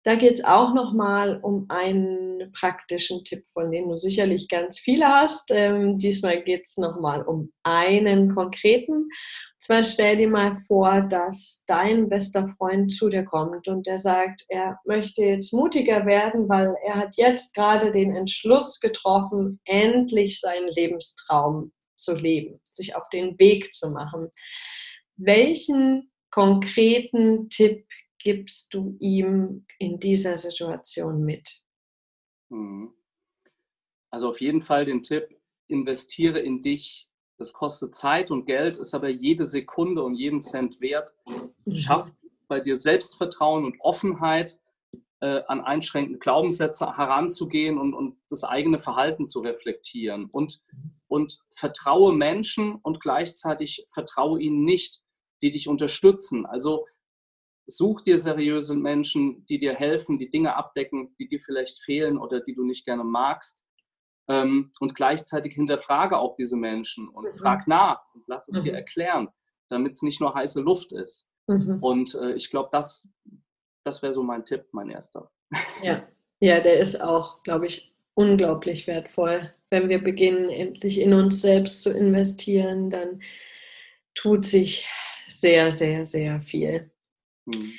da 0.06 0.14
geht 0.14 0.34
es 0.34 0.44
auch 0.44 0.72
nochmal 0.72 1.40
um 1.42 1.66
einen 1.68 2.52
praktischen 2.52 3.24
Tipp, 3.24 3.44
von 3.52 3.72
dem 3.72 3.88
du 3.88 3.96
sicherlich 3.96 4.46
ganz 4.46 4.78
viele 4.78 5.04
hast. 5.04 5.50
Ähm, 5.50 5.98
diesmal 5.98 6.44
geht 6.44 6.64
es 6.64 6.76
nochmal 6.76 7.22
um 7.22 7.52
einen 7.64 8.32
konkreten. 8.32 8.92
Und 8.92 9.10
zwar 9.58 9.82
stell 9.82 10.16
dir 10.16 10.28
mal 10.28 10.58
vor, 10.68 11.00
dass 11.00 11.64
dein 11.66 12.08
bester 12.08 12.46
Freund 12.56 12.92
zu 12.92 13.08
dir 13.08 13.24
kommt 13.24 13.66
und 13.66 13.88
der 13.88 13.98
sagt, 13.98 14.44
er 14.48 14.78
möchte 14.84 15.22
jetzt 15.22 15.52
mutiger 15.52 16.06
werden, 16.06 16.48
weil 16.48 16.76
er 16.86 16.94
hat 16.94 17.16
jetzt 17.16 17.52
gerade 17.56 17.90
den 17.90 18.14
Entschluss 18.14 18.78
getroffen, 18.78 19.58
endlich 19.64 20.38
seinen 20.38 20.68
Lebenstraum 20.68 21.72
zu 21.96 22.14
leben, 22.14 22.60
sich 22.62 22.94
auf 22.94 23.08
den 23.08 23.36
Weg 23.40 23.74
zu 23.74 23.90
machen. 23.90 24.28
Welchen 25.16 26.12
konkreten 26.30 27.48
Tipp 27.48 27.84
gibst 28.26 28.74
du 28.74 28.96
ihm 28.98 29.66
in 29.78 30.00
dieser 30.00 30.36
Situation 30.36 31.24
mit? 31.24 31.60
Mhm. 32.48 32.92
Also 34.10 34.28
auf 34.28 34.40
jeden 34.40 34.62
Fall 34.62 34.84
den 34.84 35.04
Tipp, 35.04 35.28
investiere 35.68 36.40
in 36.40 36.60
dich. 36.60 37.08
Das 37.38 37.52
kostet 37.52 37.94
Zeit 37.94 38.32
und 38.32 38.44
Geld, 38.44 38.78
ist 38.78 38.94
aber 38.94 39.08
jede 39.10 39.46
Sekunde 39.46 40.02
und 40.02 40.16
jeden 40.16 40.40
Cent 40.40 40.80
wert. 40.80 41.14
Mhm. 41.24 41.76
Schafft 41.76 42.16
bei 42.48 42.58
dir 42.58 42.76
Selbstvertrauen 42.76 43.64
und 43.64 43.80
Offenheit, 43.80 44.58
äh, 45.20 45.42
an 45.46 45.60
einschränkende 45.60 46.18
Glaubenssätze 46.18 46.96
heranzugehen 46.96 47.78
und, 47.78 47.94
und 47.94 48.16
das 48.28 48.42
eigene 48.42 48.80
Verhalten 48.80 49.24
zu 49.26 49.38
reflektieren. 49.38 50.24
Und, 50.24 50.60
und 51.06 51.38
vertraue 51.48 52.12
Menschen 52.12 52.74
und 52.74 52.98
gleichzeitig 53.00 53.86
vertraue 53.88 54.40
ihnen 54.40 54.64
nicht, 54.64 55.00
die 55.42 55.50
dich 55.52 55.68
unterstützen. 55.68 56.44
Also 56.44 56.86
such 57.66 58.02
dir 58.02 58.18
seriöse 58.18 58.76
Menschen, 58.76 59.44
die 59.46 59.58
dir 59.58 59.74
helfen, 59.74 60.18
die 60.18 60.30
Dinge 60.30 60.56
abdecken, 60.56 61.14
die 61.18 61.26
dir 61.26 61.40
vielleicht 61.40 61.80
fehlen 61.80 62.18
oder 62.18 62.40
die 62.40 62.54
du 62.54 62.64
nicht 62.64 62.84
gerne 62.84 63.04
magst. 63.04 63.62
Ähm, 64.28 64.72
und 64.80 64.94
gleichzeitig 64.94 65.54
hinterfrage 65.54 66.18
auch 66.18 66.34
diese 66.36 66.56
Menschen 66.56 67.08
und 67.08 67.24
mhm. 67.24 67.30
frag 67.30 67.68
nach 67.68 68.02
und 68.14 68.24
lass 68.26 68.48
es 68.48 68.58
mhm. 68.58 68.64
dir 68.64 68.74
erklären, 68.74 69.28
damit 69.68 69.92
es 69.92 70.02
nicht 70.02 70.20
nur 70.20 70.34
heiße 70.34 70.60
Luft 70.60 70.92
ist. 70.92 71.30
Mhm. 71.46 71.78
Und 71.80 72.14
äh, 72.16 72.32
ich 72.32 72.50
glaube, 72.50 72.68
das, 72.72 73.08
das 73.84 74.02
wäre 74.02 74.12
so 74.12 74.22
mein 74.22 74.44
Tipp, 74.44 74.64
mein 74.72 74.90
erster. 74.90 75.30
Ja. 75.82 76.08
ja, 76.40 76.60
der 76.60 76.80
ist 76.80 77.00
auch, 77.00 77.42
glaube 77.44 77.66
ich, 77.66 77.94
unglaublich 78.14 78.86
wertvoll. 78.86 79.52
Wenn 79.70 79.88
wir 79.88 80.02
beginnen, 80.02 80.48
endlich 80.48 81.00
in 81.00 81.12
uns 81.12 81.40
selbst 81.40 81.82
zu 81.82 81.92
investieren, 81.92 82.90
dann 82.90 83.20
tut 84.14 84.44
sich 84.44 84.88
sehr, 85.28 85.70
sehr, 85.70 86.04
sehr 86.04 86.40
viel. 86.40 86.90
Mhm. 87.46 87.72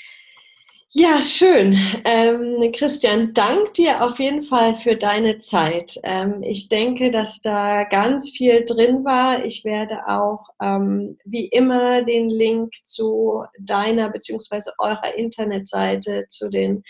Ja, 0.93 1.21
schön. 1.21 1.77
Ähm, 2.05 2.71
Christian, 2.71 3.33
dank 3.33 3.73
dir 3.73 4.01
auf 4.03 4.19
jeden 4.19 4.41
Fall 4.41 4.73
für 4.73 4.95
deine 4.95 5.37
Zeit. 5.37 5.95
Ähm, 6.03 6.41
ich 6.41 6.69
denke, 6.69 7.11
dass 7.11 7.41
da 7.41 7.83
ganz 7.83 8.31
viel 8.31 8.63
drin 8.63 9.03
war. 9.03 9.43
Ich 9.43 9.65
werde 9.65 10.07
auch 10.07 10.47
ähm, 10.61 11.17
wie 11.25 11.49
immer 11.49 12.03
den 12.03 12.29
Link 12.29 12.73
zu 12.85 13.43
deiner 13.59 14.09
bzw. 14.09 14.71
eurer 14.77 15.13
Internetseite, 15.13 16.25
zu 16.29 16.49
den 16.49 16.83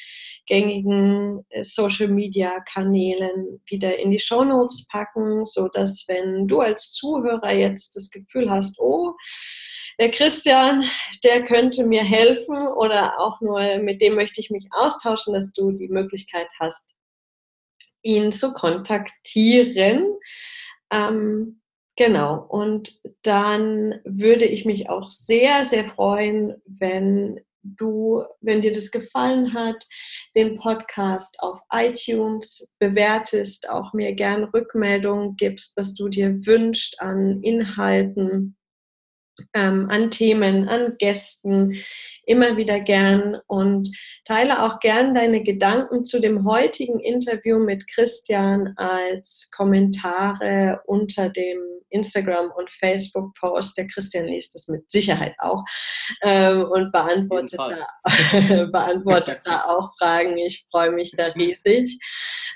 gängigen 0.46 1.44
äh, 1.50 1.64
Social 1.64 2.08
Media 2.08 2.60
Kanälen 2.72 3.60
wieder 3.66 3.98
in 3.98 4.12
die 4.12 4.20
Show 4.20 4.44
Notes 4.44 4.88
packen, 4.88 5.44
sodass 5.44 6.06
wenn 6.08 6.48
du 6.48 6.62
als 6.62 6.94
Zuhörer 6.94 7.52
jetzt 7.52 7.96
das 7.96 8.12
Gefühl 8.12 8.50
hast, 8.52 8.80
oh, 8.80 9.16
der 10.00 10.12
Christian, 10.12 10.84
der 11.24 11.46
könnte 11.46 11.86
mir 11.86 12.04
helfen 12.04 12.68
oder 12.68 13.20
auch 13.20 13.42
nur 13.42 13.80
mit 13.80 14.02
dem 14.02 14.16
möchte 14.16 14.40
ich 14.40 14.52
mich 14.52 14.68
austauschen, 14.72 15.34
dass 15.34 15.54
du 15.54 15.72
die 15.72 15.88
Möglichkeit 15.88 16.48
hast, 16.60 16.96
ihn 18.04 18.32
zu 18.32 18.54
kontaktieren. 18.54 20.16
Ähm, 20.92 21.62
genau, 21.96 22.46
und 22.48 23.00
dann 23.24 24.00
würde 24.06 24.46
ich 24.46 24.66
mich 24.66 24.90
auch 24.90 25.10
sehr, 25.10 25.66
sehr 25.66 25.90
freuen, 25.90 26.62
wenn 26.66 27.42
du, 27.64 28.24
wenn 28.40 28.62
dir 28.62 28.72
das 28.72 28.92
gefallen 28.92 29.54
hat, 29.54 29.84
den 30.36 30.58
Podcast 30.58 31.40
auf 31.40 31.60
iTunes 31.72 32.72
bewertest, 32.80 33.68
auch 33.70 33.94
mir 33.94 34.14
gern 34.14 34.46
Rückmeldungen 34.46 35.36
gibst, 35.36 35.76
was 35.76 35.96
du 35.96 36.08
dir 36.08 36.46
wünschst 36.46 37.02
an 37.02 37.42
Inhalten 37.42 38.58
ähm, 39.54 39.88
an 39.90 40.12
Themen, 40.12 40.68
an 40.68 40.96
Gästen, 40.98 41.76
immer 42.26 42.58
wieder 42.58 42.80
gern 42.80 43.40
und 43.48 43.90
teile 44.26 44.64
auch 44.64 44.80
gern 44.80 45.14
deine 45.14 45.42
Gedanken 45.44 46.04
zu 46.04 46.20
dem 46.20 46.46
heutigen 46.46 47.00
Interview 47.00 47.58
mit 47.58 47.88
Christian 47.88 48.74
als 48.76 49.50
Kommentare 49.56 50.82
unter 50.86 51.30
dem 51.30 51.78
Instagram- 51.90 52.52
und 52.52 52.70
Facebook-Post. 52.70 53.78
Der 53.78 53.88
Christian 53.88 54.26
liest 54.26 54.56
das 54.56 54.68
mit 54.68 54.90
Sicherheit 54.92 55.36
auch 55.40 55.64
ähm, 56.22 56.66
und 56.70 56.92
beantwortet, 56.92 57.60
da, 57.60 58.66
beantwortet 58.72 59.40
da 59.46 59.64
auch 59.64 59.92
Fragen. 59.98 60.38
Ich 60.38 60.66
freue 60.70 60.92
mich 60.92 61.12
da 61.12 61.28
riesig. 61.28 61.98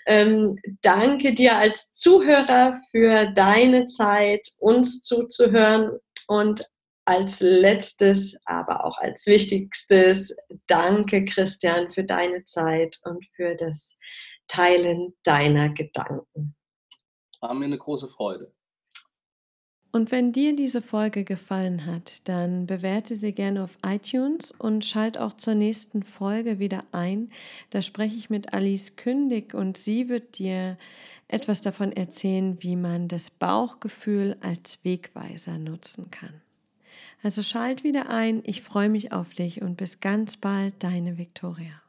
Ähm, 0.06 0.58
danke 0.82 1.34
dir 1.34 1.58
als 1.58 1.94
Zuhörer 1.94 2.74
für 2.92 3.32
deine 3.34 3.86
Zeit, 3.86 4.48
uns 4.60 5.02
zuzuhören 5.02 6.00
und 6.28 6.66
als 7.12 7.42
letztes, 7.42 8.40
aber 8.46 8.86
auch 8.86 8.98
als 8.98 9.28
wichtigstes, 9.28 10.34
danke 10.68 11.26
Christian 11.26 11.92
für 11.92 12.06
deine 12.06 12.46
Zeit 12.46 12.98
und 13.04 13.26
für 13.36 13.54
das 13.56 14.00
Teilen 14.48 15.14
deiner 15.24 15.74
Gedanken. 15.74 16.56
War 17.42 17.54
mir 17.54 17.66
eine 17.66 17.78
große 17.78 18.08
Freude. 18.08 18.54
Und 19.92 20.10
wenn 20.12 20.32
dir 20.32 20.56
diese 20.56 20.82
Folge 20.82 21.26
gefallen 21.26 21.86
hat, 21.86 22.26
dann 22.30 22.66
bewerte 22.66 23.18
sie 23.18 23.34
gerne 23.34 23.62
auf 23.62 23.78
iTunes 23.86 24.52
und 24.52 24.86
schalt 24.86 25.18
auch 25.18 25.34
zur 25.34 25.54
nächsten 25.56 26.04
Folge 26.04 26.60
wieder 26.60 26.86
ein. 26.94 27.30
Da 27.72 27.82
spreche 27.82 28.16
ich 28.16 28.30
mit 28.30 28.54
Alice 28.54 28.96
Kündig 28.96 29.54
und 29.54 29.76
sie 29.76 30.08
wird 30.08 30.38
dir 30.38 30.78
etwas 31.28 31.60
davon 31.60 31.92
erzählen, 31.92 32.64
wie 32.64 32.78
man 32.78 33.10
das 33.10 33.30
Bauchgefühl 33.30 34.38
als 34.40 34.80
Wegweiser 34.86 35.58
nutzen 35.58 36.10
kann. 36.10 36.42
Also 37.24 37.44
schalt 37.44 37.84
wieder 37.84 38.10
ein, 38.10 38.42
ich 38.46 38.62
freue 38.62 38.90
mich 38.90 39.12
auf 39.12 39.34
dich 39.34 39.62
und 39.62 39.78
bis 39.78 40.00
ganz 40.00 40.38
bald, 40.38 40.84
deine 40.84 41.18
Viktoria. 41.18 41.81